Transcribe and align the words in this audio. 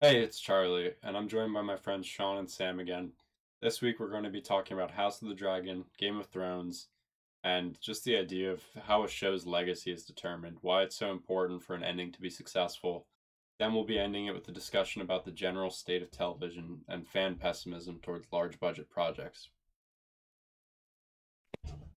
Hey, 0.00 0.20
it's 0.22 0.38
Charlie, 0.38 0.92
and 1.02 1.16
I'm 1.16 1.26
joined 1.26 1.52
by 1.52 1.62
my 1.62 1.74
friends 1.74 2.06
Sean 2.06 2.38
and 2.38 2.48
Sam 2.48 2.78
again. 2.78 3.10
This 3.60 3.82
week 3.82 3.98
we're 3.98 4.12
going 4.12 4.22
to 4.22 4.30
be 4.30 4.40
talking 4.40 4.76
about 4.76 4.92
House 4.92 5.20
of 5.20 5.26
the 5.26 5.34
Dragon, 5.34 5.86
Game 5.98 6.20
of 6.20 6.28
Thrones, 6.28 6.86
and 7.42 7.76
just 7.80 8.04
the 8.04 8.16
idea 8.16 8.52
of 8.52 8.62
how 8.84 9.02
a 9.02 9.08
show's 9.08 9.44
legacy 9.44 9.90
is 9.90 10.04
determined, 10.04 10.58
why 10.60 10.82
it's 10.82 10.94
so 10.94 11.10
important 11.10 11.64
for 11.64 11.74
an 11.74 11.82
ending 11.82 12.12
to 12.12 12.20
be 12.20 12.30
successful. 12.30 13.08
Then 13.58 13.74
we'll 13.74 13.82
be 13.82 13.98
ending 13.98 14.26
it 14.26 14.34
with 14.34 14.46
a 14.46 14.52
discussion 14.52 15.02
about 15.02 15.24
the 15.24 15.32
general 15.32 15.68
state 15.68 16.00
of 16.00 16.12
television 16.12 16.82
and 16.88 17.04
fan 17.04 17.34
pessimism 17.34 17.98
towards 18.00 18.28
large 18.30 18.60
budget 18.60 18.88
projects. 18.88 19.48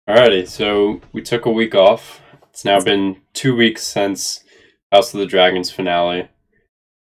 Alrighty, 0.07 0.47
so 0.47 1.01
we 1.11 1.21
took 1.21 1.45
a 1.45 1.51
week 1.51 1.75
off. 1.75 2.21
It's 2.49 2.63
now 2.63 2.79
been 2.79 3.17
two 3.33 3.53
weeks 3.53 3.83
since 3.83 4.45
House 4.89 5.13
of 5.13 5.19
the 5.19 5.25
Dragons 5.25 5.69
finale. 5.69 6.29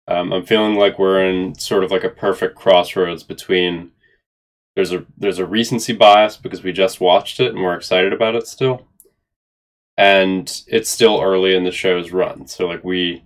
Um, 0.09 0.32
I'm 0.32 0.45
feeling 0.45 0.75
like 0.75 0.98
we're 0.98 1.25
in 1.25 1.55
sort 1.59 1.84
of 1.84 1.91
like 1.91 2.05
a 2.05 2.09
perfect 2.09 2.56
crossroads 2.56 3.23
between 3.23 3.92
there's 4.75 4.92
a 4.92 5.05
there's 5.16 5.38
a 5.38 5.47
recency 5.47 5.92
bias 5.92 6.37
because 6.37 6.62
we 6.62 6.73
just 6.73 7.01
watched 7.01 7.41
it 7.41 7.52
and 7.52 7.62
we're 7.62 7.77
excited 7.77 8.12
about 8.12 8.34
it 8.34 8.47
still, 8.47 8.88
and 9.97 10.62
it's 10.66 10.91
still 10.91 11.20
early 11.20 11.55
in 11.55 11.65
the 11.65 11.70
show's 11.70 12.11
run. 12.11 12.47
So 12.47 12.66
like 12.66 12.83
we 12.83 13.25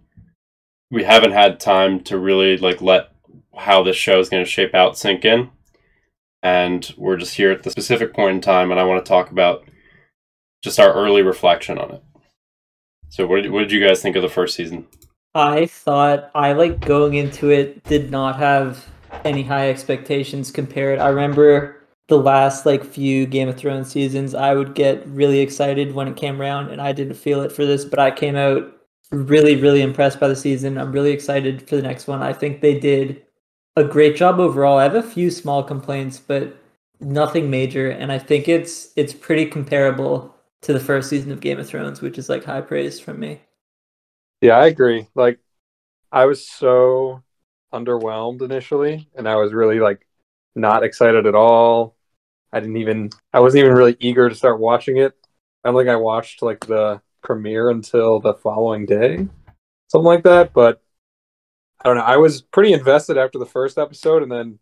we 0.91 1.05
haven't 1.05 1.33
had 1.33 1.61
time 1.61 2.01
to 2.05 2.19
really 2.19 2.59
like 2.59 2.83
let 2.83 3.13
how 3.57 3.83
this 3.83 3.97
show 3.97 4.21
is 4.21 4.29
going 4.29 4.45
to 4.45 4.51
shape 4.51 4.75
out 4.75 4.99
sink 4.99 5.25
in, 5.25 5.51
and 6.43 6.93
we're 6.97 7.17
just 7.17 7.37
here 7.37 7.53
at 7.53 7.63
the 7.63 7.71
specific 7.71 8.13
point 8.13 8.35
in 8.35 8.41
time, 8.41 8.71
and 8.71 8.79
I 8.79 8.85
want 8.85 9.05
to 9.05 9.09
talk 9.09 9.31
about 9.31 9.65
just 10.63 10.81
our 10.81 10.93
early 10.93 11.23
reflection 11.23 11.79
on 11.79 11.91
it. 11.93 12.03
So 13.09 13.27
what 13.27 13.43
did, 13.43 13.53
what 13.53 13.61
did 13.61 13.73
you 13.73 13.87
guys 13.87 14.03
think 14.03 14.17
of 14.17 14.23
the 14.23 14.29
first 14.29 14.57
season? 14.57 14.87
I 15.37 15.67
thought 15.67 16.31
I 16.35 16.53
like 16.55 16.81
going 16.81 17.15
into 17.15 17.51
it 17.51 17.85
did 17.85 18.11
not 18.11 18.37
have 18.37 18.87
any 19.23 19.43
high 19.43 19.69
expectations 19.69 20.51
compared. 20.51 20.99
I 20.99 21.09
remember 21.09 21.77
the 22.09 22.17
last 22.17 22.65
like 22.65 22.83
few 22.83 23.27
Game 23.27 23.49
of 23.49 23.57
Thrones 23.57 23.91
seasons, 23.91 24.35
I 24.35 24.55
would 24.55 24.75
get 24.75 25.07
really 25.07 25.41
excited 25.41 25.95
when 25.95 26.09
it 26.09 26.17
came 26.17 26.41
around, 26.41 26.71
and 26.71 26.81
I 26.81 26.93
didn't 26.93 27.17
feel 27.17 27.43
it 27.43 27.53
for 27.53 27.67
this, 27.67 27.85
but 27.85 27.99
I 27.99 28.11
came 28.11 28.35
out 28.35 28.73
really, 29.11 29.57
really 29.57 29.83
impressed 29.83 30.19
by 30.19 30.29
the 30.29 30.37
season. 30.37 30.79
I'm 30.79 30.91
really 30.93 31.13
excited 31.13 31.69
for 31.69 31.77
the 31.77 31.83
next 31.83 32.07
one. 32.07 32.23
I 32.23 32.33
think 32.33 32.63
they 32.63 32.79
did 32.79 33.23
a 33.77 33.85
great 33.85 34.17
job 34.17 34.41
overall. 34.41 34.79
I 34.79 34.85
have 34.85 34.95
a 34.95 35.03
few 35.03 35.31
small 35.31 35.63
complaints, 35.63 36.19
but 36.19 36.57
nothing 37.01 37.51
major, 37.51 37.91
and 37.91 38.11
I 38.11 38.19
think 38.19 38.49
it's 38.49 38.91
it's 38.97 39.13
pretty 39.13 39.45
comparable 39.45 40.35
to 40.63 40.73
the 40.73 40.81
first 40.81 41.11
season 41.11 41.31
of 41.31 41.41
Game 41.41 41.59
of 41.59 41.69
Thrones, 41.69 42.01
which 42.01 42.17
is 42.17 42.31
like 42.31 42.45
high 42.45 42.63
praise 42.63 42.99
from 42.99 43.21
me. 43.21 43.43
Yeah, 44.41 44.59
I 44.59 44.67
agree. 44.67 45.09
Like 45.15 45.41
I 46.13 46.27
was 46.27 46.47
so 46.47 47.23
underwhelmed 47.73 48.43
initially 48.43 49.09
and 49.15 49.29
I 49.29 49.37
was 49.37 49.53
really 49.53 49.81
like 49.81 50.07
not 50.55 50.85
excited 50.85 51.27
at 51.27 51.35
all. 51.35 51.97
I 52.53 52.61
didn't 52.61 52.77
even 52.77 53.11
I 53.33 53.41
wasn't 53.41 53.65
even 53.65 53.77
really 53.77 53.97
eager 54.01 54.29
to 54.29 54.35
start 54.35 54.61
watching 54.61 54.99
it. 54.99 55.15
I 55.65 55.69
don't 55.69 55.79
think 55.79 55.89
I 55.89 55.97
watched 55.97 56.43
like 56.43 56.67
the 56.67 57.01
premiere 57.23 57.71
until 57.71 58.21
the 58.21 58.35
following 58.35 58.87
day. 58.87 59.29
Something 59.89 60.07
like 60.07 60.25
that, 60.25 60.53
but 60.53 60.83
I 61.81 61.89
don't 61.89 61.97
know. 61.97 62.05
I 62.05 62.17
was 62.17 62.43
pretty 62.43 62.73
invested 62.73 63.19
after 63.19 63.39
the 63.39 63.47
first 63.47 63.79
episode 63.79 64.23
and 64.23 64.31
then 64.31 64.59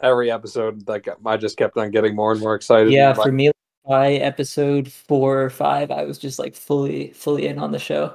every 0.00 0.30
episode 0.30 0.88
like 0.88 1.08
I 1.24 1.36
just 1.36 1.56
kept 1.56 1.76
on 1.76 1.90
getting 1.90 2.14
more 2.14 2.32
and 2.32 2.40
more 2.40 2.54
excited. 2.54 2.92
Yeah, 2.92 3.14
for 3.14 3.32
me 3.32 3.50
by 3.86 4.12
episode 4.12 4.92
4 4.92 5.42
or 5.44 5.50
5, 5.50 5.90
I 5.90 6.04
was 6.04 6.18
just 6.18 6.38
like 6.38 6.54
fully 6.54 7.10
fully 7.12 7.46
in 7.46 7.58
on 7.58 7.72
the 7.72 7.78
show. 7.78 8.14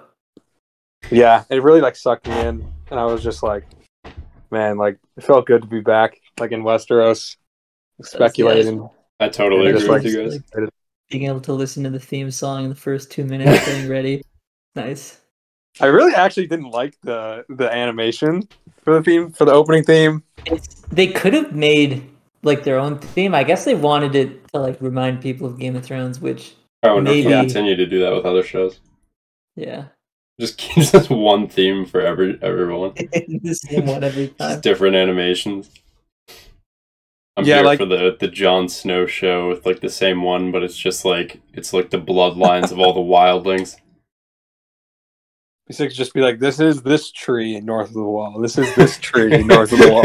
Yeah, 1.12 1.44
it 1.50 1.62
really 1.64 1.82
like 1.82 1.96
sucked 1.96 2.28
me 2.28 2.40
in 2.40 2.66
and 2.90 3.00
I 3.00 3.06
was 3.06 3.24
just 3.24 3.44
like 3.44 3.66
man, 4.52 4.78
like 4.78 4.98
it 5.18 5.24
felt 5.24 5.46
good 5.48 5.62
to 5.64 5.68
be 5.68 5.82
back, 5.82 6.20
like 6.40 6.52
in 6.52 6.62
Westeros, 6.64 7.38
speculating. 8.02 8.88
I 9.20 9.30
totally 9.30 9.68
agree 9.68 9.80
just 9.80 9.90
with 9.90 10.04
like- 10.04 10.12
you 10.12 10.30
guys. 10.30 10.70
Being 11.10 11.26
able 11.26 11.42
to 11.42 11.54
listen 11.54 11.84
to 11.84 11.90
the 11.90 12.00
theme 12.00 12.32
song 12.32 12.64
in 12.64 12.70
the 12.70 12.76
first 12.76 13.12
2 13.12 13.26
minutes 13.26 13.66
getting 13.66 13.90
ready. 13.90 14.24
Nice. 14.76 15.20
I 15.80 15.88
really 15.88 16.14
actually 16.14 16.48
didn't 16.48 16.72
like 16.72 16.96
the 17.02 17.46
the 17.50 17.72
animation 17.72 18.48
for 18.84 18.94
the 18.96 19.04
theme 19.04 19.32
for 19.32 19.46
the 19.46 19.52
opening 19.52 19.84
theme. 19.84 20.24
It's, 20.46 20.68
they 20.92 21.08
could 21.08 21.34
have 21.34 21.54
made 21.54 22.08
like 22.44 22.64
their 22.64 22.78
own 22.80 23.00
theme. 23.00 23.34
I 23.36 23.44
guess 23.44 23.66
they 23.66 23.76
wanted 23.76 24.16
it 24.16 24.48
to 24.50 24.60
like 24.60 24.80
remind 24.82 25.22
people 25.22 25.48
of 25.48 25.58
Game 25.60 25.76
of 25.76 25.84
Thrones, 25.84 26.20
which 26.20 26.56
I 26.84 26.92
wonder 26.94 27.12
if 27.12 27.18
Maybe. 27.26 27.28
we 27.28 27.42
continue 27.42 27.76
to 27.76 27.86
do 27.86 28.00
that 28.02 28.14
with 28.14 28.26
other 28.26 28.44
shows. 28.44 28.80
yeah, 29.56 29.86
Just 30.40 30.58
keeps 30.58 30.94
us 30.96 31.10
one 31.10 31.48
theme 31.48 31.86
for 31.86 32.02
every 32.02 32.38
everyone. 32.42 32.94
the 32.96 33.54
same 33.54 33.86
one 33.86 34.04
every 34.04 34.30
time. 34.30 34.52
Just 34.52 34.64
different 34.64 34.96
animations. 34.96 35.70
I'm 37.36 37.46
Yeah, 37.46 37.58
here 37.58 37.66
like- 37.66 37.80
for 37.80 37.86
the 37.86 38.16
the 38.20 38.28
Jon 38.28 38.70
Snow 38.70 39.06
show 39.06 39.50
with 39.50 39.66
like 39.66 39.80
the 39.82 39.90
same 39.90 40.22
one, 40.24 40.52
but 40.52 40.64
it's 40.64 40.78
just 40.78 41.06
like 41.06 41.42
it's 41.54 41.74
like 41.74 41.90
the 41.90 42.00
bloodlines 42.00 42.72
of 42.72 42.80
all 42.80 42.94
the 42.94 43.00
wildlings. 43.00 43.78
It's 45.68 45.80
like 45.80 45.92
just 45.94 46.14
be 46.14 46.20
like, 46.20 46.40
this 46.40 46.60
is 46.60 46.82
this 46.84 47.10
tree 47.10 47.58
north 47.62 47.88
of 47.88 47.94
the 47.94 48.04
wall. 48.04 48.38
This 48.42 48.58
is 48.58 48.76
this 48.76 48.98
tree 49.00 49.42
north 49.44 49.72
of 49.72 49.80
the 49.80 49.92
wall. 49.92 50.04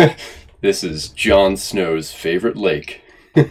this 0.60 0.84
is 0.84 1.08
Jon 1.08 1.56
Snow's 1.56 2.12
favorite 2.12 2.56
lake. 2.56 3.02
Yeah, 3.34 3.44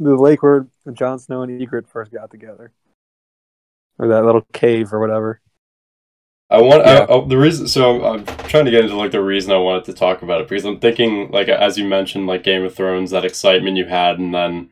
the 0.00 0.16
lake 0.16 0.42
where 0.42 0.66
Jon 0.94 1.18
Snow 1.18 1.42
and 1.42 1.60
Ygritte 1.60 1.86
first 1.88 2.10
got 2.10 2.30
together, 2.30 2.72
or 4.00 4.08
that 4.08 4.24
little 4.24 4.46
cave 4.52 4.92
or 4.92 4.98
whatever. 4.98 5.40
I 6.48 6.60
want 6.60 6.84
Yeah. 6.84 7.00
I, 7.00 7.06
oh, 7.06 7.26
the 7.26 7.38
reason. 7.38 7.68
So 7.68 8.04
I'm 8.04 8.24
trying 8.24 8.64
to 8.64 8.70
get 8.70 8.84
into 8.84 8.96
like 8.96 9.12
the 9.12 9.22
reason 9.22 9.52
I 9.52 9.58
wanted 9.58 9.84
to 9.84 9.92
talk 9.92 10.22
about 10.22 10.40
it 10.40 10.48
because 10.48 10.64
I'm 10.64 10.80
thinking 10.80 11.30
like 11.30 11.48
as 11.48 11.78
you 11.78 11.84
mentioned 11.84 12.26
like 12.26 12.42
Game 12.42 12.64
of 12.64 12.74
Thrones 12.74 13.10
that 13.10 13.24
excitement 13.24 13.76
you 13.76 13.86
had 13.86 14.18
and 14.18 14.34
then 14.34 14.70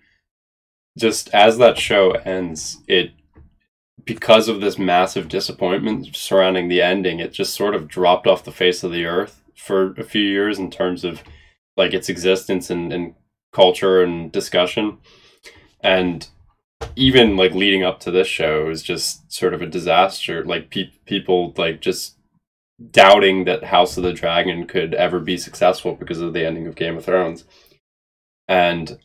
just 0.98 1.32
as 1.32 1.58
that 1.58 1.78
show 1.78 2.12
ends 2.12 2.78
it 2.88 3.12
because 4.04 4.48
of 4.48 4.60
this 4.60 4.78
massive 4.78 5.28
disappointment 5.28 6.16
surrounding 6.16 6.68
the 6.68 6.82
ending 6.82 7.20
it 7.20 7.32
just 7.32 7.54
sort 7.54 7.74
of 7.74 7.86
dropped 7.86 8.26
off 8.26 8.42
the 8.42 8.50
face 8.50 8.82
of 8.82 8.90
the 8.90 9.04
earth 9.04 9.42
for 9.54 9.92
a 9.92 10.02
few 10.02 10.22
years 10.22 10.58
in 10.58 10.70
terms 10.70 11.04
of 11.04 11.22
like 11.76 11.94
its 11.94 12.08
existence 12.08 12.70
and, 12.70 12.92
and 12.92 13.14
culture 13.52 14.02
and 14.02 14.32
discussion 14.32 14.98
and 15.80 16.28
even 16.96 17.36
like 17.36 17.52
leading 17.52 17.82
up 17.82 18.00
to 18.00 18.10
this 18.10 18.28
show 18.28 18.66
was 18.66 18.82
just 18.82 19.30
sort 19.32 19.54
of 19.54 19.62
a 19.62 19.66
disaster. 19.66 20.44
Like 20.44 20.70
pe- 20.70 20.92
people 21.06 21.54
like 21.56 21.80
just 21.80 22.16
doubting 22.90 23.44
that 23.44 23.64
House 23.64 23.96
of 23.96 24.02
the 24.02 24.12
Dragon 24.12 24.66
could 24.66 24.94
ever 24.94 25.20
be 25.20 25.36
successful 25.36 25.94
because 25.94 26.20
of 26.20 26.32
the 26.32 26.46
ending 26.46 26.66
of 26.66 26.76
Game 26.76 26.96
of 26.96 27.04
Thrones. 27.04 27.44
And 28.46 28.98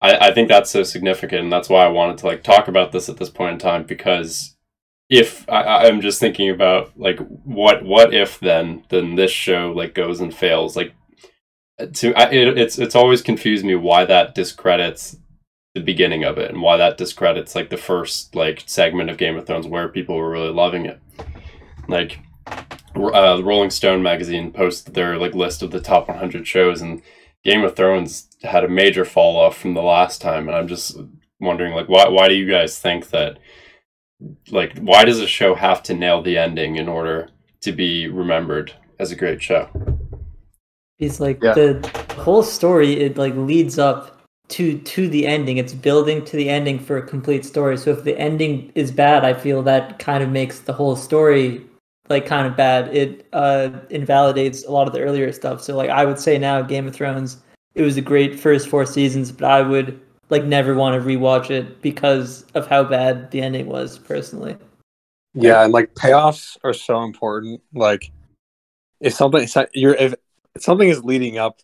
I, 0.00 0.28
I 0.28 0.34
think 0.34 0.48
that's 0.48 0.70
so 0.70 0.82
significant, 0.82 1.42
and 1.42 1.52
that's 1.52 1.68
why 1.68 1.84
I 1.84 1.88
wanted 1.88 2.18
to 2.18 2.26
like 2.26 2.42
talk 2.42 2.68
about 2.68 2.92
this 2.92 3.08
at 3.08 3.16
this 3.16 3.30
point 3.30 3.54
in 3.54 3.58
time 3.58 3.84
because 3.84 4.56
if 5.08 5.48
I, 5.48 5.86
I'm 5.86 6.00
just 6.00 6.20
thinking 6.20 6.50
about 6.50 6.98
like 6.98 7.18
what 7.18 7.84
what 7.84 8.12
if 8.12 8.40
then 8.40 8.84
then 8.88 9.14
this 9.14 9.30
show 9.30 9.72
like 9.74 9.94
goes 9.94 10.20
and 10.20 10.34
fails 10.34 10.76
like 10.76 10.94
to 11.94 12.14
I, 12.14 12.30
it, 12.30 12.58
it's 12.58 12.78
it's 12.78 12.96
always 12.96 13.22
confused 13.22 13.64
me 13.64 13.76
why 13.76 14.04
that 14.04 14.34
discredits 14.34 15.16
the 15.76 15.82
beginning 15.82 16.24
of 16.24 16.38
it 16.38 16.50
and 16.50 16.62
why 16.62 16.78
that 16.78 16.96
discredits 16.96 17.54
like 17.54 17.68
the 17.68 17.76
first 17.76 18.34
like 18.34 18.62
segment 18.66 19.10
of 19.10 19.18
Game 19.18 19.36
of 19.36 19.46
Thrones 19.46 19.66
where 19.66 19.88
people 19.88 20.16
were 20.16 20.30
really 20.30 20.50
loving 20.50 20.86
it. 20.86 20.98
Like 21.86 22.18
uh, 22.96 23.42
Rolling 23.44 23.68
Stone 23.68 24.02
magazine 24.02 24.52
posted 24.52 24.94
their 24.94 25.18
like 25.18 25.34
list 25.34 25.62
of 25.62 25.70
the 25.70 25.80
top 25.80 26.08
100 26.08 26.46
shows 26.46 26.80
and 26.80 27.02
Game 27.44 27.62
of 27.62 27.76
Thrones 27.76 28.26
had 28.42 28.64
a 28.64 28.68
major 28.68 29.04
fall 29.04 29.36
off 29.36 29.58
from 29.58 29.74
the 29.74 29.82
last 29.82 30.22
time 30.22 30.48
and 30.48 30.56
I'm 30.56 30.66
just 30.66 30.96
wondering 31.40 31.74
like 31.74 31.90
why 31.90 32.08
why 32.08 32.26
do 32.28 32.34
you 32.34 32.48
guys 32.50 32.78
think 32.78 33.10
that 33.10 33.38
like 34.50 34.78
why 34.78 35.04
does 35.04 35.20
a 35.20 35.26
show 35.26 35.54
have 35.54 35.82
to 35.82 35.94
nail 35.94 36.22
the 36.22 36.38
ending 36.38 36.76
in 36.76 36.88
order 36.88 37.28
to 37.60 37.72
be 37.72 38.08
remembered 38.08 38.72
as 38.98 39.12
a 39.12 39.16
great 39.16 39.42
show? 39.42 39.68
It's 40.98 41.20
like 41.20 41.42
Yeah. 41.42 41.52
the 41.52 42.14
whole 42.18 42.42
story 42.42 42.94
it 43.00 43.18
like 43.18 43.34
leads 43.36 43.78
up 43.78 44.15
to 44.48 44.78
to 44.78 45.08
the 45.08 45.26
ending. 45.26 45.56
It's 45.58 45.74
building 45.74 46.24
to 46.24 46.36
the 46.36 46.48
ending 46.48 46.78
for 46.78 46.96
a 46.96 47.02
complete 47.02 47.44
story. 47.44 47.76
So 47.76 47.90
if 47.90 48.04
the 48.04 48.18
ending 48.18 48.72
is 48.74 48.90
bad, 48.90 49.24
I 49.24 49.34
feel 49.34 49.62
that 49.64 49.98
kind 49.98 50.22
of 50.22 50.30
makes 50.30 50.60
the 50.60 50.72
whole 50.72 50.96
story 50.96 51.64
like 52.08 52.26
kind 52.26 52.46
of 52.46 52.56
bad. 52.56 52.94
It 52.94 53.26
uh 53.32 53.70
invalidates 53.90 54.64
a 54.64 54.70
lot 54.70 54.86
of 54.86 54.92
the 54.92 55.00
earlier 55.00 55.32
stuff. 55.32 55.62
So 55.62 55.76
like 55.76 55.90
I 55.90 56.04
would 56.04 56.18
say 56.18 56.38
now 56.38 56.62
Game 56.62 56.86
of 56.86 56.94
Thrones, 56.94 57.38
it 57.74 57.82
was 57.82 57.96
a 57.96 58.02
great 58.02 58.38
first 58.38 58.68
four 58.68 58.86
seasons, 58.86 59.32
but 59.32 59.50
I 59.50 59.62
would 59.62 60.00
like 60.30 60.44
never 60.44 60.74
want 60.74 61.00
to 61.00 61.08
rewatch 61.08 61.50
it 61.50 61.80
because 61.82 62.44
of 62.54 62.66
how 62.66 62.84
bad 62.84 63.30
the 63.30 63.40
ending 63.40 63.66
was 63.66 63.98
personally. 63.98 64.56
Yeah, 65.34 65.64
and 65.64 65.72
like 65.72 65.94
payoffs 65.94 66.56
are 66.64 66.72
so 66.72 67.02
important. 67.02 67.60
Like 67.74 68.10
if 69.00 69.12
something 69.12 69.42
if 69.42 69.68
you're 69.74 69.94
if 69.94 70.14
something 70.58 70.88
is 70.88 71.04
leading 71.04 71.38
up 71.38 71.60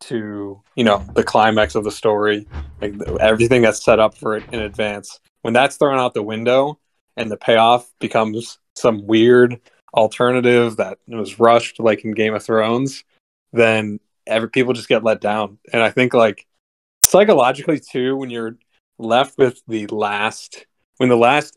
to 0.00 0.60
you 0.76 0.84
know 0.84 1.04
the 1.14 1.22
climax 1.22 1.74
of 1.74 1.84
the 1.84 1.90
story, 1.90 2.46
like 2.80 2.94
everything 3.20 3.62
that's 3.62 3.82
set 3.82 3.98
up 3.98 4.16
for 4.16 4.36
it 4.36 4.44
in 4.52 4.60
advance, 4.60 5.20
when 5.42 5.54
that's 5.54 5.76
thrown 5.76 5.98
out 5.98 6.14
the 6.14 6.22
window 6.22 6.78
and 7.16 7.30
the 7.30 7.36
payoff 7.36 7.92
becomes 7.98 8.58
some 8.76 9.06
weird 9.06 9.60
alternative 9.94 10.76
that 10.76 10.98
was 11.08 11.38
rushed 11.40 11.80
like 11.80 12.04
in 12.04 12.12
Game 12.12 12.34
of 12.34 12.42
Thrones, 12.42 13.04
then 13.52 14.00
every 14.26 14.48
people 14.48 14.72
just 14.72 14.88
get 14.88 15.04
let 15.04 15.20
down. 15.20 15.58
And 15.72 15.82
I 15.82 15.90
think 15.90 16.14
like 16.14 16.46
psychologically 17.04 17.80
too, 17.80 18.16
when 18.16 18.30
you're 18.30 18.56
left 18.98 19.38
with 19.38 19.60
the 19.66 19.86
last 19.88 20.66
when 20.98 21.08
the 21.08 21.16
last 21.16 21.56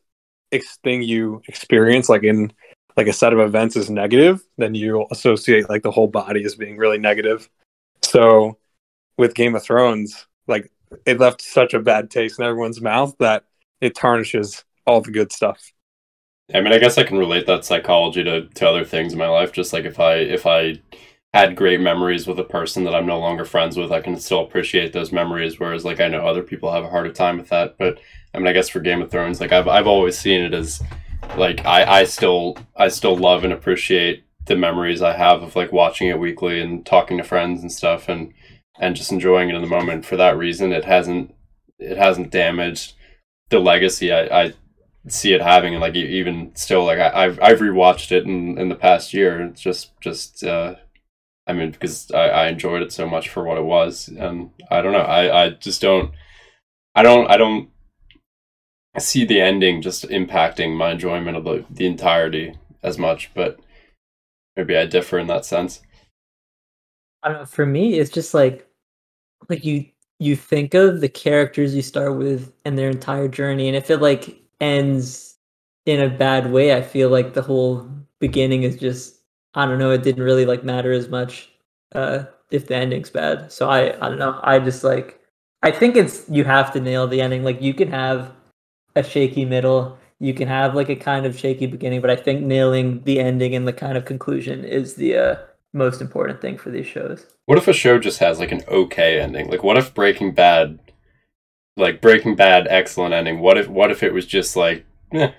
ex- 0.52 0.78
thing 0.84 1.02
you 1.02 1.42
experience 1.48 2.10
like 2.10 2.24
in 2.24 2.52
like 2.96 3.08
a 3.08 3.14
set 3.14 3.34
of 3.34 3.40
events 3.40 3.76
is 3.76 3.90
negative, 3.90 4.44
then 4.58 4.76
you 4.76 5.06
associate 5.12 5.70
like 5.70 5.84
the 5.84 5.92
whole 5.92 6.08
body 6.08 6.44
as 6.44 6.56
being 6.56 6.78
really 6.78 6.98
negative. 6.98 7.50
So 8.04 8.58
with 9.18 9.36
Game 9.36 9.56
of 9.56 9.64
Thrones, 9.64 10.28
like 10.48 10.72
it 11.06 11.20
left 11.20 11.42
such 11.42 11.74
a 11.74 11.80
bad 11.80 12.12
taste 12.12 12.40
in 12.40 12.46
everyone's 12.46 12.82
mouth 12.82 13.16
that 13.20 13.44
it 13.82 13.96
tarnishes 13.96 14.64
all 14.86 15.02
the 15.02 15.12
good 15.12 15.32
stuff. 15.32 15.72
I 16.54 16.62
mean, 16.62 16.74
I 16.74 16.78
guess 16.78 16.98
I 16.98 17.04
can 17.04 17.18
relate 17.18 17.48
that 17.48 17.66
psychology 17.66 18.24
to, 18.24 18.48
to 18.48 18.70
other 18.70 18.84
things 18.84 19.14
in 19.14 19.20
my 19.20 19.28
life. 19.28 19.52
Just 19.52 19.74
like 19.74 19.86
if 19.86 20.00
I 20.00 20.16
if 20.16 20.46
I 20.46 20.82
had 21.34 21.56
great 21.56 21.80
memories 21.80 22.28
with 22.28 22.40
a 22.40 22.44
person 22.44 22.84
that 22.84 22.94
I'm 22.94 23.08
no 23.08 23.20
longer 23.20 23.46
friends 23.46 23.76
with, 23.76 23.92
I 23.92 24.02
can 24.02 24.20
still 24.20 24.42
appreciate 24.42 24.94
those 24.94 25.12
memories. 25.12 25.60
Whereas 25.60 25.86
like 25.86 26.00
I 26.00 26.08
know 26.08 26.26
other 26.26 26.44
people 26.44 26.72
have 26.72 26.84
a 26.84 26.90
harder 26.90 27.12
time 27.12 27.38
with 27.38 27.50
that. 27.50 27.78
But 27.78 28.00
I 28.34 28.38
mean, 28.38 28.48
I 28.48 28.54
guess 28.54 28.70
for 28.70 28.82
Game 28.82 29.02
of 29.02 29.10
Thrones, 29.10 29.40
like 29.40 29.52
I've 29.52 29.68
I've 29.68 29.88
always 29.88 30.18
seen 30.18 30.42
it 30.42 30.54
as 30.54 30.82
like 31.38 31.66
I 31.66 32.02
I 32.02 32.04
still 32.04 32.58
I 32.76 32.90
still 32.90 33.16
love 33.16 33.44
and 33.46 33.54
appreciate 33.54 34.24
the 34.46 34.56
memories 34.56 35.02
I 35.02 35.16
have 35.16 35.42
of 35.42 35.56
like 35.56 35.72
watching 35.72 36.10
it 36.10 36.20
weekly 36.20 36.62
and 36.62 36.86
talking 36.86 37.18
to 37.18 37.24
friends 37.24 37.62
and 37.62 37.72
stuff 37.72 38.10
and 38.10 38.34
and 38.80 38.96
just 38.96 39.12
enjoying 39.12 39.50
it 39.50 39.56
in 39.56 39.62
the 39.62 39.68
moment. 39.68 40.06
For 40.06 40.18
that 40.18 40.38
reason, 40.38 40.72
it 40.72 40.86
hasn't 40.86 41.34
it 41.80 41.98
hasn't 41.98 42.32
damaged 42.32 42.94
the 43.50 43.60
legacy 43.60 44.12
I, 44.12 44.46
I 44.46 44.54
see 45.08 45.34
it 45.34 45.42
having, 45.42 45.74
and 45.74 45.82
like 45.82 45.96
even 45.96 46.56
still, 46.56 46.86
like 46.86 47.00
I, 47.00 47.24
have 47.24 47.40
I've 47.42 47.60
rewatched 47.60 48.12
it 48.12 48.26
in, 48.26 48.58
in 48.58 48.70
the 48.70 48.76
past 48.76 49.14
year. 49.14 49.42
It's 49.42 49.62
just 49.62 50.00
just 50.02 50.44
uh, 50.44 50.76
I 51.48 51.54
mean 51.54 51.72
because 51.72 52.12
I, 52.12 52.30
I 52.30 52.48
enjoyed 52.48 52.82
it 52.82 52.92
so 52.92 53.08
much 53.08 53.30
for 53.30 53.44
what 53.44 53.58
it 53.58 53.66
was, 53.66 54.08
and 54.08 54.52
I 54.72 54.82
don't 54.82 54.94
know, 54.94 55.00
I 55.00 55.46
I 55.46 55.50
just 55.52 55.82
don't 55.82 56.12
I 56.96 57.04
don't 57.04 57.30
I 57.30 57.38
don't 57.38 57.70
see 59.00 59.26
the 59.26 59.42
ending 59.42 59.82
just 59.82 60.08
impacting 60.10 60.76
my 60.76 60.92
enjoyment 60.92 61.38
of 61.38 61.44
the 61.44 61.66
the 61.70 61.86
entirety 61.86 62.58
as 62.82 62.98
much, 62.98 63.32
but 63.34 63.60
maybe 64.56 64.78
I 64.78 64.86
differ 64.86 65.20
in 65.20 65.28
that 65.28 65.46
sense. 65.46 65.82
I 67.22 67.30
don't 67.30 67.40
know. 67.40 67.46
For 67.46 67.66
me, 67.66 68.00
it's 68.00 68.12
just 68.12 68.34
like 68.34 68.68
like 69.50 69.64
you 69.66 69.86
you 70.20 70.36
think 70.36 70.74
of 70.74 71.02
the 71.02 71.10
characters 71.10 71.76
you 71.76 71.82
start 71.82 72.18
with 72.18 72.54
and 72.66 72.78
their 72.78 72.90
entire 72.90 73.28
journey, 73.28 73.68
and 73.68 73.78
if 73.78 73.90
it 73.90 74.02
like 74.02 74.42
ends 74.62 75.38
in 75.86 76.02
a 76.02 76.10
bad 76.10 76.52
way, 76.52 76.76
I 76.76 76.82
feel 76.82 77.10
like 77.10 77.34
the 77.34 77.42
whole 77.42 77.90
beginning 78.20 78.64
is 78.64 78.78
just 78.78 79.20
I 79.56 79.66
don't 79.66 79.80
know. 79.80 79.92
It 79.92 80.04
didn't 80.04 80.24
really 80.24 80.46
like 80.46 80.64
matter 80.64 80.92
as 80.92 81.10
much 81.10 81.50
uh, 81.94 82.26
if 82.52 82.68
the 82.68 82.76
ending's 82.76 83.10
bad. 83.10 83.52
So 83.52 83.70
I 83.70 83.96
I 84.06 84.10
don't 84.10 84.20
know. 84.20 84.40
I 84.44 84.60
just 84.60 84.84
like 84.84 85.20
I 85.64 85.72
think 85.72 85.96
it's 85.96 86.30
you 86.30 86.44
have 86.44 86.74
to 86.74 86.80
nail 86.82 87.08
the 87.08 87.22
ending. 87.22 87.44
Like 87.44 87.62
you 87.62 87.74
can 87.74 87.90
have 87.90 88.32
a 88.96 89.04
shaky 89.04 89.46
middle, 89.46 89.98
you 90.20 90.34
can 90.34 90.48
have 90.48 90.76
like 90.76 90.90
a 90.90 90.96
kind 90.96 91.26
of 91.26 91.38
shaky 91.38 91.66
beginning, 91.66 92.02
but 92.02 92.10
I 92.10 92.16
think 92.16 92.42
nailing 92.42 93.04
the 93.04 93.20
ending 93.20 93.56
and 93.56 93.68
the 93.68 93.74
kind 93.74 93.98
of 93.98 94.06
conclusion 94.06 94.64
is 94.64 94.96
the 94.96 95.18
uh, 95.18 95.36
most 95.74 96.02
important 96.02 96.42
thing 96.42 96.58
for 96.58 96.70
these 96.70 96.86
shows. 96.86 97.26
What 97.46 97.58
if 97.58 97.68
a 97.68 97.74
show 97.74 98.00
just 98.00 98.20
has 98.20 98.40
like 98.40 98.52
an 98.52 98.64
okay 98.68 99.20
ending? 99.20 99.50
Like 99.50 99.64
what 99.64 99.78
if 99.78 99.94
Breaking 99.94 100.34
Bad 100.34 100.80
like 101.78 102.02
Breaking 102.02 102.36
Bad 102.36 102.68
excellent 102.70 103.14
ending. 103.14 103.40
What 103.40 103.58
if 103.58 103.68
what 103.68 103.92
if 103.92 104.04
it 104.04 104.14
was 104.14 104.26
just 104.26 104.56
like 104.56 104.86
eh. 105.12 105.32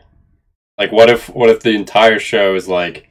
like 0.78 0.92
what 0.92 1.08
if 1.08 1.28
what 1.28 1.50
if 1.50 1.60
the 1.60 1.74
entire 1.74 2.18
show 2.18 2.54
is 2.54 2.68
like 2.68 3.08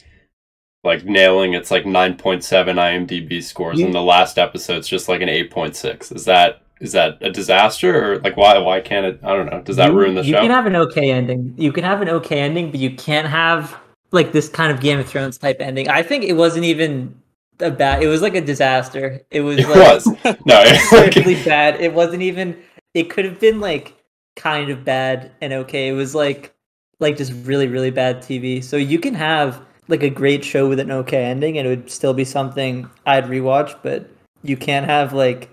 like 0.83 1.05
nailing 1.05 1.53
its 1.53 1.71
like 1.71 1.85
9.7 1.85 2.43
IMDb 2.43 3.41
scores 3.41 3.79
and 3.79 3.93
the 3.93 4.01
last 4.01 4.37
episode's 4.37 4.87
just 4.87 5.07
like 5.07 5.21
an 5.21 5.29
8.6. 5.29 6.13
Is 6.13 6.25
that 6.25 6.62
is 6.83 6.91
that 6.91 7.17
a 7.21 7.31
disaster 7.31 8.13
or 8.13 8.19
like 8.19 8.35
why 8.35 8.57
why 8.57 8.81
can't 8.81 9.05
it 9.05 9.19
I 9.23 9.33
don't 9.33 9.45
know. 9.45 9.61
Does 9.61 9.77
that 9.77 9.91
you, 9.91 9.97
ruin 9.97 10.15
the 10.15 10.21
you 10.21 10.33
show? 10.33 10.41
You 10.41 10.43
can 10.43 10.51
have 10.51 10.65
an 10.65 10.75
okay 10.75 11.11
ending. 11.11 11.55
You 11.57 11.71
can 11.71 11.85
have 11.85 12.01
an 12.01 12.09
okay 12.09 12.41
ending, 12.41 12.71
but 12.71 12.79
you 12.81 12.93
can't 12.93 13.27
have 13.27 13.79
like 14.11 14.33
this 14.33 14.49
kind 14.49 14.69
of 14.69 14.81
Game 14.81 14.99
of 14.99 15.07
Thrones 15.07 15.37
type 15.37 15.57
ending. 15.61 15.87
I 15.87 16.03
think 16.03 16.25
it 16.25 16.33
wasn't 16.33 16.65
even 16.65 17.15
a 17.61 17.71
bad. 17.71 18.03
It 18.03 18.07
was 18.07 18.21
like 18.21 18.35
a 18.35 18.41
disaster. 18.41 19.21
It 19.31 19.41
was. 19.41 19.59
It 19.59 19.69
like, 19.69 19.77
was 19.77 20.05
no, 20.45 20.61
it 20.61 20.91
was 20.91 21.15
really 21.15 21.41
bad. 21.45 21.79
It 21.79 21.93
wasn't 21.93 22.21
even. 22.21 22.61
It 22.93 23.09
could 23.09 23.23
have 23.23 23.39
been 23.39 23.61
like 23.61 23.95
kind 24.35 24.69
of 24.69 24.83
bad 24.83 25.31
and 25.39 25.53
okay. 25.53 25.87
It 25.87 25.93
was 25.93 26.13
like 26.13 26.53
like 26.99 27.15
just 27.15 27.31
really 27.45 27.67
really 27.67 27.91
bad 27.91 28.17
TV. 28.17 28.61
So 28.61 28.75
you 28.75 28.99
can 28.99 29.13
have 29.13 29.61
like 29.87 30.03
a 30.03 30.09
great 30.09 30.43
show 30.43 30.67
with 30.67 30.81
an 30.81 30.91
okay 30.91 31.23
ending, 31.23 31.57
and 31.57 31.65
it 31.65 31.69
would 31.69 31.89
still 31.89 32.13
be 32.13 32.25
something 32.25 32.89
I'd 33.05 33.23
rewatch. 33.23 33.73
But 33.83 34.09
you 34.43 34.57
can't 34.57 34.85
have 34.85 35.13
like 35.13 35.49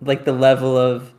like 0.00 0.24
the 0.24 0.32
level 0.32 0.76
of 0.76 1.12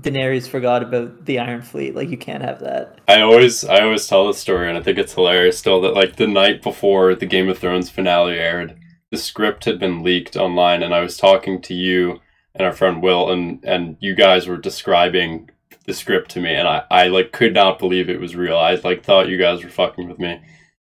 Daenerys 0.00 0.48
forgot 0.48 0.82
about 0.82 1.24
the 1.24 1.38
Iron 1.38 1.62
Fleet. 1.62 1.94
Like 1.94 2.10
you 2.10 2.16
can't 2.16 2.42
have 2.42 2.60
that. 2.60 3.00
I 3.06 3.20
always 3.20 3.64
I 3.64 3.80
always 3.80 4.06
tell 4.06 4.26
this 4.26 4.38
story 4.38 4.68
and 4.68 4.76
I 4.76 4.82
think 4.82 4.98
it's 4.98 5.14
hilarious 5.14 5.58
still 5.58 5.80
that 5.82 5.94
like 5.94 6.16
the 6.16 6.26
night 6.26 6.62
before 6.62 7.14
the 7.14 7.26
Game 7.26 7.48
of 7.48 7.58
Thrones 7.58 7.90
finale 7.90 8.38
aired, 8.38 8.76
the 9.10 9.16
script 9.16 9.64
had 9.64 9.78
been 9.78 10.02
leaked 10.02 10.36
online 10.36 10.82
and 10.82 10.94
I 10.94 11.00
was 11.00 11.16
talking 11.16 11.62
to 11.62 11.74
you 11.74 12.20
and 12.54 12.66
our 12.66 12.72
friend 12.72 13.02
Will 13.02 13.30
and 13.30 13.64
and 13.64 13.96
you 14.00 14.14
guys 14.14 14.48
were 14.48 14.58
describing 14.58 15.50
the 15.86 15.94
script 15.94 16.30
to 16.32 16.40
me 16.40 16.54
and 16.54 16.66
I, 16.66 16.84
I 16.90 17.06
like 17.08 17.30
could 17.30 17.54
not 17.54 17.78
believe 17.78 18.08
it 18.08 18.20
was 18.20 18.34
real. 18.34 18.58
I 18.58 18.74
like 18.76 19.04
thought 19.04 19.28
you 19.28 19.38
guys 19.38 19.62
were 19.62 19.70
fucking 19.70 20.08
with 20.08 20.18
me. 20.18 20.40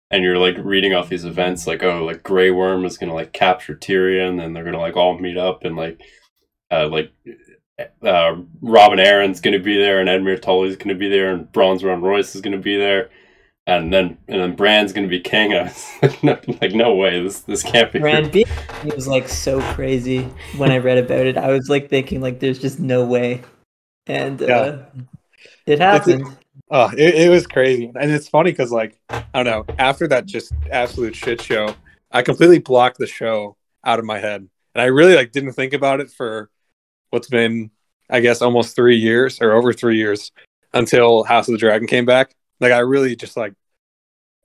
And 0.09 0.25
you're 0.25 0.37
like 0.37 0.57
reading 0.57 0.93
off 0.93 1.09
these 1.09 1.25
events 1.25 1.67
like 1.67 1.83
oh 1.83 2.05
like 2.05 2.23
Grey 2.23 2.51
Worm 2.51 2.85
is 2.85 2.97
gonna 2.97 3.13
like 3.13 3.33
capture 3.33 3.75
Tyrion 3.75 4.41
and 4.41 4.55
they're 4.55 4.63
gonna 4.63 4.79
like 4.79 4.95
all 4.95 5.17
meet 5.17 5.37
up 5.37 5.65
and 5.65 5.75
like 5.75 6.01
uh, 6.71 6.87
like 6.87 7.11
uh, 8.03 8.35
Robin 8.61 8.99
Arryn's 8.99 9.41
going 9.41 9.57
to 9.57 9.63
be 9.63 9.77
there, 9.77 9.99
and 9.99 10.09
Edmure 10.09 10.41
Tully's 10.41 10.75
going 10.75 10.89
to 10.89 10.95
be 10.95 11.09
there, 11.09 11.33
and 11.33 11.51
Bronze 11.51 11.81
Yohn 11.81 12.01
Royce 12.01 12.35
is 12.35 12.41
going 12.41 12.55
to 12.55 12.61
be 12.61 12.77
there, 12.77 13.09
and 13.67 13.93
then 13.93 14.17
and 14.27 14.41
then 14.41 14.55
Bran's 14.55 14.93
going 14.93 15.07
to 15.07 15.09
be 15.09 15.19
king. 15.19 15.53
I 15.55 15.63
was 15.63 15.93
like, 16.01 16.23
no, 16.23 16.39
like, 16.61 16.73
no 16.73 16.95
way, 16.95 17.21
this 17.21 17.41
this 17.41 17.63
can't 17.63 17.91
be. 17.91 17.99
Bran 17.99 18.29
being 18.29 18.47
was 18.95 19.07
like 19.07 19.27
so 19.27 19.61
crazy 19.73 20.23
when 20.57 20.71
I 20.71 20.77
read 20.77 20.97
about 20.97 21.25
it. 21.25 21.37
I 21.37 21.49
was 21.51 21.69
like 21.69 21.89
thinking 21.89 22.21
like, 22.21 22.39
there's 22.39 22.59
just 22.59 22.79
no 22.79 23.05
way, 23.05 23.41
and 24.07 24.41
uh, 24.41 24.45
yeah. 24.45 25.01
it 25.65 25.79
happened. 25.79 26.37
Oh, 26.69 26.89
it, 26.97 27.15
it 27.15 27.29
was 27.29 27.47
crazy, 27.47 27.91
and 27.99 28.11
it's 28.11 28.27
funny 28.27 28.51
because 28.51 28.71
like 28.71 28.99
I 29.09 29.23
don't 29.33 29.45
know. 29.45 29.75
After 29.77 30.07
that 30.07 30.25
just 30.25 30.53
absolute 30.71 31.15
shit 31.15 31.41
show, 31.41 31.75
I 32.11 32.21
completely 32.21 32.59
blocked 32.59 32.97
the 32.97 33.07
show 33.07 33.57
out 33.83 33.99
of 33.99 34.05
my 34.05 34.19
head, 34.19 34.47
and 34.75 34.81
I 34.81 34.85
really 34.85 35.15
like 35.15 35.31
didn't 35.31 35.53
think 35.53 35.73
about 35.73 35.99
it 35.99 36.09
for 36.09 36.49
what's 37.11 37.29
been, 37.29 37.69
I 38.09 38.19
guess, 38.19 38.41
almost 38.41 38.75
three 38.75 38.97
years 38.97 39.39
or 39.39 39.53
over 39.53 39.71
three 39.71 39.97
years 39.97 40.31
until 40.73 41.23
House 41.23 41.47
of 41.47 41.53
the 41.53 41.57
Dragon 41.59 41.87
came 41.87 42.05
back. 42.05 42.35
Like 42.59 42.71
I 42.71 42.79
really 42.79 43.15
just 43.15 43.37
like 43.37 43.53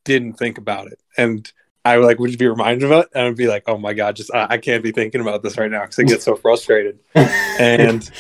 didn't 0.05 0.35
think 0.35 0.59
about 0.59 0.89
it, 0.89 1.01
and 1.17 1.51
I 1.85 1.97
like 1.97 2.19
would 2.19 2.37
be 2.39 2.47
reminded 2.47 2.85
of 2.85 2.93
it, 2.93 3.09
and 3.15 3.29
I'd 3.29 3.37
be 3.37 3.49
like, 3.49 3.65
oh 3.67 3.79
my 3.79 3.95
god, 3.95 4.17
just 4.17 4.35
I, 4.35 4.47
I 4.51 4.59
can't 4.59 4.83
be 4.83 4.93
thinking 4.93 5.21
about 5.21 5.43
this 5.43 5.57
right 5.57 5.71
now 5.71 5.83
because 5.83 5.99
I 5.99 6.03
get 6.03 6.23
so 6.23 6.37
frustrated, 6.37 6.99
and 7.15 8.11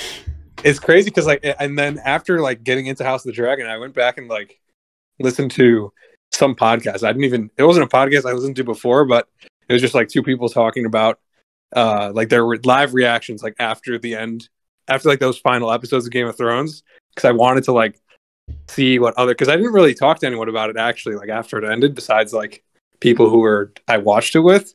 it's 0.65 0.79
crazy 0.79 1.11
because 1.11 1.27
like, 1.27 1.45
and 1.61 1.79
then 1.79 1.99
after 2.05 2.41
like 2.41 2.65
getting 2.65 2.87
into 2.87 3.05
House 3.05 3.25
of 3.25 3.31
the 3.31 3.37
Dragon, 3.37 3.67
I 3.67 3.79
went 3.79 3.95
back 3.95 4.19
and 4.19 4.29
like 4.29 4.59
listened 5.19 5.51
to 5.53 5.93
some 6.33 6.55
podcast. 6.55 7.03
I 7.03 7.13
didn't 7.13 7.25
even 7.25 7.51
it 7.57 7.65
wasn't 7.65 7.93
a 7.93 7.97
podcast 7.97 8.29
I 8.29 8.33
listened 8.33 8.57
to 8.57 8.65
before, 8.65 9.05
but 9.05 9.29
it 9.69 9.73
was 9.73 9.83
just 9.83 9.95
like 9.95 10.09
two 10.09 10.23
people 10.23 10.49
talking 10.49 10.87
about 10.87 11.19
uh 11.75 12.13
like 12.15 12.29
their 12.29 12.45
live 12.65 12.95
reactions 12.95 13.43
like 13.43 13.55
after 13.59 13.99
the 13.99 14.15
end 14.15 14.49
after 14.89 15.09
like 15.09 15.19
those 15.19 15.39
final 15.39 15.73
episodes 15.73 16.07
of 16.07 16.13
game 16.13 16.27
of 16.27 16.37
thrones 16.37 16.83
because 17.15 17.29
i 17.29 17.33
wanted 17.33 17.65
to 17.65 17.73
like 17.73 17.99
see 18.69 18.99
what 18.99 19.15
other 19.15 19.33
because 19.33 19.49
i 19.49 19.57
didn't 19.57 19.73
really 19.73 19.95
talk 19.95 20.19
to 20.21 20.27
anyone 20.27 20.49
about 20.49 20.71
it 20.71 20.77
actually 20.77 21.17
like 21.17 21.29
after 21.29 21.59
it 21.59 21.69
ended 21.69 21.95
besides 21.95 22.33
like 22.33 22.63
people 23.01 23.29
who 23.29 23.39
were 23.39 23.73
i 23.89 23.97
watched 23.97 24.35
it 24.35 24.41
with. 24.41 24.75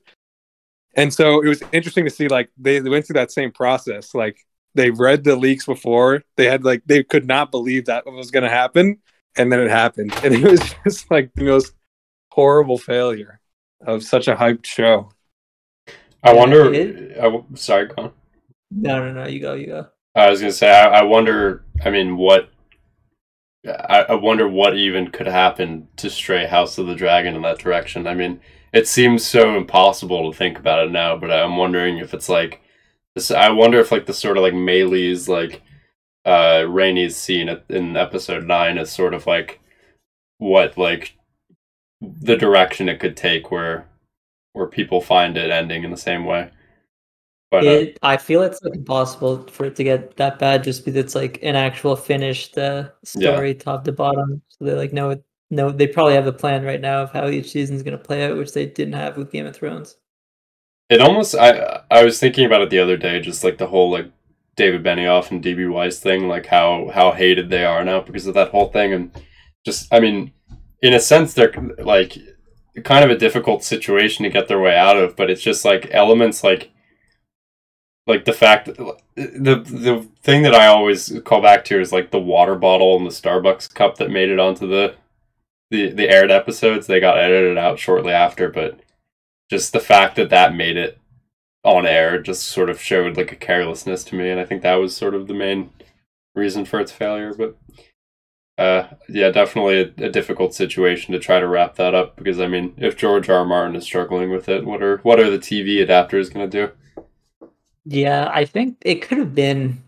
And 0.95 1.13
so 1.13 1.41
it 1.41 1.47
was 1.47 1.63
interesting 1.71 2.03
to 2.03 2.11
see 2.11 2.27
like 2.27 2.49
they, 2.57 2.79
they 2.79 2.89
went 2.89 3.05
through 3.05 3.13
that 3.13 3.31
same 3.31 3.51
process 3.51 4.13
like 4.13 4.37
they 4.75 4.91
read 4.91 5.23
the 5.23 5.35
leaks 5.35 5.65
before 5.65 6.23
they 6.35 6.45
had 6.45 6.65
like 6.65 6.83
they 6.85 7.03
could 7.03 7.25
not 7.25 7.51
believe 7.51 7.85
that 7.85 8.05
was 8.05 8.31
going 8.31 8.43
to 8.43 8.49
happen 8.49 8.97
and 9.37 9.51
then 9.51 9.61
it 9.61 9.69
happened. 9.69 10.13
And 10.23 10.33
it 10.33 10.43
was 10.43 10.75
just 10.83 11.09
like 11.09 11.31
the 11.33 11.45
most 11.45 11.73
horrible 12.29 12.77
failure 12.77 13.39
of 13.85 14.03
such 14.03 14.27
a 14.27 14.35
hyped 14.35 14.65
show 14.65 15.11
I 16.23 16.33
wonder. 16.33 16.73
I, 17.21 17.41
sorry, 17.55 17.87
go 17.87 18.03
on. 18.03 18.11
No, 18.69 19.05
no, 19.05 19.13
no. 19.13 19.27
You 19.27 19.39
go. 19.39 19.53
You 19.53 19.67
go. 19.67 19.87
I 20.15 20.29
was 20.29 20.39
gonna 20.39 20.51
say. 20.51 20.69
I, 20.69 20.99
I 20.99 21.03
wonder. 21.03 21.65
I 21.83 21.89
mean, 21.89 22.17
what? 22.17 22.49
I, 23.65 24.05
I 24.09 24.15
wonder 24.15 24.47
what 24.47 24.75
even 24.75 25.11
could 25.11 25.27
happen 25.27 25.87
to 25.97 26.09
stray 26.09 26.47
House 26.47 26.77
of 26.77 26.87
the 26.87 26.95
Dragon 26.95 27.35
in 27.35 27.41
that 27.43 27.59
direction. 27.59 28.07
I 28.07 28.15
mean, 28.15 28.41
it 28.73 28.87
seems 28.87 29.25
so 29.25 29.55
impossible 29.55 30.31
to 30.31 30.37
think 30.37 30.57
about 30.57 30.85
it 30.85 30.91
now, 30.91 31.15
but 31.15 31.31
I'm 31.31 31.57
wondering 31.57 31.97
if 31.97 32.13
it's 32.13 32.29
like 32.29 32.61
this. 33.15 33.31
I 33.31 33.49
wonder 33.49 33.79
if 33.79 33.91
like 33.91 34.05
the 34.05 34.13
sort 34.13 34.37
of 34.37 34.43
like 34.43 34.53
Meleys' 34.53 35.27
like 35.27 35.61
uh 36.25 36.65
Rhaenys 36.67 37.13
scene 37.13 37.49
in 37.69 37.97
episode 37.97 38.45
nine 38.45 38.77
is 38.77 38.91
sort 38.91 39.13
of 39.13 39.25
like 39.25 39.59
what 40.37 40.77
like 40.77 41.17
the 41.99 42.35
direction 42.35 42.89
it 42.89 42.99
could 42.99 43.17
take 43.17 43.51
where 43.51 43.87
where 44.53 44.67
people 44.67 45.01
find 45.01 45.37
it 45.37 45.51
ending 45.51 45.83
in 45.83 45.91
the 45.91 45.97
same 45.97 46.25
way. 46.25 46.51
But 47.49 47.67
uh, 47.67 47.85
I 48.01 48.17
feel 48.17 48.41
it's 48.43 48.61
like 48.63 48.75
impossible 48.75 49.47
for 49.47 49.65
it 49.65 49.75
to 49.75 49.83
get 49.83 50.15
that 50.17 50.39
bad 50.39 50.63
just 50.63 50.83
because 50.85 50.97
it's 50.97 51.15
like 51.15 51.39
an 51.43 51.55
actual 51.55 51.95
finished 51.95 52.57
uh, 52.57 52.89
Yeah. 53.13 53.31
story 53.31 53.53
top 53.55 53.83
to 53.85 53.91
bottom. 53.91 54.41
So 54.49 54.65
they 54.65 54.73
like 54.73 54.93
know 54.93 55.11
it. 55.11 55.23
No, 55.49 55.69
they 55.69 55.85
probably 55.87 56.13
have 56.13 56.27
a 56.27 56.31
plan 56.33 56.63
right 56.63 56.79
now 56.79 57.01
of 57.03 57.11
how 57.11 57.27
each 57.27 57.51
season's 57.51 57.83
gonna 57.83 57.97
play 57.97 58.23
out, 58.25 58.37
which 58.37 58.53
they 58.53 58.65
didn't 58.65 58.93
have 58.93 59.17
with 59.17 59.31
Game 59.31 59.45
of 59.45 59.55
Thrones. 59.55 59.97
it 60.89 61.01
almost 61.01 61.35
I 61.35 61.81
I 61.89 62.03
was 62.03 62.19
thinking 62.19 62.45
about 62.45 62.61
it 62.61 62.69
the 62.69 62.79
other 62.79 62.97
day, 62.97 63.19
just 63.19 63.43
like 63.43 63.57
the 63.57 63.67
whole 63.67 63.91
like 63.91 64.11
David 64.55 64.83
Benioff 64.83 65.31
and 65.31 65.43
DB 65.43 65.71
Weiss 65.71 65.99
thing, 65.99 66.27
like 66.27 66.45
how 66.45 66.89
how 66.93 67.11
hated 67.11 67.49
they 67.49 67.63
are 67.65 67.83
now 67.83 68.01
because 68.01 68.27
of 68.27 68.33
that 68.35 68.49
whole 68.49 68.69
thing, 68.69 68.93
and 68.93 69.11
just 69.65 69.93
I 69.93 69.99
mean, 69.99 70.33
in 70.81 70.93
a 70.93 70.99
sense, 70.99 71.33
they're 71.33 71.53
like 71.79 72.17
kind 72.83 73.03
of 73.03 73.11
a 73.11 73.17
difficult 73.17 73.63
situation 73.63 74.23
to 74.23 74.29
get 74.29 74.47
their 74.47 74.59
way 74.59 74.77
out 74.77 74.97
of, 74.97 75.15
but 75.15 75.29
it's 75.29 75.41
just 75.41 75.65
like 75.65 75.89
elements 75.91 76.43
like 76.43 76.71
like 78.07 78.25
the 78.25 78.33
fact 78.33 78.65
that 78.65 78.77
the 79.15 79.55
the 79.55 80.07
thing 80.23 80.43
that 80.43 80.55
I 80.55 80.67
always 80.67 81.19
call 81.23 81.41
back 81.41 81.65
to 81.65 81.79
is 81.79 81.91
like 81.91 82.11
the 82.11 82.19
water 82.19 82.55
bottle 82.55 82.97
and 82.97 83.05
the 83.05 83.11
Starbucks 83.11 83.73
cup 83.73 83.97
that 83.97 84.09
made 84.09 84.29
it 84.29 84.39
onto 84.39 84.67
the 84.67 84.95
the 85.69 85.91
the 85.91 86.09
aired 86.09 86.31
episodes. 86.31 86.87
They 86.87 86.99
got 86.99 87.17
edited 87.17 87.57
out 87.57 87.79
shortly 87.79 88.13
after, 88.13 88.49
but 88.49 88.79
just 89.49 89.73
the 89.73 89.79
fact 89.79 90.15
that 90.15 90.29
that 90.29 90.55
made 90.55 90.77
it 90.77 90.97
on 91.63 91.85
air 91.85 92.19
just 92.21 92.43
sort 92.43 92.69
of 92.69 92.81
showed 92.81 93.17
like 93.17 93.31
a 93.31 93.35
carelessness 93.35 94.03
to 94.05 94.15
me, 94.15 94.29
and 94.29 94.39
I 94.39 94.45
think 94.45 94.61
that 94.61 94.75
was 94.75 94.95
sort 94.95 95.13
of 95.13 95.27
the 95.27 95.33
main 95.33 95.69
reason 96.33 96.65
for 96.65 96.79
its 96.79 96.91
failure. 96.91 97.33
But 97.33 97.55
uh, 98.61 98.87
yeah, 99.09 99.31
definitely 99.31 99.79
a, 99.79 100.05
a 100.05 100.09
difficult 100.11 100.53
situation 100.53 101.13
to 101.13 101.19
try 101.19 101.39
to 101.39 101.47
wrap 101.47 101.75
that 101.77 101.95
up 101.95 102.15
because 102.15 102.39
I 102.39 102.45
mean, 102.45 102.75
if 102.77 102.95
George 102.95 103.27
R. 103.27 103.39
R. 103.39 103.45
Martin 103.45 103.75
is 103.75 103.83
struggling 103.83 104.29
with 104.29 104.47
it, 104.49 104.63
what 104.65 104.83
are 104.83 104.97
what 104.97 105.19
are 105.19 105.31
the 105.31 105.39
TV 105.39 105.83
adapters 105.83 106.31
going 106.31 106.47
to 106.47 106.67
do? 106.67 107.47
Yeah, 107.85 108.29
I 108.31 108.45
think 108.45 108.77
it 108.81 109.01
could 109.01 109.17
have 109.17 109.33
been 109.33 109.81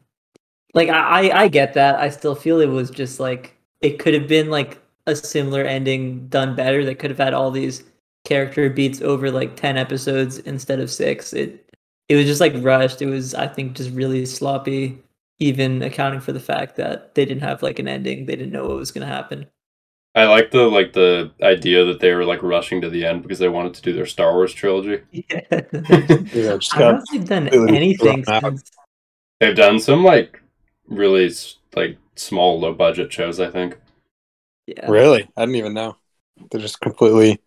like 0.73 0.89
I, 0.89 1.29
I 1.43 1.47
get 1.49 1.75
that. 1.75 1.99
I 1.99 2.09
still 2.09 2.33
feel 2.33 2.59
it 2.59 2.65
was 2.65 2.89
just 2.89 3.19
like 3.19 3.55
it 3.81 3.99
could 3.99 4.15
have 4.15 4.27
been 4.27 4.49
like 4.49 4.81
a 5.05 5.15
similar 5.15 5.61
ending 5.61 6.27
done 6.29 6.55
better. 6.55 6.83
They 6.83 6.95
could 6.95 7.11
have 7.11 7.19
had 7.19 7.35
all 7.35 7.51
these 7.51 7.83
character 8.25 8.71
beats 8.71 9.03
over 9.03 9.29
like 9.29 9.55
ten 9.55 9.77
episodes 9.77 10.39
instead 10.39 10.79
of 10.79 10.89
six. 10.89 11.31
It 11.31 11.71
it 12.09 12.15
was 12.15 12.25
just 12.25 12.41
like 12.41 12.53
rushed. 12.57 13.03
It 13.03 13.05
was 13.05 13.35
I 13.35 13.47
think 13.47 13.75
just 13.75 13.91
really 13.91 14.25
sloppy, 14.25 14.97
even 15.43 15.81
accounting 15.81 16.21
for 16.21 16.31
the 16.31 16.39
fact 16.39 16.77
that 16.77 17.15
they 17.15 17.25
didn't 17.25 17.43
have 17.43 17.61
like 17.61 17.79
an 17.79 17.87
ending. 17.87 18.25
They 18.25 18.35
didn't 18.35 18.53
know 18.53 18.67
what 18.67 18.77
was 18.77 18.91
gonna 18.91 19.05
happen. 19.05 19.47
I 20.15 20.25
like 20.25 20.51
the 20.51 20.63
like 20.63 20.93
the 20.93 21.31
idea 21.41 21.85
that 21.85 21.99
they 21.99 22.13
were 22.13 22.25
like 22.25 22.43
rushing 22.43 22.81
to 22.81 22.89
the 22.89 23.05
end 23.05 23.23
because 23.23 23.39
they 23.39 23.49
wanted 23.49 23.73
to 23.75 23.81
do 23.81 23.93
their 23.93 24.05
Star 24.05 24.33
Wars 24.33 24.53
trilogy. 24.53 25.01
Yeah. 25.11 25.41
Yeah, 26.33 26.57
I 26.73 26.79
don't 26.79 26.97
know 26.97 27.03
they've 27.11 27.25
done 27.25 27.49
completely 27.49 27.75
anything 27.75 28.23
since 28.25 28.71
They've 29.39 29.55
done 29.55 29.79
some 29.79 30.03
like 30.03 30.41
really 30.87 31.31
like 31.75 31.97
small 32.15 32.59
low 32.59 32.73
budget 32.73 33.11
shows. 33.11 33.39
I 33.39 33.49
think. 33.49 33.77
yeah. 34.67 34.89
really. 34.89 35.27
I 35.35 35.41
didn't 35.41 35.55
even 35.55 35.73
know. 35.73 35.97
They're 36.51 36.61
just 36.61 36.79
completely. 36.79 37.41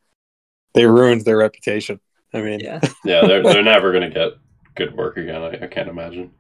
They 0.75 0.87
ruined 0.87 1.25
their 1.25 1.39
reputation. 1.39 2.01
I 2.35 2.43
mean, 2.43 2.61
Yeah. 2.61 2.81
Yeah, 3.05 3.27
they're 3.27 3.43
they're 3.45 3.63
never 3.63 3.93
gonna 3.93 4.11
get 4.11 4.33
good 4.75 4.95
work 4.97 5.17
again. 5.17 5.41
I, 5.41 5.65
I 5.65 5.67
can't 5.69 5.89
imagine. 5.89 6.33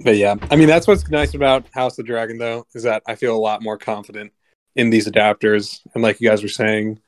But 0.00 0.16
yeah, 0.16 0.36
I 0.50 0.56
mean 0.56 0.68
that's 0.68 0.86
what's 0.86 1.08
nice 1.10 1.34
about 1.34 1.66
House 1.72 1.98
of 1.98 2.06
Dragon 2.06 2.38
though 2.38 2.66
is 2.74 2.82
that 2.82 3.02
I 3.06 3.14
feel 3.14 3.36
a 3.36 3.38
lot 3.38 3.62
more 3.62 3.78
confident 3.78 4.32
in 4.74 4.90
these 4.90 5.08
adapters, 5.08 5.80
and 5.94 6.02
like 6.02 6.20
you 6.20 6.28
guys 6.28 6.42
were 6.42 6.48
saying, 6.48 7.00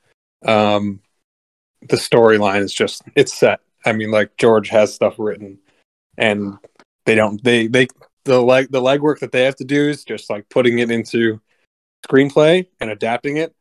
um, 0.45 0.99
the 1.87 1.95
storyline 1.95 2.61
is 2.61 2.73
just 2.73 3.03
it's 3.15 3.33
set. 3.33 3.59
I 3.85 3.93
mean, 3.93 4.11
like 4.11 4.35
George 4.37 4.69
has 4.69 4.93
stuff 4.93 5.15
written, 5.17 5.59
and 6.17 6.57
they 7.05 7.15
don't 7.15 7.41
they 7.43 7.67
they 7.67 7.87
the 8.25 8.41
leg 8.41 8.71
the 8.71 8.81
legwork 8.81 9.19
that 9.19 9.31
they 9.31 9.43
have 9.43 9.55
to 9.57 9.65
do 9.65 9.89
is 9.89 10.03
just 10.03 10.29
like 10.29 10.49
putting 10.49 10.79
it 10.79 10.91
into 10.91 11.39
screenplay 12.07 12.67
and 12.79 12.89
adapting 12.89 13.37
it, 13.37 13.55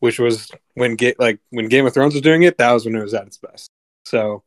which 0.00 0.18
was 0.18 0.50
when 0.74 0.96
get 0.96 1.18
like 1.18 1.38
when 1.50 1.68
Game 1.68 1.86
of 1.86 1.94
Thrones 1.94 2.14
was 2.14 2.22
doing 2.22 2.42
it, 2.42 2.58
that 2.58 2.72
was 2.72 2.84
when 2.84 2.96
it 2.96 3.02
was 3.02 3.14
at 3.14 3.26
its 3.26 3.38
best. 3.38 3.68
So 4.04 4.42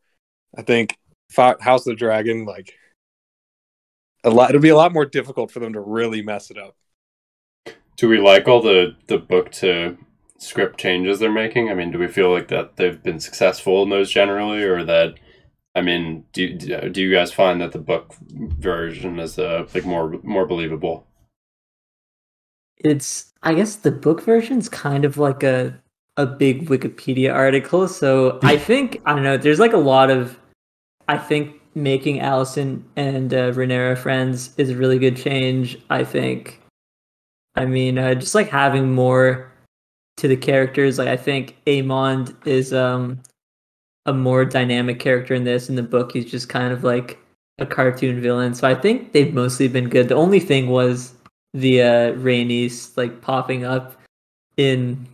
I 0.57 0.61
think 0.61 0.97
House 1.35 1.85
of 1.87 1.91
the 1.91 1.95
Dragon 1.95 2.45
like 2.45 2.73
a 4.25 4.29
lot 4.29 4.49
it'll 4.49 4.61
be 4.61 4.69
a 4.69 4.75
lot 4.75 4.93
more 4.93 5.05
difficult 5.05 5.51
for 5.51 5.59
them 5.59 5.73
to 5.73 5.79
really 5.79 6.21
mess 6.21 6.51
it 6.51 6.57
up. 6.57 6.75
Do 7.95 8.09
we 8.09 8.19
like 8.19 8.47
all 8.47 8.61
the 8.61 8.95
the 9.07 9.17
book 9.17 9.51
to 9.53 9.97
script 10.37 10.79
changes 10.79 11.19
they're 11.19 11.31
making? 11.31 11.69
I 11.69 11.73
mean, 11.73 11.91
do 11.91 11.99
we 11.99 12.07
feel 12.07 12.31
like 12.31 12.49
that 12.49 12.75
they've 12.75 13.01
been 13.01 13.19
successful 13.19 13.83
in 13.83 13.89
those 13.89 14.11
generally, 14.11 14.63
or 14.63 14.83
that? 14.83 15.15
I 15.73 15.81
mean, 15.81 16.25
do 16.33 16.57
do 16.57 17.01
you 17.01 17.13
guys 17.13 17.31
find 17.31 17.61
that 17.61 17.71
the 17.71 17.79
book 17.79 18.15
version 18.19 19.19
is 19.19 19.39
uh, 19.39 19.67
like 19.73 19.85
more 19.85 20.19
more 20.23 20.45
believable? 20.45 21.07
it's 22.77 23.33
i 23.43 23.53
guess 23.53 23.77
the 23.77 23.91
book 23.91 24.21
version's 24.21 24.69
kind 24.69 25.05
of 25.05 25.17
like 25.17 25.43
a 25.43 25.77
a 26.17 26.25
big 26.25 26.67
wikipedia 26.67 27.33
article 27.33 27.87
so 27.87 28.39
i 28.43 28.57
think 28.69 29.01
i 29.05 29.13
don't 29.13 29.23
know 29.23 29.37
there's 29.37 29.59
like 29.59 29.73
a 29.73 29.77
lot 29.77 30.09
of 30.09 30.39
i 31.07 31.17
think 31.17 31.59
making 31.75 32.19
Alicent 32.19 32.81
and 32.95 33.33
uh, 33.33 33.51
Rhaenyra 33.51 33.97
friends 33.97 34.51
is 34.57 34.69
a 34.69 34.75
really 34.75 34.97
good 34.97 35.17
change 35.17 35.77
i 35.89 36.03
think 36.03 36.61
i 37.55 37.65
mean 37.65 37.97
uh, 37.97 38.15
just 38.15 38.35
like 38.35 38.49
having 38.49 38.93
more 38.93 39.51
to 40.17 40.27
the 40.27 40.37
characters 40.37 40.97
like 40.97 41.09
i 41.09 41.17
think 41.17 41.57
Aemond 41.67 42.35
is 42.47 42.73
um 42.73 43.21
a 44.05 44.13
more 44.13 44.45
dynamic 44.45 44.99
character 44.99 45.33
in 45.33 45.43
this 45.43 45.69
in 45.69 45.75
the 45.75 45.83
book 45.83 46.13
he's 46.13 46.29
just 46.29 46.47
kind 46.47 46.71
of 46.71 46.83
like 46.83 47.19
a 47.59 47.65
cartoon 47.65 48.21
villain 48.21 48.53
so 48.53 48.67
i 48.67 48.75
think 48.75 49.11
they've 49.11 49.33
mostly 49.33 49.67
been 49.67 49.89
good 49.89 50.07
the 50.07 50.15
only 50.15 50.39
thing 50.39 50.67
was 50.67 51.13
the 51.53 51.81
uh 51.81 52.11
Rhaenys 52.13 52.95
like 52.95 53.21
popping 53.21 53.65
up 53.65 54.01
in 54.57 55.07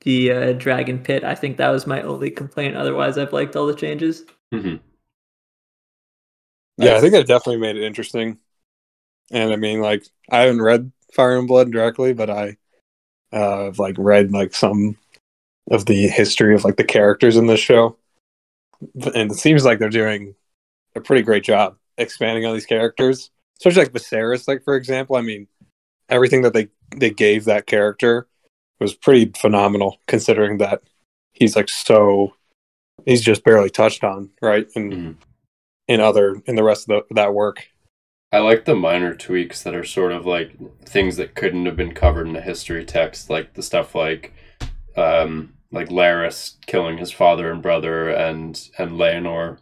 the 0.00 0.32
uh, 0.32 0.52
dragon 0.52 0.98
pit. 0.98 1.24
I 1.24 1.34
think 1.34 1.56
that 1.56 1.68
was 1.68 1.86
my 1.86 2.02
only 2.02 2.30
complaint. 2.30 2.76
Otherwise, 2.76 3.18
I've 3.18 3.32
liked 3.32 3.56
all 3.56 3.66
the 3.66 3.74
changes. 3.74 4.24
hmm 4.52 4.76
Yeah, 6.78 6.96
I 6.96 7.00
think 7.00 7.12
that 7.12 7.26
definitely 7.26 7.60
made 7.60 7.76
it 7.76 7.84
interesting. 7.84 8.38
And 9.30 9.52
I 9.52 9.56
mean, 9.56 9.80
like, 9.80 10.06
I 10.30 10.42
haven't 10.42 10.62
read 10.62 10.92
Fire 11.12 11.38
and 11.38 11.48
Blood 11.48 11.72
directly, 11.72 12.12
but 12.12 12.30
I 12.30 12.56
uh, 13.32 13.64
have 13.64 13.78
like 13.78 13.96
read 13.98 14.32
like 14.32 14.54
some 14.54 14.96
of 15.70 15.86
the 15.86 16.08
history 16.08 16.54
of 16.54 16.64
like 16.64 16.76
the 16.76 16.84
characters 16.84 17.36
in 17.36 17.46
this 17.46 17.60
show, 17.60 17.96
and 19.14 19.30
it 19.30 19.34
seems 19.34 19.64
like 19.64 19.78
they're 19.78 19.90
doing 19.90 20.34
a 20.94 21.00
pretty 21.00 21.22
great 21.22 21.44
job 21.44 21.76
expanding 21.98 22.46
on 22.46 22.54
these 22.54 22.66
characters, 22.66 23.30
especially 23.58 23.82
like 23.82 23.92
Viserys. 23.92 24.48
Like 24.48 24.64
for 24.64 24.76
example, 24.76 25.16
I 25.16 25.20
mean, 25.20 25.46
everything 26.08 26.42
that 26.42 26.54
they 26.54 26.68
they 26.96 27.10
gave 27.10 27.44
that 27.44 27.66
character 27.66 28.26
was 28.80 28.94
pretty 28.94 29.32
phenomenal, 29.36 29.98
considering 30.06 30.58
that 30.58 30.82
he's 31.32 31.56
like 31.56 31.68
so 31.68 32.34
he's 33.04 33.22
just 33.22 33.44
barely 33.44 33.70
touched 33.70 34.04
on, 34.04 34.30
right? 34.40 34.68
And 34.74 34.92
Mhm. 34.92 35.16
In 35.88 36.00
other 36.00 36.42
in 36.46 36.54
the 36.54 36.62
rest 36.62 36.88
of 36.88 37.02
the, 37.08 37.14
that 37.14 37.34
work. 37.34 37.68
I 38.30 38.38
like 38.38 38.66
the 38.66 38.76
minor 38.76 39.14
tweaks 39.14 39.62
that 39.62 39.74
are 39.74 39.84
sort 39.84 40.12
of 40.12 40.26
like 40.26 40.52
things 40.84 41.16
that 41.16 41.34
couldn't 41.34 41.64
have 41.64 41.76
been 41.76 41.94
covered 41.94 42.28
in 42.28 42.36
a 42.36 42.42
history 42.42 42.84
text, 42.84 43.30
like 43.30 43.54
the 43.54 43.62
stuff 43.62 43.94
like 43.94 44.34
um 44.96 45.54
like 45.72 45.88
Larys 45.88 46.56
killing 46.66 46.98
his 46.98 47.10
father 47.10 47.50
and 47.50 47.62
brother 47.62 48.08
and 48.10 48.68
and 48.78 48.92
Laenor 48.92 49.58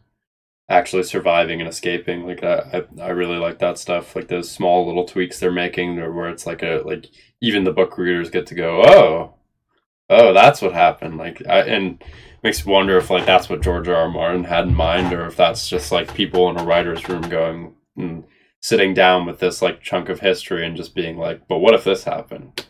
actually 0.68 1.04
surviving 1.04 1.61
and 1.61 1.68
escaping. 1.68 2.26
Like 2.26 2.42
I 2.42 2.85
I, 2.99 3.02
I 3.04 3.09
really 3.11 3.37
like 3.38 3.59
that 3.61 3.78
stuff. 3.78 4.16
Like 4.16 4.28
those 4.28 4.50
small 4.50 4.87
little 4.87 5.04
tweaks 5.04 5.38
they're 5.38 5.52
making 5.52 5.97
where 5.97 6.28
it's 6.28 6.47
like 6.47 6.62
a 6.62 6.83
like 6.85 7.06
even 7.40 7.64
the 7.64 7.73
book 7.73 7.97
readers 7.99 8.30
get 8.30 8.47
to 8.49 8.54
go, 8.54 8.83
Oh, 8.83 9.35
oh 10.11 10.33
that's 10.33 10.61
what 10.61 10.73
happened. 10.73 11.18
Like 11.18 11.40
I 11.49 11.61
and 11.61 12.02
makes 12.43 12.64
me 12.64 12.73
wonder 12.73 12.97
if 12.97 13.11
like 13.11 13.26
that's 13.26 13.49
what 13.49 13.62
George 13.62 13.88
R. 13.88 13.95
R. 13.95 14.09
Martin 14.09 14.45
had 14.45 14.69
in 14.69 14.75
mind 14.75 15.12
or 15.12 15.26
if 15.26 15.37
that's 15.37 15.69
just 15.69 15.93
like 15.93 16.14
people 16.14 16.49
in 16.50 16.59
a 16.59 16.64
writer's 16.64 17.09
room 17.09 17.23
going 17.23 17.75
and 17.97 18.25
sitting 18.61 18.95
down 18.95 19.26
with 19.26 19.38
this 19.38 19.62
like 19.62 19.83
chunk 19.83 20.09
of 20.09 20.21
history 20.21 20.66
and 20.66 20.76
just 20.76 20.95
being 20.95 21.16
like, 21.16 21.47
but 21.49 21.59
what 21.59 21.75
if 21.75 21.85
this 21.85 22.05
happened? 22.05 22.66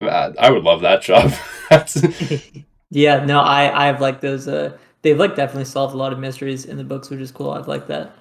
I 0.00 0.50
would 0.50 0.64
love 0.64 0.82
that 0.82 1.02
job. 1.02 1.32
That's 1.70 2.02
yeah, 2.90 3.24
no, 3.24 3.40
I 3.40 3.88
I've 3.88 4.00
liked 4.00 4.20
those. 4.20 4.48
Uh, 4.48 4.76
they've 5.02 5.18
like 5.18 5.36
definitely 5.36 5.64
solved 5.64 5.94
a 5.94 5.98
lot 5.98 6.12
of 6.12 6.18
mysteries 6.18 6.64
in 6.64 6.76
the 6.76 6.84
books, 6.84 7.10
which 7.10 7.20
is 7.20 7.30
cool. 7.30 7.50
I've 7.50 7.68
liked 7.68 7.88
that. 7.88 8.12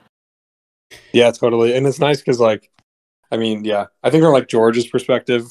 Yeah, 1.11 1.31
totally. 1.31 1.75
And 1.75 1.87
it's 1.87 1.99
nice 1.99 2.19
because, 2.19 2.39
like, 2.39 2.69
I 3.31 3.37
mean, 3.37 3.65
yeah, 3.65 3.87
I 4.03 4.09
think 4.09 4.23
from 4.23 4.33
like 4.33 4.47
George's 4.47 4.87
perspective, 4.87 5.47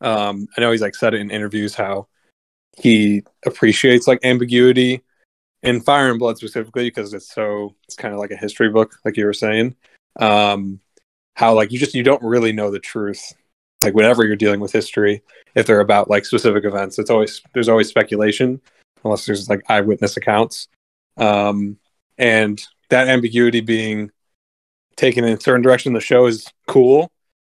um, 0.00 0.48
I 0.56 0.60
know 0.60 0.72
he's 0.72 0.82
like 0.82 0.96
said 0.96 1.14
it 1.14 1.20
in 1.20 1.30
interviews 1.30 1.74
how 1.74 2.08
he 2.78 3.22
appreciates 3.44 4.06
like 4.06 4.20
ambiguity 4.24 5.02
in 5.62 5.80
Fire 5.80 6.10
and 6.10 6.18
Blood 6.18 6.38
specifically 6.38 6.88
because 6.88 7.14
it's 7.14 7.32
so 7.32 7.74
it's 7.84 7.96
kind 7.96 8.14
of 8.14 8.20
like 8.20 8.30
a 8.30 8.36
history 8.36 8.68
book, 8.68 8.96
like 9.04 9.16
you 9.16 9.26
were 9.26 9.32
saying. 9.32 9.76
Um, 10.18 10.80
how 11.34 11.54
like 11.54 11.72
you 11.72 11.78
just 11.78 11.94
you 11.94 12.02
don't 12.02 12.22
really 12.22 12.52
know 12.52 12.70
the 12.70 12.78
truth 12.78 13.32
like 13.82 13.94
whenever 13.94 14.24
you're 14.24 14.36
dealing 14.36 14.60
with 14.60 14.72
history, 14.72 15.22
if 15.54 15.66
they're 15.66 15.80
about 15.80 16.08
like 16.08 16.24
specific 16.24 16.64
events, 16.64 16.98
it's 16.98 17.10
always 17.10 17.42
there's 17.52 17.68
always 17.68 17.88
speculation 17.88 18.60
unless 19.04 19.26
there's 19.26 19.48
like 19.48 19.62
eyewitness 19.68 20.16
accounts. 20.16 20.68
Um, 21.16 21.78
and 22.16 22.62
that 22.90 23.08
ambiguity 23.08 23.60
being 23.60 24.10
taken 24.96 25.24
in 25.24 25.36
a 25.36 25.40
certain 25.40 25.62
direction 25.62 25.92
the 25.92 26.00
show 26.00 26.26
is 26.26 26.46
cool 26.68 27.10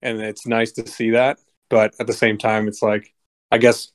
and 0.02 0.20
it's 0.20 0.46
nice 0.46 0.72
to 0.72 0.86
see 0.86 1.10
that. 1.10 1.38
But 1.68 1.94
at 1.98 2.06
the 2.06 2.12
same 2.12 2.38
time, 2.38 2.68
it's 2.68 2.82
like 2.82 3.12
I 3.50 3.58
guess 3.58 3.92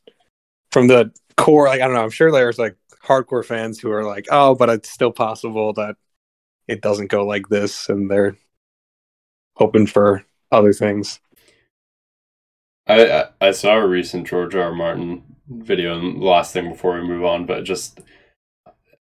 from 0.71 0.88
the 0.88 1.12
core, 1.36 1.67
like 1.67 1.81
I 1.81 1.86
don't 1.86 1.93
know, 1.93 2.03
I'm 2.03 2.09
sure 2.09 2.31
there's 2.31 2.59
like 2.59 2.75
hardcore 3.03 3.45
fans 3.45 3.79
who 3.79 3.91
are 3.91 4.03
like, 4.03 4.27
oh, 4.31 4.55
but 4.55 4.69
it's 4.69 4.89
still 4.89 5.12
possible 5.12 5.74
that 5.74 5.95
it 6.67 6.81
doesn't 6.81 7.12
go 7.12 7.25
like 7.25 7.47
this, 7.50 7.89
and 7.89 8.09
they're 8.09 8.38
hoping 9.55 9.88
for 9.88 10.25
other 10.51 10.74
things. 10.74 11.19
I 12.88 13.09
I, 13.09 13.25
I 13.41 13.51
saw 13.51 13.77
a 13.77 13.88
recent 13.88 14.27
George 14.27 14.55
R. 14.55 14.63
R. 14.63 14.74
Martin 14.74 15.24
video, 15.47 15.97
and 15.97 16.21
last 16.21 16.53
thing 16.53 16.69
before 16.69 16.95
we 16.95 17.07
move 17.07 17.24
on, 17.24 17.45
but 17.45 17.63
just 17.63 18.01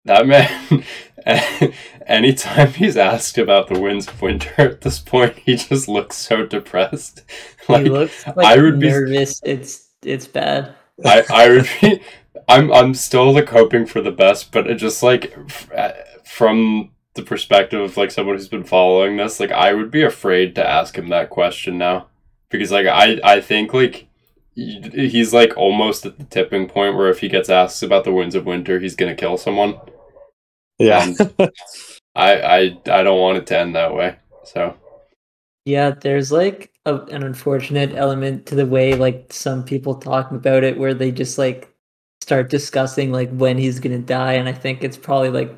that 0.05 0.27
man. 0.27 0.83
anytime 2.05 2.71
he's 2.73 2.97
asked 2.97 3.37
about 3.37 3.67
the 3.67 3.79
winds 3.79 4.07
of 4.07 4.21
winter 4.21 4.53
at 4.57 4.81
this 4.81 4.99
point, 4.99 5.37
he 5.39 5.55
just 5.55 5.87
looks 5.87 6.15
so 6.17 6.45
depressed. 6.45 7.23
Like, 7.67 7.85
he 7.85 7.89
looks 7.89 8.27
like 8.27 8.45
I 8.45 8.61
would 8.61 8.77
nervous. 8.77 9.41
Be, 9.41 9.49
it's 9.49 9.89
it's 10.03 10.27
bad. 10.27 10.75
I 11.03 11.23
I 11.29 11.49
would 11.49 11.69
be. 11.81 12.01
I'm 12.47 12.71
I'm 12.71 12.93
still 12.93 13.33
like 13.33 13.49
hoping 13.49 13.85
for 13.85 14.01
the 14.01 14.11
best, 14.11 14.51
but 14.51 14.67
it 14.67 14.75
just 14.75 15.01
like 15.01 15.35
uh, 15.75 15.93
from 16.23 16.91
the 17.15 17.23
perspective 17.23 17.81
of 17.81 17.97
like 17.97 18.11
someone 18.11 18.35
who's 18.35 18.47
been 18.47 18.63
following 18.63 19.17
this, 19.17 19.39
like 19.39 19.51
I 19.51 19.73
would 19.73 19.89
be 19.89 20.03
afraid 20.03 20.53
to 20.55 20.67
ask 20.69 20.97
him 20.97 21.09
that 21.09 21.29
question 21.29 21.77
now 21.77 22.07
because 22.49 22.71
like 22.71 22.87
I 22.87 23.19
I 23.23 23.41
think 23.41 23.73
like 23.73 24.07
he's 24.53 25.33
like 25.33 25.57
almost 25.57 26.05
at 26.05 26.17
the 26.17 26.23
tipping 26.25 26.67
point 26.67 26.95
where 26.95 27.09
if 27.09 27.19
he 27.19 27.29
gets 27.29 27.49
asked 27.49 27.83
about 27.83 28.03
the 28.03 28.13
winds 28.13 28.35
of 28.35 28.45
winter, 28.45 28.79
he's 28.79 28.95
gonna 28.95 29.15
kill 29.15 29.37
someone. 29.37 29.79
Yeah, 30.77 31.13
I 32.15 32.41
I 32.41 32.59
I 32.85 33.03
don't 33.03 33.19
want 33.19 33.37
it 33.37 33.47
to 33.47 33.57
end 33.57 33.75
that 33.75 33.93
way. 33.93 34.17
So 34.43 34.75
yeah, 35.65 35.91
there's 35.91 36.31
like 36.31 36.71
a, 36.85 37.01
an 37.05 37.23
unfortunate 37.23 37.93
element 37.95 38.45
to 38.47 38.55
the 38.55 38.65
way 38.65 38.95
like 38.95 39.33
some 39.33 39.63
people 39.63 39.95
talk 39.95 40.31
about 40.31 40.63
it, 40.63 40.77
where 40.77 40.93
they 40.93 41.11
just 41.11 41.37
like 41.37 41.73
start 42.21 42.49
discussing 42.49 43.11
like 43.11 43.29
when 43.31 43.57
he's 43.57 43.79
gonna 43.79 43.99
die, 43.99 44.33
and 44.33 44.47
I 44.47 44.53
think 44.53 44.83
it's 44.83 44.97
probably 44.97 45.29
like 45.29 45.55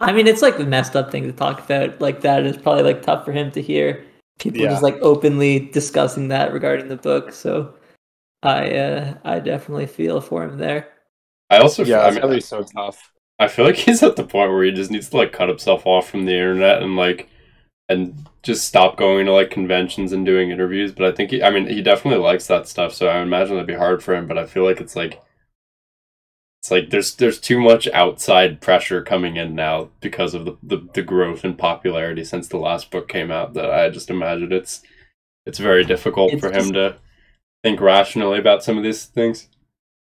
I 0.00 0.12
mean, 0.12 0.26
it's 0.26 0.42
like 0.42 0.56
the 0.56 0.64
messed 0.64 0.96
up 0.96 1.12
thing 1.12 1.24
to 1.24 1.32
talk 1.32 1.60
about 1.60 2.00
like 2.00 2.22
that. 2.22 2.44
It's 2.44 2.60
probably 2.60 2.84
like 2.84 3.02
tough 3.02 3.24
for 3.24 3.32
him 3.32 3.50
to 3.52 3.60
hear 3.62 4.04
people 4.38 4.62
yeah. 4.62 4.70
just 4.70 4.82
like 4.82 4.96
openly 5.02 5.58
discussing 5.58 6.28
that 6.28 6.52
regarding 6.52 6.88
the 6.88 6.96
book. 6.96 7.32
So 7.32 7.74
I 8.42 8.74
uh 8.74 9.14
I 9.24 9.38
definitely 9.40 9.86
feel 9.86 10.20
for 10.20 10.42
him 10.42 10.56
there. 10.56 10.88
I 11.50 11.58
also 11.58 11.84
yeah, 11.84 12.00
I 12.00 12.26
mean, 12.26 12.40
so 12.40 12.62
tough. 12.62 13.12
I 13.38 13.48
feel 13.48 13.66
like 13.66 13.76
he's 13.76 14.02
at 14.02 14.16
the 14.16 14.24
point 14.24 14.50
where 14.50 14.64
he 14.64 14.72
just 14.72 14.90
needs 14.90 15.10
to 15.10 15.18
like 15.18 15.32
cut 15.32 15.48
himself 15.48 15.86
off 15.86 16.08
from 16.08 16.24
the 16.24 16.32
internet 16.32 16.82
and 16.82 16.96
like 16.96 17.28
and 17.90 18.26
just 18.42 18.66
stop 18.66 18.96
going 18.96 19.26
to 19.26 19.32
like 19.32 19.50
conventions 19.50 20.12
and 20.12 20.24
doing 20.24 20.50
interviews. 20.50 20.92
But 20.92 21.06
I 21.06 21.12
think 21.12 21.32
he, 21.32 21.42
I 21.42 21.50
mean, 21.50 21.66
he 21.66 21.82
definitely 21.82 22.24
likes 22.24 22.46
that 22.46 22.68
stuff. 22.68 22.94
So 22.94 23.08
I 23.08 23.20
imagine 23.20 23.56
it'd 23.56 23.66
be 23.66 23.74
hard 23.74 24.02
for 24.02 24.14
him. 24.14 24.26
But 24.26 24.38
I 24.38 24.46
feel 24.46 24.64
like 24.64 24.80
it's 24.80 24.96
like 24.96 25.20
it's 26.60 26.70
like 26.70 26.90
there's 26.90 27.16
there's 27.16 27.40
too 27.40 27.60
much 27.60 27.88
outside 27.88 28.60
pressure 28.60 29.02
coming 29.02 29.36
in 29.36 29.54
now 29.54 29.90
because 30.00 30.34
of 30.34 30.44
the, 30.44 30.56
the, 30.62 30.88
the 30.94 31.02
growth 31.02 31.44
in 31.44 31.56
popularity 31.56 32.22
since 32.22 32.48
the 32.48 32.58
last 32.58 32.90
book 32.90 33.08
came 33.08 33.30
out 33.30 33.54
that 33.54 33.70
I 33.70 33.90
just 33.90 34.08
imagine 34.08 34.52
it's 34.52 34.82
it's 35.46 35.58
very 35.58 35.84
difficult 35.84 36.32
it's 36.32 36.40
for 36.40 36.52
him 36.52 36.72
to 36.74 36.96
think 37.64 37.80
rationally 37.80 38.38
about 38.38 38.62
some 38.62 38.78
of 38.78 38.84
these 38.84 39.04
things. 39.04 39.48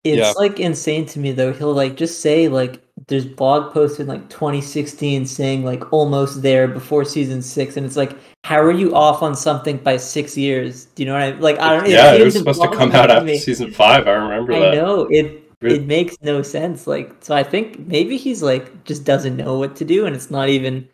It's 0.02 0.18
yeah. 0.18 0.32
like 0.36 0.58
insane 0.58 1.06
to 1.06 1.20
me 1.20 1.30
though. 1.30 1.52
He'll 1.52 1.74
like 1.74 1.96
just 1.96 2.20
say 2.20 2.48
like 2.48 2.82
there's 3.08 3.24
blog 3.24 3.72
posts 3.72 3.98
in 3.98 4.06
like 4.06 4.28
2016 4.28 5.26
saying 5.26 5.64
like 5.64 5.92
almost 5.92 6.42
there 6.42 6.68
before 6.68 7.04
season 7.04 7.42
six, 7.42 7.76
and 7.76 7.84
it's 7.84 7.96
like 7.96 8.16
how 8.44 8.60
are 8.60 8.72
you 8.72 8.94
off 8.94 9.22
on 9.22 9.34
something 9.34 9.78
by 9.78 9.96
six 9.96 10.36
years? 10.36 10.86
Do 10.86 11.02
you 11.02 11.08
know 11.08 11.14
what 11.14 11.22
I 11.22 11.32
mean? 11.32 11.40
like? 11.40 11.58
I 11.58 11.76
don't. 11.76 11.90
Yeah, 11.90 12.14
it 12.14 12.24
was 12.24 12.34
supposed 12.34 12.62
to 12.62 12.68
come 12.68 12.92
out 12.92 13.10
after 13.10 13.36
season 13.36 13.72
five. 13.72 14.06
I 14.06 14.12
remember 14.12 14.52
I 14.52 14.60
that. 14.60 14.72
I 14.72 14.74
know 14.74 15.06
it 15.10 15.42
it 15.60 15.86
makes 15.86 16.16
no 16.22 16.42
sense. 16.42 16.86
Like, 16.86 17.16
so 17.20 17.34
I 17.34 17.42
think 17.42 17.78
maybe 17.80 18.16
he's 18.16 18.42
like 18.42 18.84
just 18.84 19.04
doesn't 19.04 19.36
know 19.36 19.58
what 19.58 19.76
to 19.76 19.84
do, 19.84 20.06
and 20.06 20.14
it's 20.14 20.30
not 20.30 20.48
even 20.48 20.88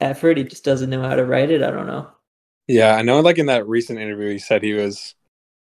effort. 0.00 0.36
He 0.36 0.44
just 0.44 0.64
doesn't 0.64 0.90
know 0.90 1.02
how 1.02 1.16
to 1.16 1.24
write 1.24 1.50
it. 1.50 1.62
I 1.62 1.70
don't 1.70 1.86
know. 1.86 2.10
Yeah, 2.66 2.94
I 2.94 3.02
know. 3.02 3.20
Like 3.20 3.38
in 3.38 3.46
that 3.46 3.66
recent 3.66 3.98
interview, 3.98 4.30
he 4.30 4.38
said 4.38 4.62
he 4.62 4.74
was 4.74 5.14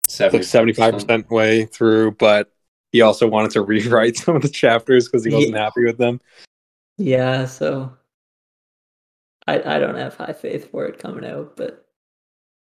seventy 0.07 0.73
five 0.73 0.95
percent 0.95 1.31
way 1.31 1.67
through, 1.67 2.13
but 2.13 2.54
he 2.95 3.01
also 3.01 3.27
wanted 3.27 3.51
to 3.51 3.63
rewrite 3.73 4.17
some 4.17 4.37
of 4.37 4.43
the 4.43 4.49
chapters 4.49 5.09
because 5.09 5.25
he 5.25 5.35
wasn't 5.35 5.55
yeah. 5.55 5.65
happy 5.65 5.85
with 5.85 5.99
them. 5.99 6.21
Yeah, 6.97 7.45
so 7.47 7.93
I 9.49 9.77
I 9.77 9.79
don't 9.81 9.97
have 9.97 10.15
high 10.15 10.33
faith 10.33 10.71
for 10.71 10.87
it 10.87 11.01
coming 11.01 11.29
out, 11.29 11.57
but 11.57 11.85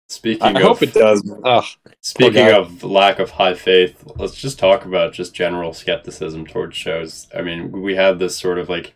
Speaking 0.09 0.43
I 0.43 0.51
of, 0.51 0.61
hope 0.61 0.81
it 0.81 0.93
does. 0.93 1.29
Ugh, 1.43 1.65
speaking 2.01 2.47
of 2.47 2.83
lack 2.83 3.19
of 3.19 3.29
high 3.29 3.53
faith, 3.53 4.03
let's 4.15 4.33
just 4.33 4.57
talk 4.57 4.85
about 4.85 5.13
just 5.13 5.35
general 5.35 5.73
skepticism 5.73 6.47
towards 6.47 6.75
shows. 6.75 7.27
I 7.35 7.41
mean, 7.41 7.71
we 7.71 7.95
had 7.95 8.17
this 8.17 8.37
sort 8.37 8.57
of 8.57 8.69
like 8.69 8.95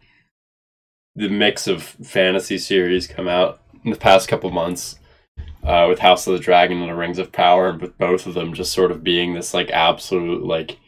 the 1.16 1.30
mix 1.30 1.68
of 1.68 1.84
fantasy 1.84 2.58
series 2.58 3.08
come 3.08 3.28
out 3.28 3.62
in 3.84 3.92
the 3.92 3.98
past 3.98 4.28
couple 4.28 4.50
months 4.50 4.98
uh, 5.64 5.86
with 5.88 6.00
House 6.00 6.26
of 6.26 6.34
the 6.34 6.40
Dragon 6.40 6.82
and 6.82 6.90
the 6.90 6.96
Rings 6.96 7.20
of 7.20 7.32
Power, 7.32 7.70
and 7.70 7.82
with 7.82 7.98
both 7.98 8.26
of 8.26 8.34
them 8.34 8.54
just 8.54 8.72
sort 8.72 8.90
of 8.90 9.04
being 9.04 9.34
this 9.34 9.54
like 9.54 9.70
absolute 9.70 10.44
like 10.46 10.80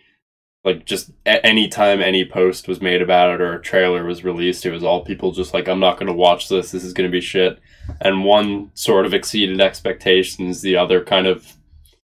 like 0.63 0.85
just 0.85 1.11
any 1.25 1.67
time 1.67 2.01
any 2.01 2.23
post 2.23 2.67
was 2.67 2.81
made 2.81 3.01
about 3.01 3.33
it 3.33 3.41
or 3.41 3.53
a 3.53 3.61
trailer 3.61 4.05
was 4.05 4.23
released, 4.23 4.65
it 4.65 4.71
was 4.71 4.83
all 4.83 5.03
people 5.03 5.31
just 5.31 5.53
like, 5.53 5.67
I'm 5.67 5.79
not 5.79 5.97
going 5.97 6.07
to 6.07 6.13
watch 6.13 6.47
this. 6.47 6.71
This 6.71 6.85
is 6.85 6.93
going 6.93 7.09
to 7.09 7.11
be 7.11 7.19
shit. 7.19 7.59
And 7.99 8.23
one 8.23 8.71
sort 8.73 9.05
of 9.05 9.13
exceeded 9.13 9.59
expectations, 9.59 10.61
the 10.61 10.77
other 10.77 11.03
kind 11.03 11.27
of 11.27 11.57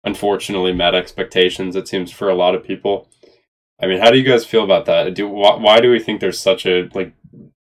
unfortunately 0.06 0.74
met 0.74 0.96
expectations. 0.96 1.76
It 1.76 1.88
seems 1.90 2.12
for 2.12 2.30
a 2.30 2.36
lot 2.36 2.56
of 2.56 2.64
people. 2.64 3.10
I 3.82 3.86
mean, 3.86 4.00
how 4.00 4.10
do 4.10 4.18
you 4.18 4.24
guys 4.24 4.46
feel 4.46 4.64
about 4.64 4.86
that? 4.86 5.14
Do 5.14 5.28
why, 5.28 5.58
why 5.58 5.80
do 5.82 5.92
we 5.92 6.00
think 6.00 6.22
there's 6.22 6.40
such 6.40 6.66
a 6.66 6.90
like 6.94 7.14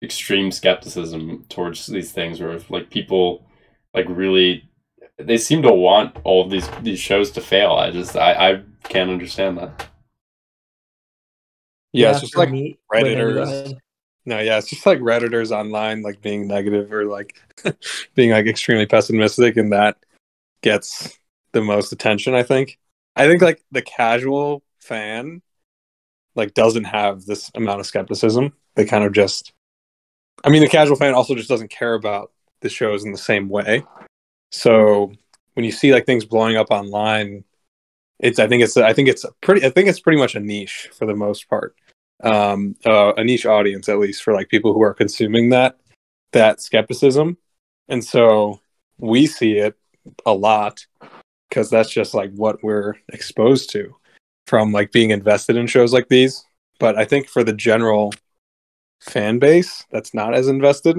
extreme 0.03 0.51
skepticism 0.51 1.45
towards 1.49 1.87
these 1.87 2.11
things, 2.11 2.39
where 2.39 2.59
like 2.69 2.91
people 2.91 3.45
like 3.93 4.05
really 4.07 4.69
they 5.17 5.37
seem 5.37 5.61
to 5.63 5.73
want 5.73 6.15
all 6.23 6.43
of 6.43 6.51
these 6.51 6.69
these 6.81 6.99
shows 6.99 7.31
to 7.31 7.41
fail? 7.41 7.73
I 7.73 7.89
just 7.91 8.15
I 8.15 8.51
I 8.51 8.61
can't 8.83 9.09
understand 9.09 9.57
that. 9.57 9.87
Yeah, 11.95 12.11
it's 12.11 12.21
just 12.21 12.37
like 12.37 12.51
me, 12.51 12.77
redditors. 12.91 13.77
No, 14.25 14.39
yeah, 14.39 14.57
it's 14.57 14.67
just 14.67 14.85
like 14.85 14.99
redditors 14.99 15.51
online, 15.51 16.01
like 16.01 16.21
being 16.21 16.47
negative 16.47 16.91
or 16.91 17.05
like 17.05 17.39
being 18.15 18.31
like 18.31 18.47
extremely 18.47 18.85
pessimistic, 18.85 19.55
and 19.57 19.71
that 19.71 19.97
gets 20.61 21.19
the 21.51 21.61
most 21.61 21.91
attention. 21.91 22.33
I 22.33 22.43
think. 22.43 22.79
I 23.15 23.27
think 23.27 23.41
like 23.41 23.63
the 23.71 23.81
casual 23.81 24.63
fan, 24.79 25.41
like 26.35 26.53
doesn't 26.53 26.83
have 26.83 27.25
this 27.25 27.49
amount 27.55 27.79
of 27.79 27.85
skepticism. 27.85 28.53
They 28.75 28.83
kind 28.83 29.05
of 29.05 29.13
just, 29.13 29.53
I 30.43 30.49
mean, 30.49 30.61
the 30.61 30.67
casual 30.67 30.97
fan 30.97 31.13
also 31.13 31.33
just 31.33 31.47
doesn't 31.47 31.71
care 31.71 31.93
about 31.93 32.33
the 32.59 32.67
shows 32.67 33.05
in 33.05 33.13
the 33.13 33.17
same 33.17 33.47
way. 33.47 33.83
So 34.51 35.13
when 35.53 35.63
you 35.63 35.71
see 35.71 35.93
like 35.93 36.05
things 36.05 36.25
blowing 36.25 36.57
up 36.57 36.71
online, 36.71 37.45
it's 38.19 38.39
I 38.39 38.47
think 38.47 38.63
it's 38.63 38.75
I 38.75 38.91
think 38.91 39.07
it's 39.07 39.25
pretty 39.41 39.65
I 39.65 39.69
think 39.69 39.87
it's 39.87 39.99
pretty 39.99 40.19
much 40.19 40.35
a 40.35 40.39
niche 40.39 40.89
for 40.93 41.05
the 41.05 41.15
most 41.15 41.49
part 41.49 41.75
um, 42.23 42.75
uh, 42.85 43.13
a 43.17 43.23
niche 43.23 43.45
audience 43.45 43.89
at 43.89 43.99
least 43.99 44.23
for 44.23 44.33
like 44.33 44.49
people 44.49 44.73
who 44.73 44.81
are 44.81 44.93
consuming 44.93 45.49
that 45.49 45.77
that 46.31 46.61
skepticism. 46.61 47.37
And 47.87 48.03
so 48.03 48.59
we 48.97 49.27
see 49.27 49.57
it 49.57 49.75
a 50.25 50.33
lot 50.33 50.85
because 51.49 51.69
that's 51.69 51.89
just 51.89 52.13
like 52.13 52.31
what 52.33 52.63
we're 52.63 52.95
exposed 53.09 53.69
to 53.71 53.95
from 54.47 54.71
like 54.71 54.91
being 54.91 55.11
invested 55.11 55.55
in 55.55 55.67
shows 55.67 55.93
like 55.93 56.09
these. 56.09 56.43
But 56.79 56.97
i 56.97 57.05
think 57.05 57.29
for 57.29 57.43
the 57.43 57.53
general 57.53 58.13
fan 59.01 59.39
base 59.39 59.85
that's 59.91 60.13
not 60.13 60.33
as 60.33 60.47
invested 60.47 60.97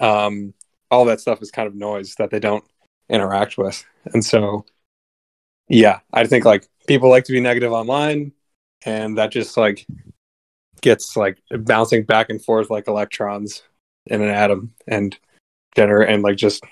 um, 0.00 0.54
all 0.90 1.04
that 1.06 1.20
stuff 1.20 1.42
is 1.42 1.50
kind 1.50 1.66
of 1.66 1.74
noise 1.74 2.14
that 2.18 2.30
they 2.30 2.38
don't 2.38 2.64
interact 3.08 3.58
with. 3.58 3.84
And 4.12 4.24
so 4.24 4.64
yeah 5.68 6.00
i 6.12 6.26
think 6.26 6.44
like 6.44 6.66
people 6.86 7.10
like 7.10 7.24
to 7.24 7.32
be 7.32 7.40
negative 7.40 7.72
online 7.72 8.32
and 8.84 9.18
that 9.18 9.30
just 9.30 9.56
like 9.56 9.86
gets 10.80 11.16
like 11.16 11.38
bouncing 11.60 12.04
back 12.04 12.30
and 12.30 12.44
forth 12.44 12.70
like 12.70 12.88
electrons 12.88 13.62
in 14.06 14.22
an 14.22 14.28
atom 14.28 14.72
and 14.86 15.18
generate 15.76 16.08
and 16.08 16.22
like 16.22 16.36
just 16.36 16.64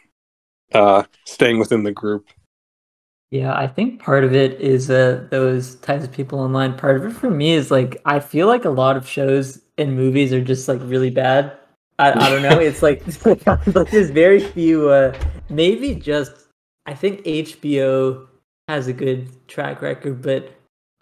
uh 0.72 1.02
staying 1.24 1.58
within 1.58 1.82
the 1.82 1.92
group. 1.92 2.26
Yeah 3.30 3.54
i 3.54 3.66
think 3.66 4.00
part 4.00 4.22
of 4.22 4.34
it 4.34 4.60
is 4.60 4.88
uh 4.88 5.26
those 5.30 5.74
types 5.76 6.04
of 6.04 6.12
people 6.12 6.38
online 6.38 6.76
part 6.76 6.96
of 6.96 7.04
it 7.04 7.10
for 7.10 7.30
me 7.30 7.52
is 7.52 7.70
like 7.72 8.00
i 8.04 8.20
feel 8.20 8.46
like 8.46 8.64
a 8.64 8.70
lot 8.70 8.96
of 8.96 9.06
shows 9.06 9.60
and 9.78 9.96
movies 9.96 10.32
are 10.32 10.40
just 10.40 10.68
like 10.68 10.80
really 10.84 11.10
bad. 11.10 11.58
I, 11.98 12.12
I 12.12 12.30
don't 12.30 12.42
know. 12.42 12.58
It's 12.58 12.82
like, 12.82 13.02
like 13.26 13.90
there's 13.90 14.10
very 14.10 14.40
few 14.40 14.90
uh 14.90 15.18
maybe 15.48 15.94
just 15.94 16.32
i 16.86 16.94
think 16.94 17.22
hbo 17.24 18.26
has 18.68 18.88
a 18.88 18.92
good 18.92 19.48
track 19.48 19.80
record, 19.82 20.22
but 20.22 20.52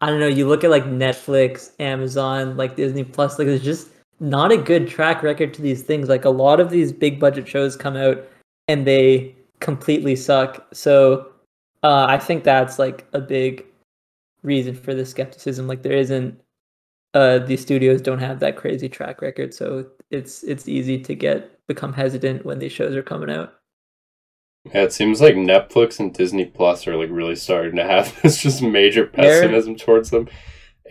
I 0.04 0.10
don't 0.10 0.20
know. 0.20 0.26
You 0.26 0.46
look 0.46 0.64
at 0.64 0.70
like 0.70 0.84
Netflix, 0.84 1.70
Amazon, 1.80 2.58
like 2.58 2.76
Disney 2.76 3.04
Plus, 3.04 3.38
like 3.38 3.48
there's 3.48 3.64
just 3.64 3.88
not 4.20 4.52
a 4.52 4.58
good 4.58 4.86
track 4.86 5.22
record 5.22 5.54
to 5.54 5.62
these 5.62 5.82
things. 5.82 6.10
Like 6.10 6.26
a 6.26 6.30
lot 6.30 6.60
of 6.60 6.68
these 6.68 6.92
big 6.92 7.18
budget 7.18 7.48
shows 7.48 7.74
come 7.74 7.96
out 7.96 8.22
and 8.68 8.86
they 8.86 9.34
completely 9.60 10.14
suck. 10.14 10.66
So 10.74 11.32
uh, 11.82 12.04
I 12.06 12.18
think 12.18 12.44
that's 12.44 12.78
like 12.78 13.06
a 13.14 13.18
big 13.18 13.64
reason 14.42 14.74
for 14.74 14.92
the 14.92 15.06
skepticism. 15.06 15.66
Like 15.66 15.82
there 15.82 15.96
isn't 15.96 16.38
uh 17.14 17.38
the 17.38 17.56
studios 17.56 18.02
don't 18.02 18.18
have 18.18 18.40
that 18.40 18.56
crazy 18.58 18.90
track 18.90 19.22
record, 19.22 19.54
so 19.54 19.86
it's 20.10 20.42
it's 20.42 20.68
easy 20.68 20.98
to 20.98 21.14
get 21.14 21.66
become 21.66 21.94
hesitant 21.94 22.44
when 22.44 22.58
these 22.58 22.72
shows 22.72 22.94
are 22.94 23.02
coming 23.02 23.30
out. 23.30 23.54
Yeah, 24.66 24.82
it 24.82 24.92
seems 24.92 25.20
like 25.20 25.34
Netflix 25.34 26.00
and 26.00 26.12
Disney 26.14 26.46
Plus 26.46 26.86
are 26.86 26.96
like 26.96 27.10
really 27.10 27.36
starting 27.36 27.76
to 27.76 27.84
have 27.84 28.18
this 28.22 28.38
just 28.42 28.62
major 28.62 29.06
pessimism 29.06 29.76
towards 29.76 30.10
them. 30.10 30.28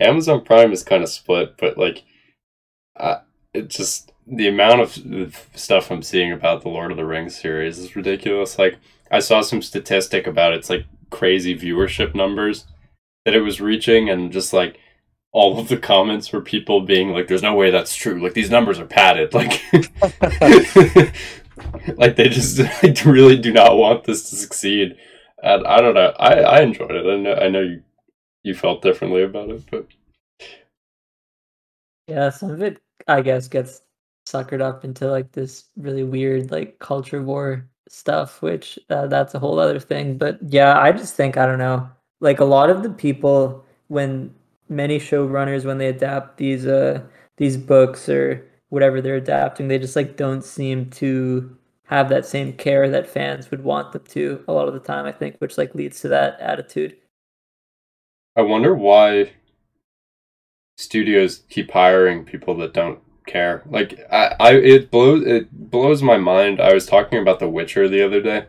Amazon 0.00 0.44
Prime 0.44 0.72
is 0.72 0.82
kind 0.82 1.02
of 1.02 1.08
split, 1.08 1.56
but 1.58 1.76
like, 1.78 2.04
uh, 2.96 3.20
it 3.52 3.68
just 3.68 4.12
the 4.26 4.48
amount 4.48 4.80
of 4.80 5.48
stuff 5.54 5.90
I'm 5.90 6.02
seeing 6.02 6.32
about 6.32 6.62
the 6.62 6.68
Lord 6.68 6.90
of 6.90 6.96
the 6.96 7.04
Rings 7.04 7.38
series 7.38 7.78
is 7.78 7.94
ridiculous. 7.94 8.58
Like, 8.58 8.78
I 9.10 9.20
saw 9.20 9.42
some 9.42 9.60
statistic 9.62 10.26
about 10.26 10.54
its 10.54 10.70
like 10.70 10.86
crazy 11.10 11.56
viewership 11.56 12.14
numbers 12.14 12.66
that 13.24 13.34
it 13.34 13.40
was 13.40 13.60
reaching, 13.60 14.08
and 14.08 14.32
just 14.32 14.52
like 14.52 14.78
all 15.32 15.58
of 15.58 15.68
the 15.68 15.76
comments 15.76 16.32
were 16.32 16.40
people 16.40 16.80
being 16.80 17.10
like, 17.10 17.26
"There's 17.26 17.42
no 17.42 17.54
way 17.54 17.70
that's 17.70 17.94
true. 17.94 18.22
Like 18.22 18.34
these 18.34 18.50
numbers 18.50 18.78
are 18.78 18.86
padded. 18.86 19.34
Like, 19.34 19.62
like 21.96 22.16
they 22.16 22.28
just 22.28 22.58
like, 22.82 23.04
really 23.04 23.36
do 23.36 23.52
not 23.52 23.76
want 23.76 24.04
this 24.04 24.30
to 24.30 24.36
succeed." 24.36 24.96
And 25.42 25.66
I 25.66 25.80
don't 25.80 25.94
know. 25.94 26.12
I 26.18 26.40
I 26.40 26.60
enjoyed 26.62 26.92
it. 26.92 27.06
I 27.06 27.16
know 27.16 27.34
I 27.34 27.48
know 27.48 27.60
you 27.60 27.82
you 28.42 28.54
felt 28.54 28.82
differently 28.82 29.22
about 29.22 29.50
it, 29.50 29.62
but 29.70 29.86
yeah, 32.08 32.30
some 32.30 32.50
of 32.50 32.62
it 32.62 32.80
I 33.08 33.22
guess 33.22 33.48
gets 33.48 33.82
suckered 34.26 34.60
up 34.62 34.84
into 34.84 35.10
like 35.10 35.32
this 35.32 35.64
really 35.76 36.04
weird 36.04 36.50
like 36.50 36.78
culture 36.78 37.22
war 37.22 37.68
stuff, 37.88 38.42
which 38.42 38.78
uh, 38.90 39.06
that's 39.06 39.34
a 39.34 39.38
whole 39.38 39.58
other 39.58 39.80
thing. 39.80 40.18
But 40.18 40.38
yeah, 40.48 40.78
I 40.78 40.92
just 40.92 41.14
think 41.14 41.36
I 41.36 41.46
don't 41.46 41.58
know. 41.58 41.88
Like 42.20 42.40
a 42.40 42.44
lot 42.44 42.70
of 42.70 42.82
the 42.82 42.90
people 42.90 43.64
when 43.88 44.34
many 44.68 44.98
showrunners 44.98 45.64
when 45.64 45.78
they 45.78 45.88
adapt 45.88 46.38
these 46.38 46.66
uh 46.66 47.02
these 47.36 47.56
books 47.56 48.08
or 48.08 48.46
whatever 48.74 49.00
they're 49.00 49.14
adapting, 49.14 49.68
they 49.68 49.78
just 49.78 49.94
like 49.94 50.16
don't 50.16 50.44
seem 50.44 50.90
to 50.90 51.56
have 51.84 52.08
that 52.08 52.26
same 52.26 52.52
care 52.52 52.90
that 52.90 53.08
fans 53.08 53.50
would 53.50 53.62
want 53.62 53.92
them 53.92 54.02
to 54.08 54.42
a 54.48 54.52
lot 54.52 54.66
of 54.66 54.74
the 54.74 54.80
time, 54.80 55.06
I 55.06 55.12
think, 55.12 55.36
which 55.38 55.56
like 55.56 55.74
leads 55.74 56.00
to 56.00 56.08
that 56.08 56.40
attitude. 56.40 56.96
I 58.36 58.42
wonder 58.42 58.74
why 58.74 59.34
studios 60.76 61.44
keep 61.48 61.70
hiring 61.70 62.24
people 62.24 62.56
that 62.56 62.74
don't 62.74 62.98
care. 63.26 63.62
Like 63.66 64.00
I, 64.10 64.34
I 64.40 64.52
it 64.54 64.90
blows 64.90 65.24
it 65.24 65.52
blows 65.52 66.02
my 66.02 66.16
mind. 66.16 66.60
I 66.60 66.74
was 66.74 66.84
talking 66.84 67.20
about 67.20 67.38
The 67.38 67.48
Witcher 67.48 67.88
the 67.88 68.04
other 68.04 68.20
day, 68.20 68.46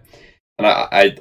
and 0.58 0.66
I, 0.66 0.88
I 0.92 1.18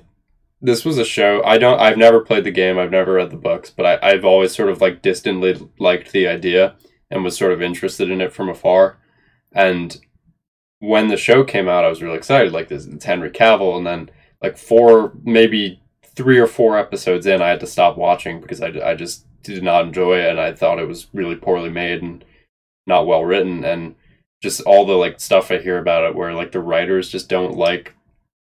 this 0.62 0.82
was 0.82 0.96
a 0.96 1.04
show 1.04 1.42
I 1.44 1.58
don't 1.58 1.78
I've 1.78 1.98
never 1.98 2.20
played 2.20 2.44
the 2.44 2.50
game. 2.50 2.78
I've 2.78 2.90
never 2.90 3.14
read 3.14 3.30
the 3.30 3.36
books, 3.36 3.68
but 3.68 3.84
I, 3.84 4.12
I've 4.12 4.24
always 4.24 4.54
sort 4.54 4.70
of 4.70 4.80
like 4.80 5.02
distantly 5.02 5.68
liked 5.78 6.12
the 6.12 6.26
idea 6.26 6.76
and 7.10 7.24
was 7.24 7.36
sort 7.36 7.52
of 7.52 7.62
interested 7.62 8.10
in 8.10 8.20
it 8.20 8.32
from 8.32 8.48
afar. 8.48 8.96
And 9.52 9.96
when 10.80 11.08
the 11.08 11.16
show 11.16 11.44
came 11.44 11.68
out, 11.68 11.84
I 11.84 11.88
was 11.88 12.02
really 12.02 12.16
excited. 12.18 12.52
Like 12.52 12.68
this, 12.68 12.86
it's 12.86 13.04
Henry 13.04 13.30
Cavill, 13.30 13.76
and 13.76 13.86
then 13.86 14.10
like 14.42 14.58
four, 14.58 15.12
maybe 15.22 15.80
three 16.04 16.38
or 16.38 16.46
four 16.46 16.78
episodes 16.78 17.26
in, 17.26 17.42
I 17.42 17.48
had 17.48 17.60
to 17.60 17.66
stop 17.66 17.96
watching 17.96 18.40
because 18.40 18.60
I, 18.60 18.68
I 18.84 18.94
just 18.94 19.26
did 19.42 19.62
not 19.62 19.86
enjoy 19.86 20.18
it, 20.18 20.30
and 20.30 20.40
I 20.40 20.52
thought 20.52 20.78
it 20.78 20.88
was 20.88 21.06
really 21.12 21.36
poorly 21.36 21.70
made 21.70 22.02
and 22.02 22.24
not 22.86 23.06
well 23.06 23.24
written 23.24 23.64
and 23.64 23.94
just 24.42 24.60
all 24.62 24.84
the 24.84 24.92
like 24.92 25.20
stuff 25.20 25.50
I 25.50 25.58
hear 25.58 25.78
about 25.78 26.04
it 26.04 26.14
where 26.14 26.34
like 26.34 26.52
the 26.52 26.60
writers 26.60 27.08
just 27.08 27.28
don't 27.28 27.56
like 27.56 27.94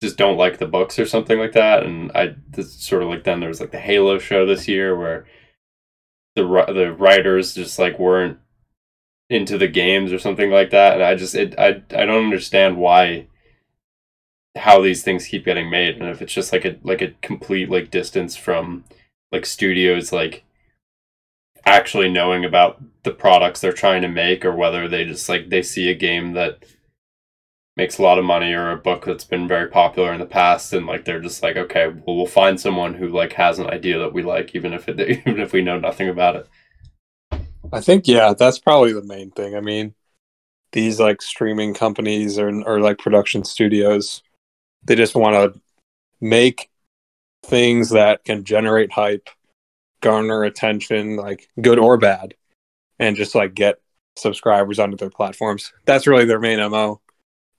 just 0.02 0.18
don't 0.18 0.38
like 0.38 0.60
the 0.60 0.68
books 0.68 1.00
or 1.00 1.06
something 1.06 1.40
like 1.40 1.54
that 1.54 1.84
and 1.84 2.12
I 2.14 2.36
this 2.52 2.74
sort 2.74 3.02
of 3.04 3.10
like 3.10 3.24
then 3.24 3.40
there 3.40 3.50
was 3.50 3.60
like 3.60 3.72
the 3.72 3.80
Halo 3.80 4.20
show 4.20 4.46
this 4.46 4.68
year 4.68 4.96
where 4.96 5.26
the 6.40 6.74
the 6.74 6.94
writers 6.94 7.54
just 7.54 7.80
like 7.80 8.00
weren't 8.00 8.40
into 9.30 9.58
the 9.58 9.68
games 9.68 10.12
or 10.12 10.20
something 10.20 10.50
like 10.50 10.72
that 10.72 10.96
and 10.96 11.04
I 11.04 11.16
just 11.16 11.36
it 11.36 11.58
I 11.58 11.84
I 11.92 12.06
don't 12.06 12.26
understand 12.26 12.78
why 12.78 13.28
how 14.58 14.82
these 14.82 15.04
things 15.04 15.28
keep 15.28 15.46
getting 15.46 15.70
made 15.70 15.98
and 15.98 16.10
if 16.10 16.22
it's 16.22 16.34
just 16.34 16.52
like 16.52 16.66
a 16.66 16.78
like 16.84 17.02
a 17.02 17.14
complete 17.22 17.70
like 17.70 17.92
distance 17.92 18.36
from 18.36 18.84
like 19.32 19.46
studios 19.46 20.12
like 20.12 20.44
actually 21.66 22.10
knowing 22.10 22.44
about 22.44 22.82
the 23.04 23.12
products 23.12 23.62
they're 23.62 23.72
trying 23.72 24.02
to 24.02 24.08
make 24.08 24.44
or 24.44 24.56
whether 24.56 24.88
they 24.88 25.06
just 25.06 25.30
like 25.30 25.50
they 25.50 25.62
see 25.62 25.90
a 25.90 25.96
game 25.96 26.34
that 26.34 26.64
makes 27.80 27.98
a 27.98 28.02
lot 28.02 28.20
of 28.20 28.26
money 28.26 28.52
or 28.52 28.72
a 28.72 28.78
book 28.78 29.06
that's 29.06 29.24
been 29.24 29.48
very 29.48 29.70
popular 29.70 30.14
in 30.14 30.20
the 30.20 30.26
past 30.26 30.74
and 30.74 30.86
like 30.86 31.06
they're 31.06 31.22
just 31.22 31.42
like 31.42 31.56
okay 31.56 31.88
well 31.88 32.18
we'll 32.18 32.26
find 32.26 32.60
someone 32.60 32.94
who 32.94 33.08
like 33.08 33.34
has 33.34 33.58
an 33.58 33.68
idea 33.68 33.98
that 33.98 34.12
we 34.12 34.22
like 34.22 34.54
even 34.54 34.74
if 34.74 34.90
it 34.90 35.00
even 35.28 35.40
if 35.40 35.54
we 35.54 35.62
know 35.62 35.80
nothing 35.80 36.10
about 36.10 36.36
it 36.36 36.48
i 37.72 37.80
think 37.80 38.08
yeah 38.08 38.34
that's 38.34 38.60
probably 38.60 38.92
the 38.92 39.04
main 39.04 39.32
thing 39.32 39.56
i 39.56 39.62
mean 39.62 39.94
these 40.72 41.00
like 41.00 41.22
streaming 41.22 41.74
companies 41.74 42.38
or, 42.38 42.50
or 42.64 42.82
like 42.82 42.98
production 42.98 43.44
studios 43.44 44.22
they 44.84 44.96
just 44.96 45.16
want 45.16 45.34
to 45.34 45.60
make 46.22 46.70
things 47.46 47.90
that 47.92 48.24
can 48.26 48.44
generate 48.44 48.92
hype 48.92 49.30
garner 50.02 50.44
attention, 50.44 51.16
like 51.16 51.50
good 51.62 51.80
or 51.80 51.98
bad, 51.98 52.36
and 53.00 53.16
just 53.16 53.36
like 53.36 53.54
get 53.54 53.82
subscribers 54.18 54.80
onto 54.80 54.98
their 54.98 55.10
platforms. 55.10 55.74
That's 55.86 56.08
really 56.08 56.26
their 56.26 56.40
main 56.40 56.60
MO. 56.70 57.02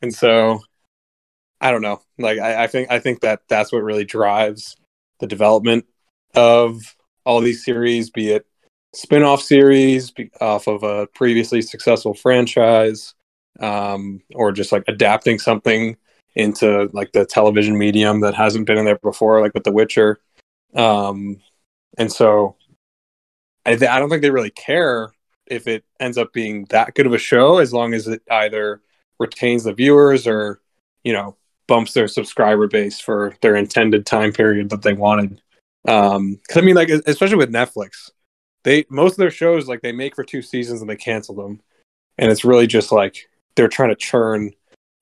And 0.02 0.14
so 0.14 0.60
I 1.60 1.70
don't 1.70 1.82
know. 1.82 2.02
Like 2.18 2.38
I, 2.38 2.64
I 2.64 2.66
think 2.66 2.90
I 2.90 2.98
think 2.98 3.20
that 3.20 3.42
that's 3.48 3.72
what 3.72 3.82
really 3.82 4.04
drives 4.04 4.76
the 5.20 5.26
development 5.26 5.84
of 6.34 6.80
all 7.24 7.40
these 7.40 7.64
series, 7.64 8.10
be 8.10 8.30
it 8.30 8.46
spin-off 8.92 9.42
series 9.42 10.10
be, 10.10 10.30
off 10.40 10.66
of 10.66 10.82
a 10.82 11.06
previously 11.08 11.62
successful 11.62 12.14
franchise, 12.14 13.14
um, 13.60 14.20
or 14.34 14.52
just 14.52 14.72
like 14.72 14.84
adapting 14.88 15.38
something 15.38 15.96
into 16.34 16.88
like 16.92 17.12
the 17.12 17.24
television 17.24 17.76
medium 17.76 18.20
that 18.20 18.34
hasn't 18.34 18.66
been 18.66 18.78
in 18.78 18.84
there 18.84 18.98
before, 18.98 19.40
like 19.40 19.54
with 19.54 19.64
The 19.64 19.72
Witcher. 19.72 20.20
Um, 20.74 21.40
and 21.98 22.10
so 22.10 22.56
I, 23.66 23.72
I 23.72 23.98
don't 23.98 24.08
think 24.08 24.22
they 24.22 24.30
really 24.30 24.50
care 24.50 25.12
if 25.46 25.66
it 25.66 25.84
ends 25.98 26.16
up 26.16 26.32
being 26.32 26.64
that 26.70 26.94
good 26.94 27.06
of 27.06 27.12
a 27.12 27.18
show 27.18 27.58
as 27.58 27.72
long 27.72 27.92
as 27.92 28.06
it 28.06 28.22
either 28.30 28.80
retains 29.20 29.64
the 29.64 29.72
viewers 29.72 30.26
or, 30.26 30.61
you 31.04 31.12
know, 31.12 31.37
bumps 31.68 31.92
their 31.92 32.09
subscriber 32.09 32.66
base 32.66 32.98
for 32.98 33.37
their 33.42 33.54
intended 33.54 34.04
time 34.06 34.33
period 34.33 34.70
that 34.70 34.83
they 34.83 34.92
wanted. 34.92 35.40
Um, 35.87 36.40
cause 36.48 36.59
I 36.59 36.66
mean, 36.66 36.74
like, 36.74 36.88
especially 36.88 37.37
with 37.37 37.52
Netflix, 37.52 38.11
they, 38.64 38.85
most 38.90 39.12
of 39.12 39.18
their 39.18 39.30
shows, 39.30 39.68
like 39.68 39.83
they 39.83 39.92
make 39.92 40.16
for 40.16 40.24
two 40.24 40.42
seasons 40.42 40.80
and 40.80 40.90
they 40.90 40.96
cancel 40.96 41.37
them. 41.37 41.61
And 42.18 42.33
it's 42.33 42.44
really 42.44 42.66
just 42.66 42.90
like 42.90 43.28
they're 43.54 43.68
trying 43.68 43.90
to 43.90 43.94
churn 43.94 44.52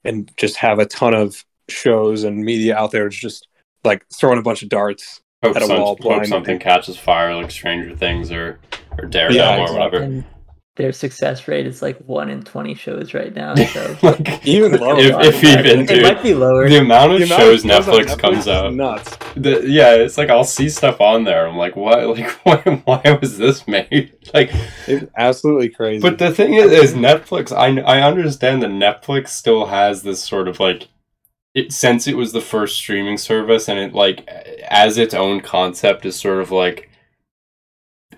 and 0.04 0.30
just 0.36 0.56
have 0.56 0.78
a 0.78 0.86
ton 0.86 1.14
of 1.14 1.44
shows 1.68 2.24
and 2.24 2.44
media 2.44 2.76
out 2.76 2.90
there. 2.90 3.06
It's 3.06 3.16
just 3.16 3.48
like 3.84 4.04
throwing 4.12 4.38
a 4.38 4.42
bunch 4.42 4.62
of 4.62 4.68
darts 4.68 5.22
hope, 5.42 5.58
some, 5.58 6.00
hope 6.02 6.26
something 6.26 6.58
catches 6.58 6.96
fire 6.96 7.34
like 7.34 7.50
Stranger 7.50 7.96
Things 7.96 8.30
or 8.30 8.58
or 8.98 9.06
Daredevil 9.06 9.36
yeah, 9.36 9.58
or 9.58 9.72
whatever. 9.72 10.24
And 10.78 10.84
their 10.84 10.92
success 10.92 11.48
rate 11.48 11.66
is 11.66 11.82
like 11.82 11.98
one 12.06 12.28
in 12.30 12.42
twenty 12.42 12.74
shows 12.74 13.14
right 13.14 13.34
now. 13.34 13.54
So 13.68 13.96
like, 14.02 14.46
even 14.46 14.80
lower, 14.80 14.98
if, 14.98 15.34
if 15.34 15.44
even 15.44 15.84
dude, 15.84 15.98
it 15.98 16.02
might 16.02 16.22
be 16.22 16.32
lower. 16.32 16.68
The 16.68 16.78
amount 16.78 17.12
of 17.12 17.18
the 17.18 17.26
amount 17.26 17.40
shows 17.42 17.64
of 17.64 17.70
Netflix, 17.70 18.04
Netflix 18.06 18.18
comes 18.18 18.48
out, 18.48 18.74
nuts. 18.74 19.16
The, 19.36 19.62
yeah, 19.66 19.94
it's 19.94 20.16
like 20.16 20.30
I'll 20.30 20.44
see 20.44 20.68
stuff 20.68 21.00
on 21.00 21.24
there. 21.24 21.46
I'm 21.46 21.56
like, 21.56 21.76
what? 21.76 21.98
Like, 22.18 22.30
why? 22.44 22.82
Why 22.84 23.18
was 23.20 23.36
this 23.36 23.68
made? 23.68 24.16
Like, 24.32 24.50
it's 24.86 25.10
absolutely 25.16 25.68
crazy. 25.68 26.00
But 26.00 26.18
the 26.18 26.32
thing 26.32 26.54
is, 26.54 26.72
is 26.72 26.94
Netflix. 26.94 27.52
I 27.52 27.80
I 27.80 28.02
understand 28.02 28.62
that 28.62 28.70
Netflix 28.70 29.28
still 29.28 29.66
has 29.66 30.02
this 30.02 30.22
sort 30.22 30.48
of 30.48 30.58
like 30.60 30.88
it 31.54 31.72
since 31.72 32.06
it 32.06 32.16
was 32.16 32.32
the 32.32 32.40
first 32.40 32.76
streaming 32.76 33.18
service 33.18 33.68
and 33.68 33.78
it 33.78 33.92
like 33.92 34.26
as 34.68 34.96
its 34.96 35.14
own 35.14 35.40
concept 35.40 36.06
is 36.06 36.16
sort 36.16 36.40
of 36.40 36.50
like 36.50 36.88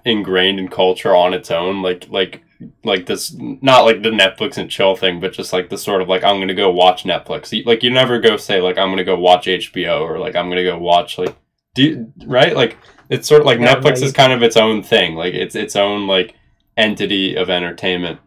ingrained 0.04 0.58
in 0.58 0.68
culture 0.68 1.14
on 1.14 1.34
its 1.34 1.50
own 1.50 1.82
like 1.82 2.08
like 2.08 2.42
like 2.84 3.06
this 3.06 3.34
not 3.38 3.84
like 3.84 4.02
the 4.02 4.10
netflix 4.10 4.58
and 4.58 4.70
chill 4.70 4.94
thing 4.94 5.18
but 5.18 5.32
just 5.32 5.52
like 5.52 5.70
the 5.70 5.78
sort 5.78 6.02
of 6.02 6.08
like 6.08 6.22
i'm 6.22 6.38
gonna 6.38 6.54
go 6.54 6.70
watch 6.70 7.04
netflix. 7.04 7.64
Like 7.64 7.82
you 7.82 7.90
never 7.90 8.20
go 8.20 8.36
say 8.36 8.60
like 8.60 8.76
i'm 8.76 8.90
gonna 8.90 9.04
go 9.04 9.18
watch 9.18 9.46
hbo 9.46 10.00
or 10.00 10.18
like 10.18 10.36
i'm 10.36 10.48
gonna 10.48 10.64
go 10.64 10.78
watch 10.78 11.16
like 11.16 11.34
do 11.74 11.82
you, 11.82 12.12
right? 12.26 12.54
Like 12.54 12.76
it's 13.08 13.28
sort 13.28 13.40
of 13.40 13.46
like 13.46 13.60
yeah, 13.60 13.74
netflix 13.74 14.02
is 14.02 14.12
kind 14.12 14.32
of 14.32 14.42
its 14.42 14.56
own 14.56 14.82
thing. 14.82 15.14
Like 15.14 15.34
it's 15.34 15.54
its 15.54 15.76
own 15.76 16.06
like 16.06 16.34
entity 16.76 17.36
of 17.36 17.50
entertainment 17.50 18.20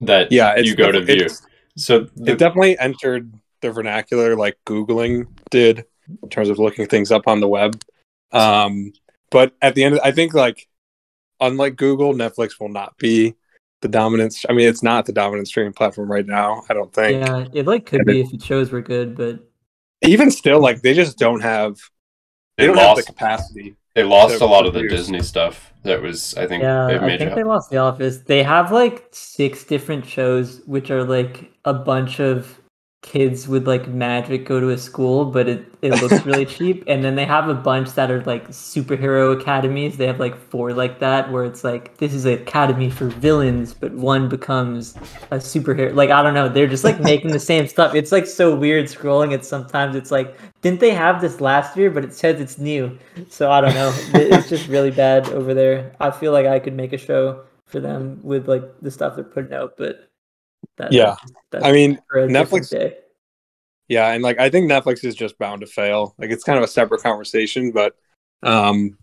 that 0.00 0.32
yeah 0.32 0.56
you 0.56 0.74
go 0.74 0.90
to 0.90 1.00
view. 1.02 1.28
so 1.76 2.06
the, 2.16 2.32
it 2.32 2.38
definitely 2.38 2.78
entered 2.78 3.32
the 3.60 3.70
vernacular 3.70 4.34
like 4.34 4.56
Googling 4.66 5.26
did 5.50 5.84
in 6.22 6.28
terms 6.28 6.48
of 6.48 6.58
looking 6.58 6.86
things 6.86 7.12
up 7.12 7.28
on 7.28 7.40
the 7.40 7.48
web. 7.48 7.80
Um, 8.32 8.92
but 9.30 9.54
at 9.60 9.74
the 9.74 9.84
end, 9.84 10.00
I 10.02 10.10
think 10.10 10.34
like 10.34 10.66
unlike 11.40 11.76
Google, 11.76 12.14
Netflix 12.14 12.60
will 12.60 12.68
not 12.68 12.96
be 12.98 13.34
the 13.82 13.88
dominant. 13.88 14.34
I 14.48 14.52
mean, 14.52 14.68
it's 14.68 14.82
not 14.82 15.06
the 15.06 15.12
dominant 15.12 15.48
streaming 15.48 15.72
platform 15.72 16.10
right 16.10 16.26
now. 16.26 16.62
I 16.68 16.74
don't 16.74 16.92
think. 16.92 17.26
Yeah, 17.26 17.46
it 17.54 17.66
like 17.66 17.86
could 17.86 18.00
And 18.00 18.06
be 18.06 18.20
if 18.20 18.30
the 18.30 18.38
shows 18.40 18.70
were 18.72 18.82
good, 18.82 19.16
but 19.16 19.40
Even 20.02 20.30
still, 20.30 20.60
like 20.60 20.82
they 20.82 20.94
just 20.94 21.18
don't 21.18 21.40
have. 21.40 21.76
They, 22.56 22.66
They 22.66 22.66
don't 22.66 22.78
have 22.78 22.96
lost. 22.96 23.06
the 23.06 23.12
capacity. 23.12 23.76
They 23.94 24.04
lost 24.04 24.38
to 24.38 24.44
a 24.44 24.46
lot 24.46 24.66
of 24.66 24.74
the. 24.74 24.82
Disney 24.84 25.22
stuff. 25.22 25.72
That 25.84 26.02
was, 26.02 26.34
I 26.36 26.46
think, 26.46 26.62
yeah, 26.62 26.88
a 26.88 26.98
I 27.00 27.06
major. 27.06 27.18
think 27.18 27.34
they 27.34 27.42
lost 27.44 27.70
The 27.70 27.78
Office. 27.78 28.18
They 28.18 28.42
have 28.42 28.70
like 28.72 29.08
six 29.12 29.64
different 29.64 30.06
shows, 30.06 30.60
which 30.66 30.90
are 30.90 31.04
like 31.04 31.50
a 31.64 31.74
bunch 31.74 32.20
of 32.20 32.59
kids 33.02 33.48
with 33.48 33.66
like 33.66 33.88
magic 33.88 34.44
go 34.44 34.60
to 34.60 34.68
a 34.70 34.78
school, 34.78 35.24
but 35.24 35.48
it, 35.48 35.64
it 35.80 35.90
looks 36.02 36.24
really 36.26 36.44
cheap. 36.44 36.84
And 36.86 37.02
then 37.02 37.14
they 37.14 37.24
have 37.24 37.48
a 37.48 37.54
bunch 37.54 37.92
that 37.92 38.10
are 38.10 38.22
like 38.24 38.48
superhero 38.48 39.40
academies. 39.40 39.96
They 39.96 40.06
have 40.06 40.20
like 40.20 40.36
four 40.36 40.74
like 40.74 40.98
that, 40.98 41.32
where 41.32 41.44
it's 41.44 41.64
like 41.64 41.96
this 41.96 42.12
is 42.12 42.26
an 42.26 42.34
academy 42.34 42.90
for 42.90 43.08
villains, 43.08 43.72
but 43.72 43.92
one 43.92 44.28
becomes 44.28 44.96
a 45.30 45.36
superhero. 45.36 45.94
Like 45.94 46.10
I 46.10 46.22
don't 46.22 46.34
know, 46.34 46.48
they're 46.48 46.66
just 46.66 46.84
like 46.84 47.00
making 47.12 47.30
the 47.30 47.40
same 47.40 47.66
stuff. 47.66 47.94
It's 47.94 48.12
like 48.12 48.26
so 48.26 48.54
weird 48.54 48.86
scrolling 48.86 49.32
it. 49.32 49.44
Sometimes 49.44 49.96
it's 49.96 50.10
like, 50.10 50.36
didn't 50.60 50.80
they 50.80 50.92
have 50.92 51.20
this 51.20 51.40
last 51.40 51.76
year? 51.76 51.90
But 51.90 52.04
it 52.04 52.12
says 52.12 52.40
it's 52.40 52.58
new. 52.58 52.98
So 53.28 53.50
I 53.50 53.62
don't 53.62 53.74
know. 53.74 53.94
It's 54.14 54.48
just 54.48 54.68
really 54.68 54.90
bad 54.90 55.28
over 55.30 55.54
there. 55.54 55.96
I 56.00 56.10
feel 56.10 56.32
like 56.32 56.46
I 56.46 56.58
could 56.58 56.74
make 56.74 56.92
a 56.92 56.98
show 56.98 57.44
for 57.64 57.80
them 57.80 58.20
with 58.22 58.46
like 58.48 58.64
the 58.82 58.90
stuff 58.90 59.14
they're 59.14 59.24
putting 59.24 59.54
out, 59.54 59.76
but 59.78 60.09
that, 60.80 60.92
Yeah. 60.92 61.16
that's 61.50 61.64
I 61.64 61.72
mean, 61.72 62.00
for 62.08 62.20
a 62.20 62.28
different 62.28 62.64
Netflix-. 62.64 62.94
Yeah, 63.88 64.12
and 64.12 64.22
like 64.22 64.38
I 64.38 64.50
think 64.50 64.70
Netflix 64.70 65.04
is 65.04 65.16
just 65.16 65.36
bound 65.38 65.62
to 65.62 65.66
fail. 65.66 66.14
Like 66.16 66.30
it's 66.30 66.44
kind 66.44 66.56
of 66.56 66.64
a 66.64 66.68
separate 66.68 67.02
conversation, 67.02 67.72
but 67.72 67.96
um 68.42 68.96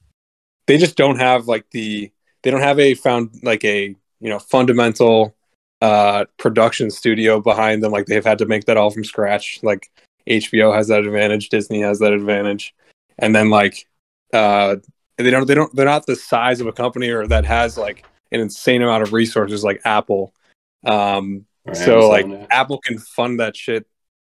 they 0.66 0.78
just 0.78 0.96
don't 0.96 1.20
have 1.20 1.48
like 1.48 1.70
the 1.72 2.10
they 2.42 2.52
don't 2.52 2.62
have 2.62 2.80
a 2.80 2.94
found 2.94 3.32
like 3.44 3.66
a 3.66 3.88
you 4.22 4.30
know 4.30 4.40
fundamental 4.40 5.36
uh 5.82 6.24
production 6.38 6.90
studio 6.90 7.40
behind 7.42 7.84
them 7.84 7.92
like 7.92 8.06
they've 8.06 8.26
had 8.26 8.38
to 8.40 8.46
make 8.46 8.64
that 8.66 8.78
all 8.78 8.90
from 8.90 9.04
scratch. 9.04 9.60
Like 9.62 9.92
HBO 10.26 10.74
has 10.74 10.88
that 10.88 11.06
advantage, 11.06 11.50
Disney 11.50 11.82
has 11.82 12.00
that 12.00 12.14
advantage. 12.14 12.74
And 13.20 13.36
then 13.36 13.50
like 13.50 13.86
uh 14.32 14.78
they 15.18 15.30
don't 15.30 15.48
they 15.48 15.56
don't 15.56 15.76
they're 15.76 15.86
not 15.86 16.06
the 16.06 16.16
size 16.16 16.62
of 16.62 16.68
a 16.68 16.72
company 16.72 17.10
or 17.10 17.28
that 17.28 17.44
has 17.44 17.78
like 17.78 18.06
an 18.32 18.40
insane 18.40 18.82
amount 18.82 19.04
of 19.04 19.12
resources 19.12 19.66
like 19.66 19.82
Apple. 19.84 20.34
Um 20.86 21.46
Or 21.68 21.76
so 21.76 21.94
Amazon, 21.94 22.10
like 22.10 22.28
yeah. 22.28 22.48
Apple 22.50 22.80
can 22.80 22.98
fund 23.00 23.40
that 23.40 23.56
shit 23.56 23.86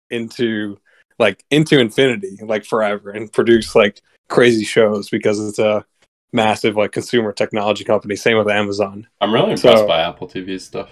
into 0.10 0.78
like 1.20 1.44
into 1.52 1.80
infinity, 1.80 2.38
like 2.42 2.66
forever, 2.66 3.12
and 3.12 3.32
produce 3.32 3.76
like 3.76 4.02
crazy 4.30 4.64
shows 4.64 5.10
because 5.10 5.40
it's 5.40 5.60
a 5.60 5.86
massive 6.34 6.76
like 6.76 6.92
consumer 6.92 7.32
technology 7.32 7.84
company. 7.84 8.16
Same 8.16 8.38
with 8.38 8.50
Amazon. 8.50 9.08
I'm 9.20 9.34
really 9.34 9.52
impressed 9.54 9.80
so- 9.80 9.88
by 9.88 10.02
Apple 10.02 10.28
TV 10.28 10.60
stuff. 10.60 10.92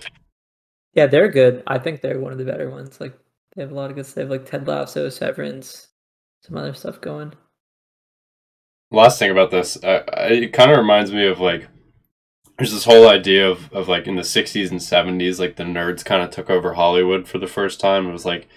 Yeah, 0.94 1.06
they're 1.06 1.30
good. 1.30 1.64
I 1.68 1.78
think 1.78 2.02
they're 2.02 2.20
one 2.20 2.32
of 2.32 2.40
the 2.40 2.46
better 2.46 2.70
ones. 2.70 3.00
Like 3.00 3.18
they 3.56 3.62
have 3.62 3.72
a 3.72 3.76
lot 3.76 3.90
of 3.90 3.96
good 3.96 4.06
stuff. 4.06 4.16
They 4.16 4.22
have 4.22 4.32
like 4.32 4.46
Ted 4.46 4.68
Lasso, 4.68 5.08
Severance, 5.10 5.88
some 6.42 6.58
other 6.58 6.74
stuff 6.74 7.00
going. 7.00 7.34
Last 8.92 9.20
thing 9.20 9.30
about 9.30 9.52
this, 9.52 9.82
uh, 9.84 10.04
it 10.32 10.52
kind 10.52 10.72
of 10.72 10.78
reminds 10.78 11.12
me 11.12 11.28
of 11.28 11.40
like 11.40 11.68
there's 12.60 12.74
this 12.74 12.84
whole 12.84 13.08
idea 13.08 13.50
of, 13.50 13.72
of 13.72 13.88
like 13.88 14.06
in 14.06 14.18
the 14.18 14.22
60s 14.22 14.70
and 14.70 14.82
70s 14.82 15.40
like 15.40 15.56
the 15.56 15.64
nerds 15.64 16.04
kind 16.04 16.22
of 16.22 16.30
took 16.30 16.50
over 16.50 16.74
hollywood 16.74 17.26
for 17.26 17.38
the 17.38 17.48
first 17.48 17.80
time. 17.80 18.08
It 18.08 18.12
was 18.12 18.26
like 18.26 18.50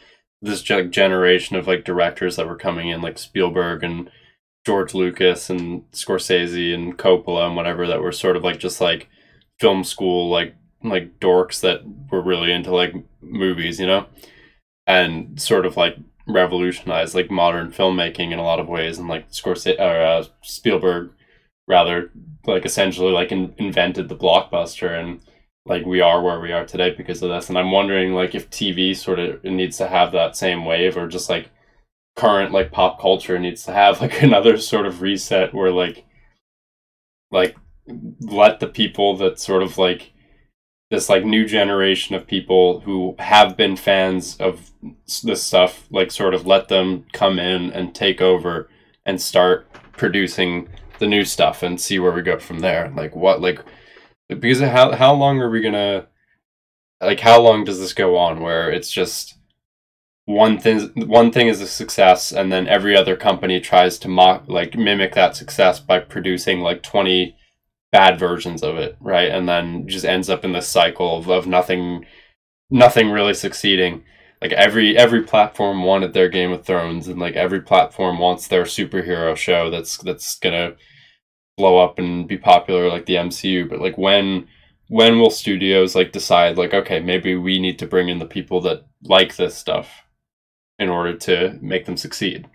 this 0.42 0.60
ge- 0.60 0.90
generation 0.90 1.54
of 1.56 1.68
like 1.68 1.84
directors 1.84 2.34
that 2.34 2.48
were 2.48 2.56
coming 2.56 2.88
in 2.88 3.00
like 3.00 3.16
spielberg 3.16 3.84
and 3.84 4.10
george 4.66 4.92
lucas 4.92 5.48
and 5.48 5.88
scorsese 5.92 6.74
and 6.74 6.98
coppola 6.98 7.46
and 7.46 7.54
whatever 7.54 7.86
that 7.86 8.00
were 8.00 8.12
sort 8.12 8.36
of 8.36 8.42
like 8.42 8.58
just 8.58 8.80
like 8.80 9.08
film 9.60 9.84
school 9.84 10.28
like 10.28 10.56
like 10.82 11.20
dorks 11.20 11.60
that 11.60 11.82
were 12.10 12.22
really 12.22 12.52
into 12.52 12.74
like 12.74 12.94
movies 13.20 13.78
you 13.78 13.86
know? 13.86 14.06
And 14.84 15.40
sort 15.40 15.64
of 15.64 15.76
like 15.76 15.96
revolutionized 16.26 17.14
like 17.14 17.30
modern 17.30 17.70
filmmaking 17.70 18.32
in 18.32 18.40
a 18.40 18.44
lot 18.44 18.58
of 18.58 18.68
ways 18.68 18.98
and 18.98 19.06
like 19.06 19.30
scorsese 19.30 19.78
or 19.78 20.02
uh, 20.02 20.24
spielberg 20.42 21.12
rather 21.68 22.10
like 22.46 22.64
essentially 22.64 23.12
like 23.12 23.32
in, 23.32 23.54
invented 23.58 24.08
the 24.08 24.16
blockbuster 24.16 24.98
and 24.98 25.20
like 25.64 25.86
we 25.86 26.00
are 26.00 26.22
where 26.22 26.40
we 26.40 26.52
are 26.52 26.66
today 26.66 26.90
because 26.90 27.22
of 27.22 27.30
this. 27.30 27.48
And 27.48 27.58
i'm 27.58 27.70
wondering 27.70 28.14
like 28.14 28.34
if 28.34 28.50
tv 28.50 28.96
sort 28.96 29.18
of 29.18 29.42
needs 29.44 29.76
to 29.78 29.86
have 29.86 30.12
that 30.12 30.36
same 30.36 30.64
wave 30.64 30.96
or 30.96 31.06
just 31.06 31.30
like 31.30 31.50
current 32.16 32.52
like 32.52 32.72
pop 32.72 33.00
culture 33.00 33.38
needs 33.38 33.64
to 33.64 33.72
have 33.72 34.00
like 34.02 34.22
another 34.22 34.58
sort 34.58 34.86
of 34.86 35.02
reset 35.02 35.54
where 35.54 35.70
like 35.70 36.04
like 37.30 37.56
let 38.20 38.60
the 38.60 38.66
people 38.66 39.16
that 39.16 39.40
sort 39.40 39.62
of 39.62 39.78
like 39.78 40.12
this 40.90 41.08
like 41.08 41.24
new 41.24 41.46
generation 41.46 42.14
of 42.14 42.26
people 42.26 42.80
who 42.80 43.16
have 43.18 43.56
been 43.56 43.76
fans 43.76 44.36
of 44.36 44.70
this 45.24 45.42
stuff 45.42 45.86
like 45.90 46.10
sort 46.10 46.34
of 46.34 46.46
let 46.46 46.68
them 46.68 47.06
come 47.12 47.38
in 47.38 47.72
and 47.72 47.94
take 47.94 48.20
over 48.20 48.68
and 49.06 49.20
start 49.20 49.66
producing 49.92 50.68
the 50.98 51.06
new 51.06 51.24
stuff 51.24 51.62
and 51.62 51.80
see 51.80 51.98
where 51.98 52.12
we 52.12 52.22
go 52.22 52.38
from 52.38 52.60
there. 52.60 52.92
Like 52.94 53.14
what 53.16 53.40
like 53.40 53.60
because 54.28 54.60
how 54.60 54.92
how 54.92 55.14
long 55.14 55.40
are 55.40 55.50
we 55.50 55.60
gonna 55.60 56.06
like 57.00 57.20
how 57.20 57.40
long 57.40 57.64
does 57.64 57.78
this 57.78 57.92
go 57.92 58.16
on 58.16 58.40
where 58.40 58.70
it's 58.70 58.90
just 58.90 59.38
one 60.24 60.58
thing 60.58 60.92
one 61.08 61.32
thing 61.32 61.48
is 61.48 61.60
a 61.60 61.66
success 61.66 62.32
and 62.32 62.52
then 62.52 62.68
every 62.68 62.96
other 62.96 63.16
company 63.16 63.60
tries 63.60 63.98
to 63.98 64.08
mock 64.08 64.44
like 64.46 64.76
mimic 64.76 65.14
that 65.14 65.36
success 65.36 65.80
by 65.80 65.98
producing 65.98 66.60
like 66.60 66.82
20 66.82 67.36
bad 67.90 68.18
versions 68.18 68.62
of 68.62 68.76
it 68.76 68.96
right 69.00 69.30
and 69.30 69.48
then 69.48 69.86
just 69.88 70.04
ends 70.04 70.30
up 70.30 70.44
in 70.44 70.52
this 70.52 70.68
cycle 70.68 71.18
of, 71.18 71.28
of 71.28 71.46
nothing 71.46 72.06
nothing 72.70 73.10
really 73.10 73.34
succeeding 73.34 74.04
like 74.42 74.52
every 74.52 74.98
every 74.98 75.22
platform 75.22 75.84
wanted 75.84 76.12
their 76.12 76.28
game 76.28 76.50
of 76.50 76.64
thrones 76.64 77.06
and 77.06 77.20
like 77.20 77.36
every 77.36 77.60
platform 77.60 78.18
wants 78.18 78.48
their 78.48 78.64
superhero 78.64 79.36
show 79.36 79.70
that's 79.70 79.96
that's 79.98 80.38
gonna 80.40 80.74
blow 81.56 81.78
up 81.78 81.98
and 81.98 82.26
be 82.26 82.36
popular 82.36 82.88
like 82.88 83.06
the 83.06 83.14
mcu 83.14 83.68
but 83.68 83.80
like 83.80 83.96
when 83.96 84.46
when 84.88 85.18
will 85.18 85.30
studios 85.30 85.94
like 85.94 86.10
decide 86.10 86.58
like 86.58 86.74
okay 86.74 86.98
maybe 86.98 87.36
we 87.36 87.60
need 87.60 87.78
to 87.78 87.86
bring 87.86 88.08
in 88.08 88.18
the 88.18 88.26
people 88.26 88.60
that 88.60 88.84
like 89.04 89.36
this 89.36 89.56
stuff 89.56 89.88
in 90.80 90.88
order 90.88 91.16
to 91.16 91.56
make 91.62 91.86
them 91.86 91.96
succeed 91.96 92.48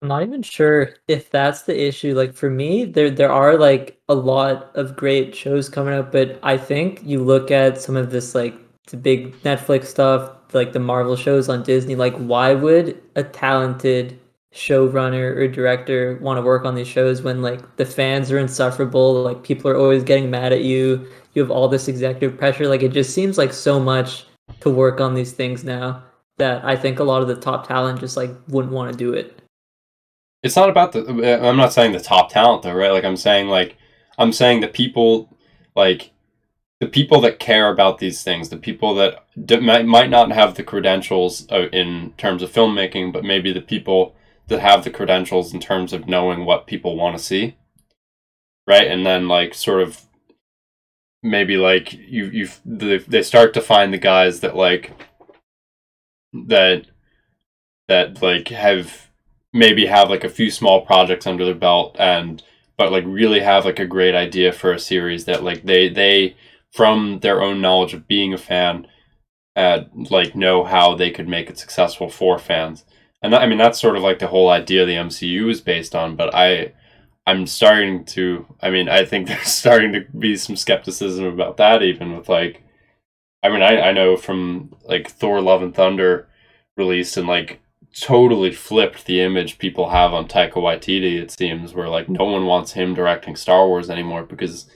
I'm 0.00 0.08
not 0.08 0.22
even 0.22 0.42
sure 0.42 0.96
if 1.08 1.30
that's 1.30 1.62
the 1.62 1.82
issue. 1.88 2.14
Like 2.14 2.34
for 2.34 2.50
me, 2.50 2.84
there 2.84 3.08
there 3.08 3.32
are 3.32 3.56
like 3.56 3.98
a 4.10 4.14
lot 4.14 4.70
of 4.76 4.96
great 4.96 5.34
shows 5.34 5.70
coming 5.70 5.94
up, 5.94 6.12
but 6.12 6.38
I 6.42 6.58
think 6.58 7.00
you 7.02 7.24
look 7.24 7.50
at 7.50 7.80
some 7.80 7.96
of 7.96 8.10
this 8.10 8.34
like 8.34 8.54
the 8.88 8.96
big 8.96 9.34
Netflix 9.42 9.86
stuff, 9.86 10.30
like 10.52 10.72
the 10.72 10.78
Marvel 10.80 11.16
shows 11.16 11.48
on 11.48 11.62
Disney, 11.62 11.94
like 11.96 12.14
why 12.16 12.54
would 12.54 13.00
a 13.16 13.22
talented 13.22 14.18
showrunner 14.52 15.34
or 15.36 15.48
director 15.48 16.16
want 16.20 16.38
to 16.38 16.42
work 16.42 16.64
on 16.64 16.74
these 16.76 16.86
shows 16.86 17.22
when 17.22 17.42
like 17.42 17.76
the 17.76 17.84
fans 17.86 18.30
are 18.30 18.38
insufferable, 18.38 19.14
like 19.22 19.42
people 19.42 19.70
are 19.70 19.76
always 19.76 20.04
getting 20.04 20.30
mad 20.30 20.52
at 20.52 20.62
you, 20.62 21.10
you 21.32 21.42
have 21.42 21.50
all 21.50 21.66
this 21.68 21.88
executive 21.88 22.38
pressure, 22.38 22.68
like 22.68 22.82
it 22.82 22.92
just 22.92 23.12
seems 23.14 23.36
like 23.38 23.52
so 23.52 23.80
much 23.80 24.26
to 24.60 24.70
work 24.70 25.00
on 25.00 25.14
these 25.14 25.32
things 25.32 25.64
now 25.64 26.02
that 26.36 26.64
I 26.64 26.76
think 26.76 26.98
a 26.98 27.04
lot 27.04 27.22
of 27.22 27.28
the 27.28 27.36
top 27.36 27.66
talent 27.66 28.00
just 28.00 28.16
like 28.16 28.30
wouldn't 28.48 28.72
want 28.72 28.92
to 28.92 28.98
do 28.98 29.12
it. 29.14 29.40
it's 30.42 30.56
not 30.56 30.68
about 30.68 30.92
the 30.92 31.00
uh, 31.00 31.48
i'm 31.48 31.56
not 31.56 31.72
saying 31.72 31.92
the 31.92 32.00
top 32.00 32.30
talent 32.30 32.62
though 32.62 32.74
right 32.74 32.92
like 32.92 33.04
i'm 33.04 33.16
saying 33.16 33.48
like 33.48 33.76
i'm 34.18 34.30
saying 34.32 34.60
the 34.60 34.68
people 34.68 35.34
like 35.74 36.10
the 36.80 36.86
people 36.88 37.20
that 37.20 37.38
care 37.38 37.70
about 37.70 37.98
these 37.98 38.22
things 38.22 38.48
the 38.48 38.56
people 38.56 38.94
that 38.94 39.24
d- 39.44 39.60
might, 39.60 40.10
not 40.10 40.32
have 40.32 40.54
the 40.54 40.62
credentials 40.62 41.46
uh, 41.50 41.68
in 41.72 42.12
terms 42.16 42.42
of 42.42 42.52
filmmaking 42.52 43.12
but 43.12 43.24
maybe 43.24 43.52
the 43.52 43.60
people 43.60 44.14
that 44.48 44.60
have 44.60 44.84
the 44.84 44.90
credentials 44.90 45.54
in 45.54 45.60
terms 45.60 45.92
of 45.92 46.08
knowing 46.08 46.44
what 46.44 46.66
people 46.66 46.96
want 46.96 47.16
to 47.16 47.22
see. 47.22 47.56
Right? 48.66 48.86
And 48.86 49.04
then 49.04 49.28
like 49.28 49.54
sort 49.54 49.82
of 49.82 50.02
maybe 51.22 51.56
like 51.56 51.92
you 51.92 52.26
you 52.26 52.48
the, 52.64 52.98
they 53.08 53.22
start 53.22 53.54
to 53.54 53.60
find 53.60 53.92
the 53.92 53.98
guys 53.98 54.40
that 54.40 54.56
like 54.56 54.92
that 56.32 56.86
that 57.88 58.22
like 58.22 58.48
have 58.48 59.08
maybe 59.52 59.86
have 59.86 60.10
like 60.10 60.24
a 60.24 60.28
few 60.28 60.50
small 60.50 60.84
projects 60.84 61.26
under 61.26 61.44
their 61.44 61.54
belt 61.54 61.96
and 61.98 62.42
but 62.76 62.90
like 62.90 63.04
really 63.06 63.40
have 63.40 63.64
like 63.64 63.78
a 63.78 63.86
great 63.86 64.14
idea 64.14 64.52
for 64.52 64.72
a 64.72 64.78
series 64.78 65.26
that 65.26 65.44
like 65.44 65.62
they 65.62 65.88
they 65.88 66.36
from 66.74 67.20
their 67.20 67.40
own 67.40 67.60
knowledge 67.60 67.94
of 67.94 68.08
being 68.08 68.34
a 68.34 68.38
fan 68.38 68.86
uh 69.56 69.82
like 70.10 70.34
know 70.34 70.64
how 70.64 70.94
they 70.94 71.10
could 71.10 71.28
make 71.28 71.48
it 71.48 71.58
successful 71.58 72.08
for 72.08 72.38
fans 72.38 72.84
and 73.22 73.34
i 73.34 73.46
mean 73.46 73.58
that's 73.58 73.80
sort 73.80 73.96
of 73.96 74.02
like 74.02 74.18
the 74.18 74.26
whole 74.26 74.50
idea 74.50 74.84
the 74.84 74.92
mcu 74.94 75.48
is 75.50 75.60
based 75.60 75.94
on 75.94 76.16
but 76.16 76.34
i 76.34 76.72
i'm 77.26 77.46
starting 77.46 78.04
to 78.04 78.44
i 78.60 78.68
mean 78.70 78.88
i 78.88 79.04
think 79.04 79.28
there's 79.28 79.46
starting 79.46 79.92
to 79.92 80.04
be 80.18 80.36
some 80.36 80.56
skepticism 80.56 81.24
about 81.24 81.56
that 81.56 81.82
even 81.82 82.16
with 82.16 82.28
like 82.28 82.62
i 83.42 83.48
mean 83.48 83.62
i, 83.62 83.80
I 83.80 83.92
know 83.92 84.16
from 84.16 84.74
like 84.84 85.08
thor 85.08 85.40
love 85.40 85.62
and 85.62 85.74
thunder 85.74 86.28
released 86.76 87.16
and 87.16 87.28
like 87.28 87.60
totally 87.94 88.50
flipped 88.50 89.06
the 89.06 89.20
image 89.20 89.58
people 89.58 89.90
have 89.90 90.12
on 90.12 90.26
Taika 90.26 90.54
Waititi. 90.54 91.16
It 91.16 91.30
seems 91.30 91.74
where 91.74 91.88
like 91.88 92.08
no 92.08 92.24
one 92.24 92.46
wants 92.46 92.72
him 92.72 92.92
directing 92.92 93.36
Star 93.36 93.68
Wars 93.68 93.88
anymore 93.88 94.24
because 94.24 94.68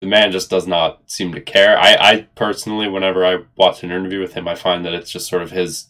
the 0.00 0.06
man 0.06 0.30
just 0.30 0.50
does 0.50 0.66
not 0.66 1.10
seem 1.10 1.32
to 1.32 1.40
care. 1.40 1.78
I, 1.78 1.94
I 1.94 2.28
personally, 2.34 2.88
whenever 2.88 3.24
I 3.24 3.44
watch 3.56 3.82
an 3.82 3.90
interview 3.90 4.20
with 4.20 4.34
him, 4.34 4.46
I 4.46 4.54
find 4.54 4.84
that 4.84 4.94
it's 4.94 5.10
just 5.10 5.28
sort 5.28 5.42
of 5.42 5.50
his 5.50 5.88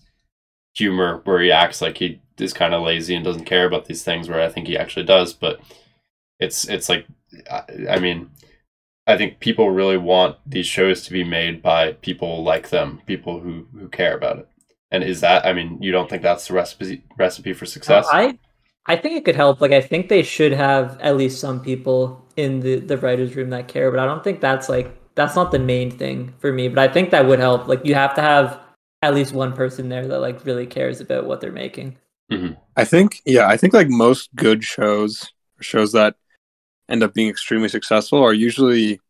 humor 0.75 1.21
where 1.25 1.41
he 1.41 1.51
acts 1.51 1.81
like 1.81 1.99
he 1.99 2.21
is 2.39 2.53
kind 2.53 2.75
of 2.75 2.83
lazy 2.83 3.15
and 3.15 3.25
doesn't 3.25 3.47
care 3.47 3.67
about 3.67 3.87
these 3.87 4.05
things, 4.05 4.29
where 4.29 4.41
I 4.41 4.49
think 4.49 4.67
he 4.67 4.77
actually 4.77 5.07
does. 5.07 5.33
But 5.33 5.61
it's 6.39 6.69
it's 6.69 6.89
like, 6.89 7.07
I, 7.51 7.63
I 7.91 7.99
mean, 7.99 8.31
I 9.07 9.17
think 9.17 9.41
people 9.41 9.71
really 9.71 9.97
want 9.97 10.37
these 10.47 10.67
shows 10.67 11.05
to 11.05 11.13
be 11.13 11.25
made 11.25 11.63
by 11.63 11.93
people 11.93 12.45
like 12.45 12.69
them, 12.71 13.01
people 13.07 13.41
who 13.41 13.67
who 13.73 13.89
care 13.89 14.17
about 14.17 14.39
it. 14.39 14.49
And 14.91 15.03
is 15.03 15.21
that? 15.23 15.45
I 15.45 15.53
mean, 15.53 15.83
you 15.83 15.91
don't 15.91 16.09
think 16.09 16.23
that's 16.23 16.47
the 16.47 16.55
recipe 16.55 17.03
recipe 17.19 17.53
for 17.53 17.67
success? 17.67 18.07
I 18.13 18.39
I 18.87 18.97
think 18.97 19.17
it 19.17 19.25
could 19.25 19.37
help. 19.37 19.61
Like 19.61 19.73
I 19.73 19.81
think 19.81 20.09
they 20.09 20.23
should 20.23 20.53
have 20.53 21.01
at 21.01 21.17
least 21.17 21.41
some 21.41 21.61
people 21.61 22.26
in 22.37 22.61
the 22.61 22.81
the 22.81 22.99
writers 22.99 23.35
room 23.35 23.51
that 23.51 23.69
care, 23.69 23.91
but 23.91 24.01
I 24.01 24.07
don't 24.07 24.23
think 24.23 24.41
that's 24.41 24.69
like 24.69 24.95
that's 25.15 25.35
not 25.35 25.51
the 25.51 25.59
main 25.59 25.91
thing 25.91 26.35
for 26.39 26.53
me. 26.53 26.69
But 26.69 26.79
I 26.79 26.93
think 26.93 27.11
that 27.11 27.27
would 27.27 27.39
help. 27.39 27.67
Like 27.67 27.85
you 27.85 27.95
have 27.95 28.15
to 28.15 28.23
have 28.23 28.61
at 29.03 29.15
least 29.15 29.33
one 29.33 29.53
person 29.53 29.89
there 29.89 30.07
that 30.07 30.21
like 30.21 30.45
really 30.45 30.67
cares 30.67 31.01
about 31.01 31.27
what 31.27 31.41
they're 31.41 31.53
making. 31.53 31.97
Mm-hmm. 32.31 32.55
I 32.77 32.85
think, 32.85 33.23
yeah, 33.25 33.49
I 33.49 33.57
think 33.57 33.73
like 33.73 33.89
most 33.89 34.35
good 34.35 34.65
shows, 34.65 35.33
shows 35.61 35.93
that 35.93 36.17
end 36.89 37.03
up 37.03 37.15
being 37.15 37.29
extremely 37.29 37.69
successful, 37.69 38.23
are 38.23 38.33
usually 38.33 39.01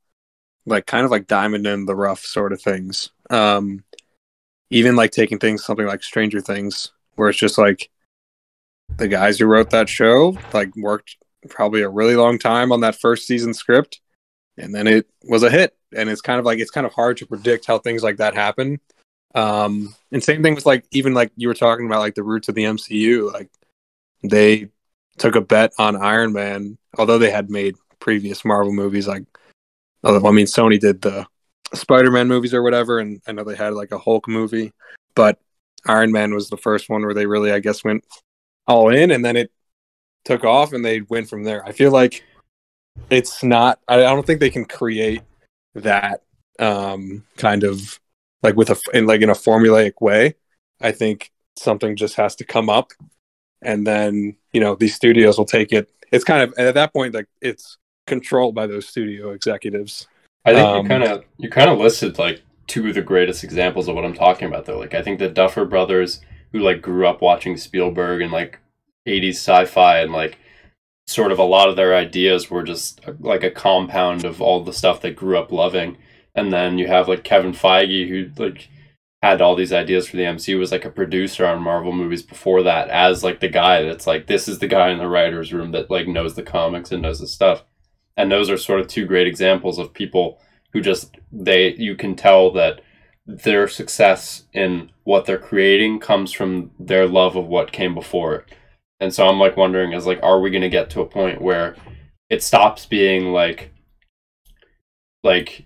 like 0.67 0.87
kind 0.87 1.05
of 1.05 1.11
like 1.11 1.27
diamond 1.27 1.67
in 1.67 1.87
the 1.87 1.95
rough 1.95 2.21
sort 2.21 2.53
of 2.53 2.61
things. 2.61 3.11
Um, 3.31 3.85
even 4.71 4.97
like 4.97 5.13
taking 5.13 5.39
things 5.39 5.65
something 5.65 5.87
like 5.87 6.03
Stranger 6.03 6.41
Things, 6.41 6.93
where 7.15 7.29
it's 7.29 7.39
just 7.39 7.59
like 7.59 7.89
the 8.97 9.09
guys 9.09 9.39
who 9.39 9.47
wrote 9.47 9.71
that 9.71 9.89
show 9.89 10.37
like 10.53 10.75
worked 10.77 11.17
probably 11.47 11.83
a 11.83 11.89
really 11.89 12.17
long 12.17 12.39
time 12.39 12.73
on 12.73 12.81
that 12.81 13.01
first 13.01 13.27
season 13.27 13.55
script, 13.55 14.01
and 14.57 14.75
then 14.75 14.87
it 14.87 15.07
was 15.25 15.43
a 15.43 15.51
hit. 15.51 15.77
And 15.97 16.11
it's 16.11 16.21
kind 16.21 16.39
of 16.39 16.45
like 16.45 16.59
it's 16.59 16.71
kind 16.71 16.87
of 16.87 16.93
hard 16.93 17.17
to 17.19 17.27
predict 17.27 17.67
how 17.67 17.79
things 17.79 18.03
like 18.03 18.19
that 18.19 18.35
happen. 18.35 18.81
Um, 19.35 19.95
and 20.13 20.23
same 20.23 20.43
thing 20.43 20.55
with 20.55 20.67
like 20.67 20.85
even 20.93 21.15
like 21.15 21.31
you 21.37 21.49
were 21.49 21.55
talking 21.55 21.87
about 21.87 22.01
like 22.01 22.15
the 22.15 22.23
roots 22.23 22.49
of 22.49 22.55
the 22.55 22.65
MCU, 22.65 23.33
like 23.33 23.51
they 24.23 24.69
took 25.19 25.37
a 25.37 25.41
bet 25.41 25.73
on 25.79 25.97
Iron 25.97 26.33
Man, 26.33 26.79
although 26.99 27.19
they 27.19 27.31
had 27.31 27.51
made 27.51 27.77
previous 28.01 28.45
Marvel 28.45 28.73
movies 28.73 29.07
like 29.09 29.25
I 30.05 30.11
mean 30.13 30.47
Sony 30.47 30.79
did 30.79 31.03
the 31.03 31.27
Spider-Man 31.75 32.29
movies 32.29 32.55
or 32.55 32.63
whatever, 32.63 32.99
and 32.99 33.21
I 33.27 33.33
know 33.33 33.45
they 33.45 33.57
had 33.57 33.75
like 33.75 33.93
a 33.93 33.99
Hulk 33.99 34.29
movie, 34.29 34.73
but 35.15 35.39
Iron 35.87 36.13
Man 36.13 36.35
was 36.35 36.49
the 36.49 36.57
first 36.57 36.89
one 36.89 37.03
where 37.03 37.15
they 37.15 37.27
really, 37.27 37.53
I 37.53 37.59
guess, 37.59 37.85
went 37.85 38.05
all 38.67 38.89
in, 38.91 39.11
and 39.11 39.25
then 39.25 39.37
it 39.37 39.51
took 40.27 40.45
off, 40.45 40.75
and 40.75 40.85
they 40.85 41.01
went 41.03 41.31
from 41.31 41.45
there. 41.45 41.65
I 41.65 41.73
feel 41.73 41.91
like 41.91 42.23
it's 43.09 43.43
not. 43.43 43.79
I 43.89 43.99
don't 43.99 44.27
think 44.27 44.41
they 44.41 44.51
can 44.51 44.67
create 44.67 45.23
that 45.75 46.23
um, 46.59 47.25
kind 47.37 47.65
of 47.65 48.01
like 48.43 48.57
with 48.57 48.71
a 48.71 48.77
in 48.93 49.07
like 49.07 49.23
in 49.23 49.31
a 49.31 49.35
formulaic 49.35 50.01
way. 50.01 50.35
I 50.81 50.93
think 50.93 51.31
something 51.57 51.97
just 51.97 52.17
has 52.17 52.37
to 52.37 52.45
come 52.45 52.69
up, 52.69 52.93
and 53.63 53.87
then 53.87 54.37
you 54.53 54.61
know 54.61 54.75
these 54.75 54.95
studios 54.95 55.39
will 55.39 55.47
take 55.47 55.73
it. 55.73 55.91
It's 56.13 56.25
kind 56.25 56.43
of 56.43 56.55
at 56.59 56.75
that 56.75 56.93
point 56.93 57.15
like 57.15 57.29
it's 57.41 57.79
controlled 58.07 58.55
by 58.55 58.67
those 58.67 58.87
studio 58.87 59.31
executives. 59.31 60.07
I 60.45 60.55
think 60.55 60.69
um, 60.69 60.83
you 60.85 60.89
kind 60.89 61.05
of 61.05 61.25
you 61.39 61.51
kind 61.51 61.71
of 61.71 61.79
listed 61.79 62.19
like 62.19 62.43
two 62.67 62.89
of 62.89 62.95
the 62.95 63.03
greatest 63.03 63.45
examples 63.45 63.89
of 63.89 63.95
what 63.95 64.05
I'm 64.05 64.15
talking 64.15 64.49
about 64.49 64.65
though. 64.65 64.79
Like 64.79 64.95
I 64.95 65.03
think 65.03 65.19
the 65.19 65.29
Duffer 65.29 65.65
brothers 65.65 66.21
who 66.53 66.61
like 66.61 66.83
grew 66.83 67.07
up 67.07 67.21
watching 67.21 67.57
Spielberg 67.57 68.23
and 68.23 68.33
like 68.33 68.61
80s 69.07 69.35
sci-fi 69.37 70.01
and 70.01 70.13
like 70.13 70.39
sort 71.07 71.33
of 71.33 71.39
a 71.39 71.45
lot 71.45 71.69
of 71.69 71.77
their 71.77 71.95
ideas 71.95 72.51
were 72.51 72.63
just 72.63 73.01
like 73.21 73.45
a 73.45 73.51
compound 73.51 74.25
of 74.25 74.43
all 74.43 74.63
the 74.63 74.73
stuff 74.73 75.01
they 75.01 75.13
grew 75.13 75.39
up 75.39 75.53
loving. 75.53 75.97
And 76.35 76.53
then 76.53 76.79
you 76.79 76.89
have 76.89 77.09
like 77.09 77.25
Kevin 77.25 77.53
Feige 77.53 78.09
who 78.09 78.31
like 78.43 78.69
had 79.23 79.41
all 79.41 79.57
these 79.57 79.73
ideas 79.73 80.09
for 80.09 80.17
the 80.17 80.25
MCU 80.25 80.59
was 80.59 80.73
like 80.73 80.85
a 80.85 80.91
producer 80.91 81.47
on 81.47 81.63
Marvel 81.63 81.93
movies 81.93 82.23
before 82.23 82.63
that 82.63 82.89
as 82.91 83.25
like 83.25 83.41
the 83.41 83.49
guy 83.49 83.83
that's 83.83 84.07
like 84.07 84.27
this 84.27 84.47
is 84.47 84.59
the 84.59 84.69
guy 84.69 84.91
in 84.91 84.99
the 84.99 85.09
writers 85.09 85.53
room 85.53 85.73
that 85.73 85.91
like 85.91 86.07
knows 86.07 86.35
the 86.35 86.43
comics 86.43 86.93
and 86.93 87.03
knows 87.03 87.21
the 87.21 87.27
stuff. 87.27 87.65
And 88.17 88.31
those 88.31 88.51
are 88.51 88.57
sort 88.57 88.81
of 88.81 88.89
two 88.89 89.07
great 89.07 89.27
examples 89.27 89.79
of 89.79 89.95
people 89.95 90.41
who 90.73 90.81
just 90.81 91.17
they 91.33 91.75
you 91.75 91.95
can 91.95 92.15
tell 92.15 92.51
that 92.53 92.81
their 93.27 93.67
success 93.67 94.45
in 94.53 94.91
what 95.05 95.25
they're 95.25 95.39
creating 95.39 95.99
comes 95.99 96.33
from 96.33 96.71
their 96.79 97.07
love 97.07 97.37
of 97.37 97.47
what 97.47 97.73
came 97.73 97.95
before 97.95 98.37
it. 98.37 98.45
And 99.01 99.13
so 99.13 99.29
I'm 99.29 99.39
like 99.39 99.57
wondering 99.57 99.93
is 99.93 100.07
like 100.07 100.23
are 100.23 100.41
we 100.41 100.51
going 100.51 100.63
to 100.63 100.69
get 100.69 100.91
to 100.91 101.01
a 101.01 101.07
point 101.07 101.41
where 101.43 101.77
it 102.31 102.43
stops 102.43 102.87
being 102.87 103.33
like 103.33 103.73
like 105.23 105.65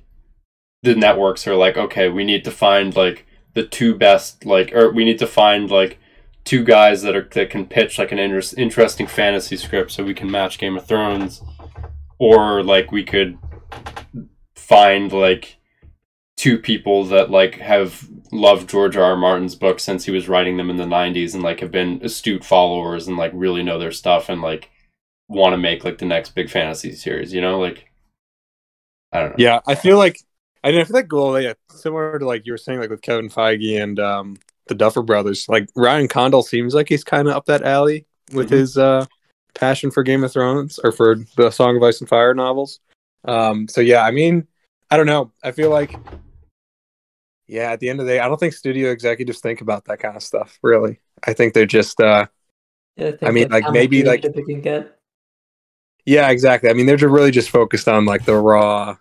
the 0.83 0.95
networks 0.95 1.47
are 1.47 1.57
like 1.57 1.77
okay, 1.77 2.09
we 2.09 2.25
need 2.25 2.45
to 2.45 2.51
find 2.51 2.97
like 2.97 3.27
the 3.55 3.66
two 3.66 3.95
best 3.95 4.45
like 4.45 4.73
or 4.73 4.90
we 4.90 5.05
need 5.05 5.19
to 5.19 5.27
find 5.27 5.71
like 5.71 5.99
two 6.45 6.64
guys 6.64 7.03
that 7.03 7.14
are 7.14 7.29
that 7.33 7.51
can 7.51 7.66
pitch 7.66 7.99
like 7.99 8.12
an 8.12 8.19
inter- 8.19 8.57
interesting 8.57 9.07
fantasy 9.07 9.57
script 9.57 9.90
so 9.93 10.03
we 10.03 10.14
can 10.14 10.31
match 10.31 10.59
Game 10.59 10.77
of 10.77 10.87
Thrones 10.87 11.43
or 12.19 12.62
like 12.62 12.90
we 12.90 13.05
could 13.05 13.38
find 14.55 15.12
like 15.12 15.59
two 16.40 16.57
people 16.57 17.05
that 17.05 17.31
like 17.31 17.57
have 17.57 18.09
loved 18.33 18.66
George 18.66 18.96
R. 18.96 19.11
R. 19.11 19.16
Martin's 19.16 19.55
books 19.55 19.83
since 19.83 20.07
he 20.07 20.11
was 20.11 20.26
writing 20.26 20.57
them 20.57 20.70
in 20.70 20.79
the 20.79 20.85
90s 20.85 21.35
and 21.35 21.42
like 21.42 21.61
have 21.61 21.70
been 21.70 22.00
astute 22.03 22.42
followers 22.42 23.07
and 23.07 23.18
like 23.18 23.31
really 23.35 23.62
know 23.62 23.79
their 23.79 23.92
stuff 23.92 24.31
and 24.31 24.40
like 24.40 24.70
want 25.29 25.53
to 25.53 25.59
make 25.59 25.85
like 25.85 25.98
the 25.98 26.07
next 26.07 26.31
big 26.31 26.48
fantasy 26.48 26.92
series, 26.92 27.35
you 27.35 27.42
know? 27.42 27.61
Like 27.61 27.90
I 29.12 29.20
don't 29.20 29.29
know. 29.31 29.37
Yeah, 29.37 29.61
I 29.66 29.74
feel 29.74 29.98
like 29.98 30.18
I 30.64 30.72
feel 30.72 30.87
like 30.94 31.09
goal 31.09 31.38
yeah, 31.38 31.53
similar 31.72 32.18
to 32.18 32.24
like 32.24 32.46
you 32.46 32.55
were 32.55 32.59
saying 32.59 32.81
like 32.81 32.88
with 32.88 33.03
Kevin 33.03 33.29
Feige 33.29 33.79
and 33.79 34.00
um 34.00 34.38
the 34.66 34.74
Duffer 34.74 35.03
brothers. 35.03 35.46
Like 35.46 35.68
Ryan 35.76 36.09
Condal 36.09 36.42
seems 36.42 36.74
like 36.74 36.88
he's 36.88 37.05
kind 37.05 37.29
of 37.29 37.35
up 37.35 37.44
that 37.46 37.64
alley 37.64 38.07
with 38.33 38.46
mm-hmm. 38.46 38.57
his 38.57 38.79
uh 38.79 39.05
passion 39.53 39.90
for 39.90 40.03
Game 40.03 40.24
of 40.24 40.33
Thrones 40.33 40.81
or 40.83 40.90
for 40.90 41.16
the 41.37 41.50
Song 41.50 41.76
of 41.76 41.83
Ice 41.83 42.00
and 42.00 42.09
Fire 42.09 42.33
novels. 42.33 42.81
Um, 43.26 43.68
so 43.68 43.83
yeah, 43.83 44.07
I 44.07 44.11
mean, 44.11 44.46
I 44.90 44.96
don't 44.96 45.07
know. 45.07 45.33
I 45.42 45.53
feel 45.53 45.70
like, 45.70 45.94
yeah, 47.51 47.73
at 47.73 47.81
the 47.81 47.89
end 47.89 48.01
of 48.01 48.07
the 48.07 48.13
day, 48.13 48.21
I 48.21 48.29
don't 48.29 48.39
think 48.39 48.55
studio 48.55 48.91
executives 48.91 49.41
think 49.41 49.61
about 49.61 49.85
that 49.87 49.99
kind 49.99 50.17
of 50.17 50.23
stuff. 50.23 50.59
Really, 50.63 51.01
I 51.25 51.33
think 51.33 51.55
they're 51.55 51.67
just. 51.67 52.01
uh 52.01 52.27
yeah, 52.97 53.13
I, 53.23 53.29
I 53.29 53.31
mean, 53.31 53.49
like 53.49 53.71
maybe 53.71 54.03
like 54.05 54.23
they 54.23 54.43
can 54.43 54.61
get. 54.61 54.99
Yeah, 56.07 56.31
exactly. 56.31 56.71
I 56.71 56.73
mean, 56.73 56.87
they're 56.87 56.97
just 56.97 57.11
really 57.11 57.31
just 57.31 57.51
focused 57.51 57.89
on 57.89 58.05
like 58.05 58.25
the 58.25 58.37
raw, 58.37 58.97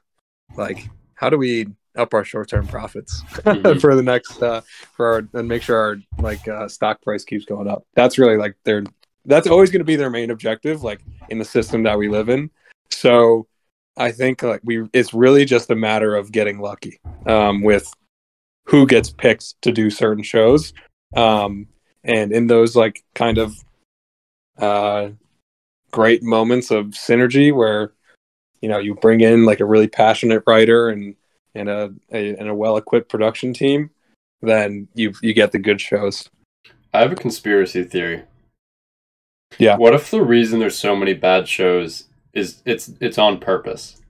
like 0.55 0.89
how 1.15 1.29
do 1.29 1.37
we 1.37 1.67
up 1.95 2.13
our 2.13 2.23
short-term 2.23 2.67
profits 2.67 3.23
mm-hmm. 3.23 3.79
for 3.79 3.95
the 3.95 4.03
next 4.03 4.41
uh 4.41 4.61
for 4.95 5.13
our 5.13 5.27
and 5.33 5.47
make 5.47 5.61
sure 5.61 5.77
our 5.77 5.97
like 6.19 6.47
uh 6.47 6.67
stock 6.67 7.01
price 7.01 7.23
keeps 7.23 7.45
going 7.45 7.67
up. 7.67 7.85
That's 7.93 8.17
really 8.17 8.37
like 8.37 8.55
their 8.63 8.83
that's 9.25 9.47
always 9.47 9.69
going 9.69 9.79
to 9.79 9.85
be 9.85 9.95
their 9.95 10.09
main 10.09 10.31
objective 10.31 10.83
like 10.83 11.01
in 11.29 11.37
the 11.37 11.45
system 11.45 11.83
that 11.83 11.97
we 11.97 12.09
live 12.09 12.29
in 12.29 12.49
so 12.89 13.47
i 13.97 14.11
think 14.11 14.41
like 14.43 14.61
we 14.63 14.87
it's 14.93 15.13
really 15.13 15.45
just 15.45 15.69
a 15.69 15.75
matter 15.75 16.15
of 16.15 16.31
getting 16.31 16.59
lucky 16.59 16.99
um, 17.25 17.61
with 17.61 17.91
who 18.69 18.85
gets 18.85 19.09
picked 19.09 19.61
to 19.61 19.71
do 19.71 19.89
certain 19.89 20.23
shows 20.23 20.73
um, 21.15 21.67
and 22.03 22.31
in 22.31 22.47
those 22.47 22.75
like 22.75 23.03
kind 23.15 23.37
of 23.37 23.55
uh, 24.57 25.09
great 25.91 26.23
moments 26.23 26.71
of 26.71 26.87
synergy 26.87 27.53
where 27.53 27.93
you 28.61 28.69
know 28.69 28.77
you 28.77 28.95
bring 28.95 29.21
in 29.21 29.45
like 29.45 29.59
a 29.59 29.65
really 29.65 29.87
passionate 29.87 30.43
writer 30.45 30.89
and 30.89 31.15
and 31.55 31.69
a, 31.69 31.93
a 32.11 32.35
and 32.35 32.49
a 32.49 32.55
well 32.55 32.77
equipped 32.77 33.09
production 33.09 33.53
team 33.53 33.89
then 34.41 34.87
you 34.93 35.13
you 35.21 35.33
get 35.33 35.51
the 35.51 35.59
good 35.59 35.81
shows 35.81 36.29
i 36.93 36.99
have 36.99 37.11
a 37.11 37.15
conspiracy 37.15 37.83
theory 37.83 38.23
yeah. 39.57 39.77
What 39.77 39.95
if 39.95 40.11
the 40.11 40.21
reason 40.21 40.59
there's 40.59 40.77
so 40.77 40.95
many 40.95 41.13
bad 41.13 41.47
shows 41.47 42.05
is 42.33 42.61
it's 42.65 42.91
it's 42.99 43.17
on 43.17 43.39
purpose? 43.39 44.01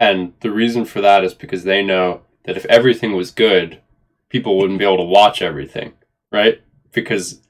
And 0.00 0.32
the 0.40 0.50
reason 0.50 0.84
for 0.84 1.00
that 1.00 1.22
is 1.22 1.34
because 1.34 1.64
they 1.64 1.82
know 1.82 2.22
that 2.44 2.56
if 2.56 2.64
everything 2.66 3.14
was 3.14 3.30
good, 3.30 3.80
people 4.32 4.56
wouldn't 4.56 4.78
be 4.78 4.84
able 4.84 4.96
to 4.96 5.04
watch 5.04 5.42
everything, 5.42 5.92
right? 6.32 6.62
Because 6.90 7.42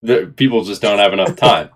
the 0.00 0.32
people 0.36 0.62
just 0.62 0.80
don't 0.80 1.00
have 1.00 1.12
enough 1.12 1.34
time. 1.36 1.70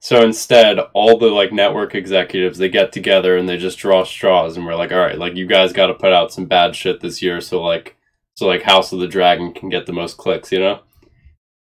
so 0.00 0.22
instead, 0.22 0.80
all 0.92 1.16
the 1.16 1.28
like 1.28 1.52
network 1.52 1.94
executives 1.94 2.58
they 2.58 2.68
get 2.68 2.92
together 2.92 3.36
and 3.36 3.48
they 3.48 3.56
just 3.56 3.78
draw 3.78 4.02
straws 4.02 4.56
and 4.56 4.66
we're 4.66 4.74
like, 4.74 4.90
all 4.90 4.98
right, 4.98 5.16
like 5.16 5.36
you 5.36 5.46
guys 5.46 5.72
got 5.72 5.86
to 5.86 5.94
put 5.94 6.12
out 6.12 6.32
some 6.32 6.46
bad 6.46 6.74
shit 6.74 7.00
this 7.00 7.22
year, 7.22 7.40
so 7.40 7.62
like 7.62 7.96
so 8.34 8.46
like 8.48 8.62
House 8.62 8.92
of 8.92 8.98
the 8.98 9.06
Dragon 9.06 9.54
can 9.54 9.68
get 9.68 9.86
the 9.86 9.92
most 9.92 10.16
clicks, 10.16 10.50
you 10.50 10.58
know? 10.58 10.80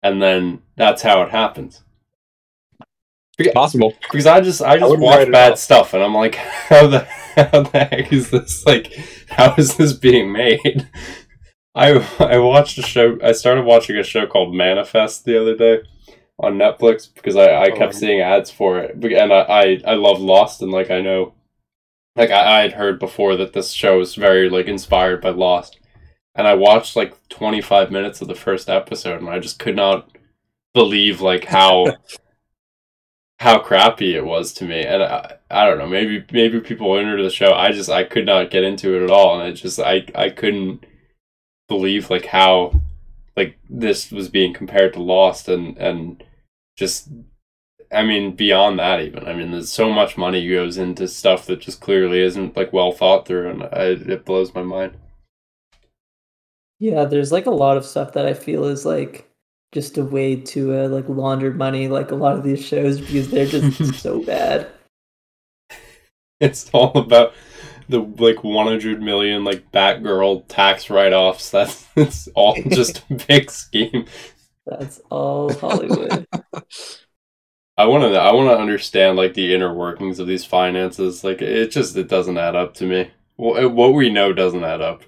And 0.02 0.22
then 0.22 0.64
that's 0.76 1.04
how 1.04 1.22
it 1.22 1.30
happens 1.30 1.84
possible 3.54 3.94
because 4.02 4.26
I 4.26 4.42
just 4.42 4.62
I 4.62 4.78
just 4.78 4.96
I 4.96 5.00
watch 5.00 5.32
bad 5.32 5.58
stuff 5.58 5.94
and 5.94 6.04
I'm 6.04 6.14
like, 6.14 6.36
how 6.70 6.88
the 6.88 7.00
how 7.36 7.64
the 7.64 7.70
heck 7.80 8.14
is 8.14 8.30
this 8.30 8.66
like? 8.66 8.94
How 9.30 9.56
is 9.58 9.78
this 9.78 9.94
being 9.94 10.32
made? 10.32 10.88
I 11.76 11.92
I 12.20 12.38
watched 12.38 12.78
a 12.78 12.82
show. 12.84 13.18
I 13.24 13.32
started 13.32 13.66
watching 13.66 13.98
a 13.98 14.04
show 14.04 14.26
called 14.28 14.56
Manifest 14.56 15.26
the 15.26 15.40
other 15.40 15.56
day, 15.56 15.84
on 16.40 16.58
Netflix 16.58 17.14
because 17.14 17.36
I, 17.36 17.46
I 17.46 17.70
oh, 17.70 17.76
kept 17.78 17.94
Oh. 17.96 17.98
seeing 17.98 18.22
ads 18.22 18.52
for 18.52 18.80
it, 18.80 18.96
and 19.04 19.34
I, 19.34 19.40
I 19.42 19.82
I 19.88 19.94
love 19.96 20.20
Lost, 20.20 20.62
and 20.62 20.72
like 20.72 20.92
I 20.92 21.02
know, 21.02 21.34
like 22.16 22.32
I, 22.32 22.60
I 22.60 22.62
had 22.62 22.74
heard 22.74 23.00
before 23.00 23.36
that 23.38 23.54
this 23.54 23.72
show 23.72 24.00
is 24.02 24.16
very 24.16 24.50
like 24.50 24.68
inspired 24.68 25.22
by 25.22 25.30
Lost, 25.30 25.80
and 26.36 26.48
I 26.48 26.56
watched 26.56 26.96
like 26.96 27.16
twenty 27.30 27.62
five 27.62 27.92
minutes 27.92 28.22
of 28.22 28.28
the 28.28 28.36
first 28.36 28.70
episode, 28.70 29.22
and 29.22 29.30
I 29.30 29.40
just 29.40 29.60
could 29.60 29.76
not 29.76 30.10
believe 30.74 31.22
like 31.22 31.46
how 31.46 31.98
how 33.40 33.60
crappy 33.60 34.16
it 34.16 34.26
was 34.26 34.54
to 34.54 34.66
me, 34.66 34.84
and 34.86 35.04
I 35.04 35.38
I 35.52 35.66
don't 35.66 35.78
know 35.78 35.88
maybe 35.88 36.26
maybe 36.32 36.60
people 36.62 36.90
were 36.90 37.02
into 37.02 37.24
the 37.24 37.30
show, 37.30 37.54
I 37.54 37.72
just 37.72 37.90
I 37.90 38.04
could 38.04 38.26
not 38.26 38.52
get 38.52 38.64
into 38.64 38.96
it 38.96 39.04
at 39.04 39.12
all, 39.12 39.36
and 39.40 39.44
i 39.44 39.52
just 39.52 39.80
I 39.80 40.06
I 40.16 40.30
couldn't 40.30 40.86
believe 41.74 42.12
like 42.12 42.28
how 42.28 42.80
like 43.36 43.58
this 43.68 44.12
was 44.12 44.30
being 44.30 44.54
compared 44.54 44.94
to 44.94 45.02
Lost 45.02 45.50
and 45.50 45.76
and 45.78 46.24
just 46.78 47.10
I 47.92 48.04
mean 48.04 48.36
beyond 48.36 48.78
that 48.78 49.02
even 49.02 49.28
I 49.28 49.34
mean 49.34 49.52
there's 49.52 49.72
so 49.72 49.90
much 49.90 50.18
money 50.18 50.48
goes 50.48 50.78
into 50.78 51.08
stuff 51.08 51.48
that 51.48 51.62
just 51.62 51.82
clearly 51.82 52.20
isn't 52.22 52.56
like 52.56 52.72
well 52.72 52.92
thought 52.92 53.28
through 53.28 53.50
and 53.50 53.64
I, 53.64 53.86
it 54.14 54.26
blows 54.26 54.54
my 54.54 54.62
mind. 54.62 54.98
Yeah, 56.80 57.06
there's 57.06 57.32
like 57.32 57.48
a 57.48 57.52
lot 57.52 57.78
of 57.78 57.86
stuff 57.86 58.14
that 58.14 58.28
I 58.28 58.34
feel 58.34 58.66
is 58.66 58.86
like 58.86 59.28
just 59.72 59.98
a 59.98 60.04
way 60.04 60.36
to 60.36 60.78
uh, 60.78 60.88
like 60.90 61.10
launder 61.10 61.52
money, 61.52 61.88
like 61.88 62.12
a 62.12 62.16
lot 62.16 62.36
of 62.38 62.44
these 62.44 62.64
shows 62.64 63.02
because 63.02 63.32
they're 63.32 63.48
just 63.48 63.96
so 64.02 64.22
bad. 64.22 64.70
It's 66.40 66.70
all 66.72 66.96
about 66.96 67.34
the 67.90 68.00
like 68.00 68.44
100 68.44 69.02
million 69.02 69.44
like 69.44 69.72
Batgirl 69.72 70.46
tax 70.48 70.90
write-offs. 70.90 71.50
That's 71.50 71.88
it's 71.96 72.28
all 72.36 72.56
just 72.70 73.04
a 73.10 73.16
big 73.28 73.52
scheme. 73.52 74.06
That's 74.66 75.02
all 75.10 75.54
Hollywood. 75.54 76.28
I 77.76 77.86
want 77.86 78.04
to 78.04 78.20
I 78.20 78.32
want 78.34 78.50
to 78.50 78.58
understand 78.58 79.18
like 79.18 79.34
the 79.34 79.54
inner 79.54 79.74
workings 79.74 80.20
of 80.20 80.28
these 80.28 80.46
finances. 80.46 81.24
Like 81.24 81.42
it 81.42 81.72
just 81.72 81.96
it 81.98 82.08
doesn't 82.08 82.38
add 82.38 82.56
up 82.56 82.74
to 82.76 82.86
me. 82.86 83.12
Well, 83.38 83.66
uh, 83.66 83.70
what 83.70 83.94
we 83.94 84.10
know 84.10 84.32
doesn't 84.32 84.64
add 84.64 84.82
up. 84.82 85.04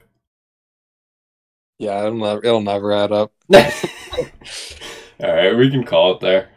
Yeah, 1.78 2.00
it'll 2.00 2.16
never, 2.16 2.44
it'll 2.44 2.62
never 2.62 2.94
add 2.94 3.12
up. 3.12 3.34
All 3.54 5.34
right, 5.34 5.56
we 5.56 5.70
can 5.70 5.84
call 5.84 6.16
it 6.16 6.22
there. 6.22 6.50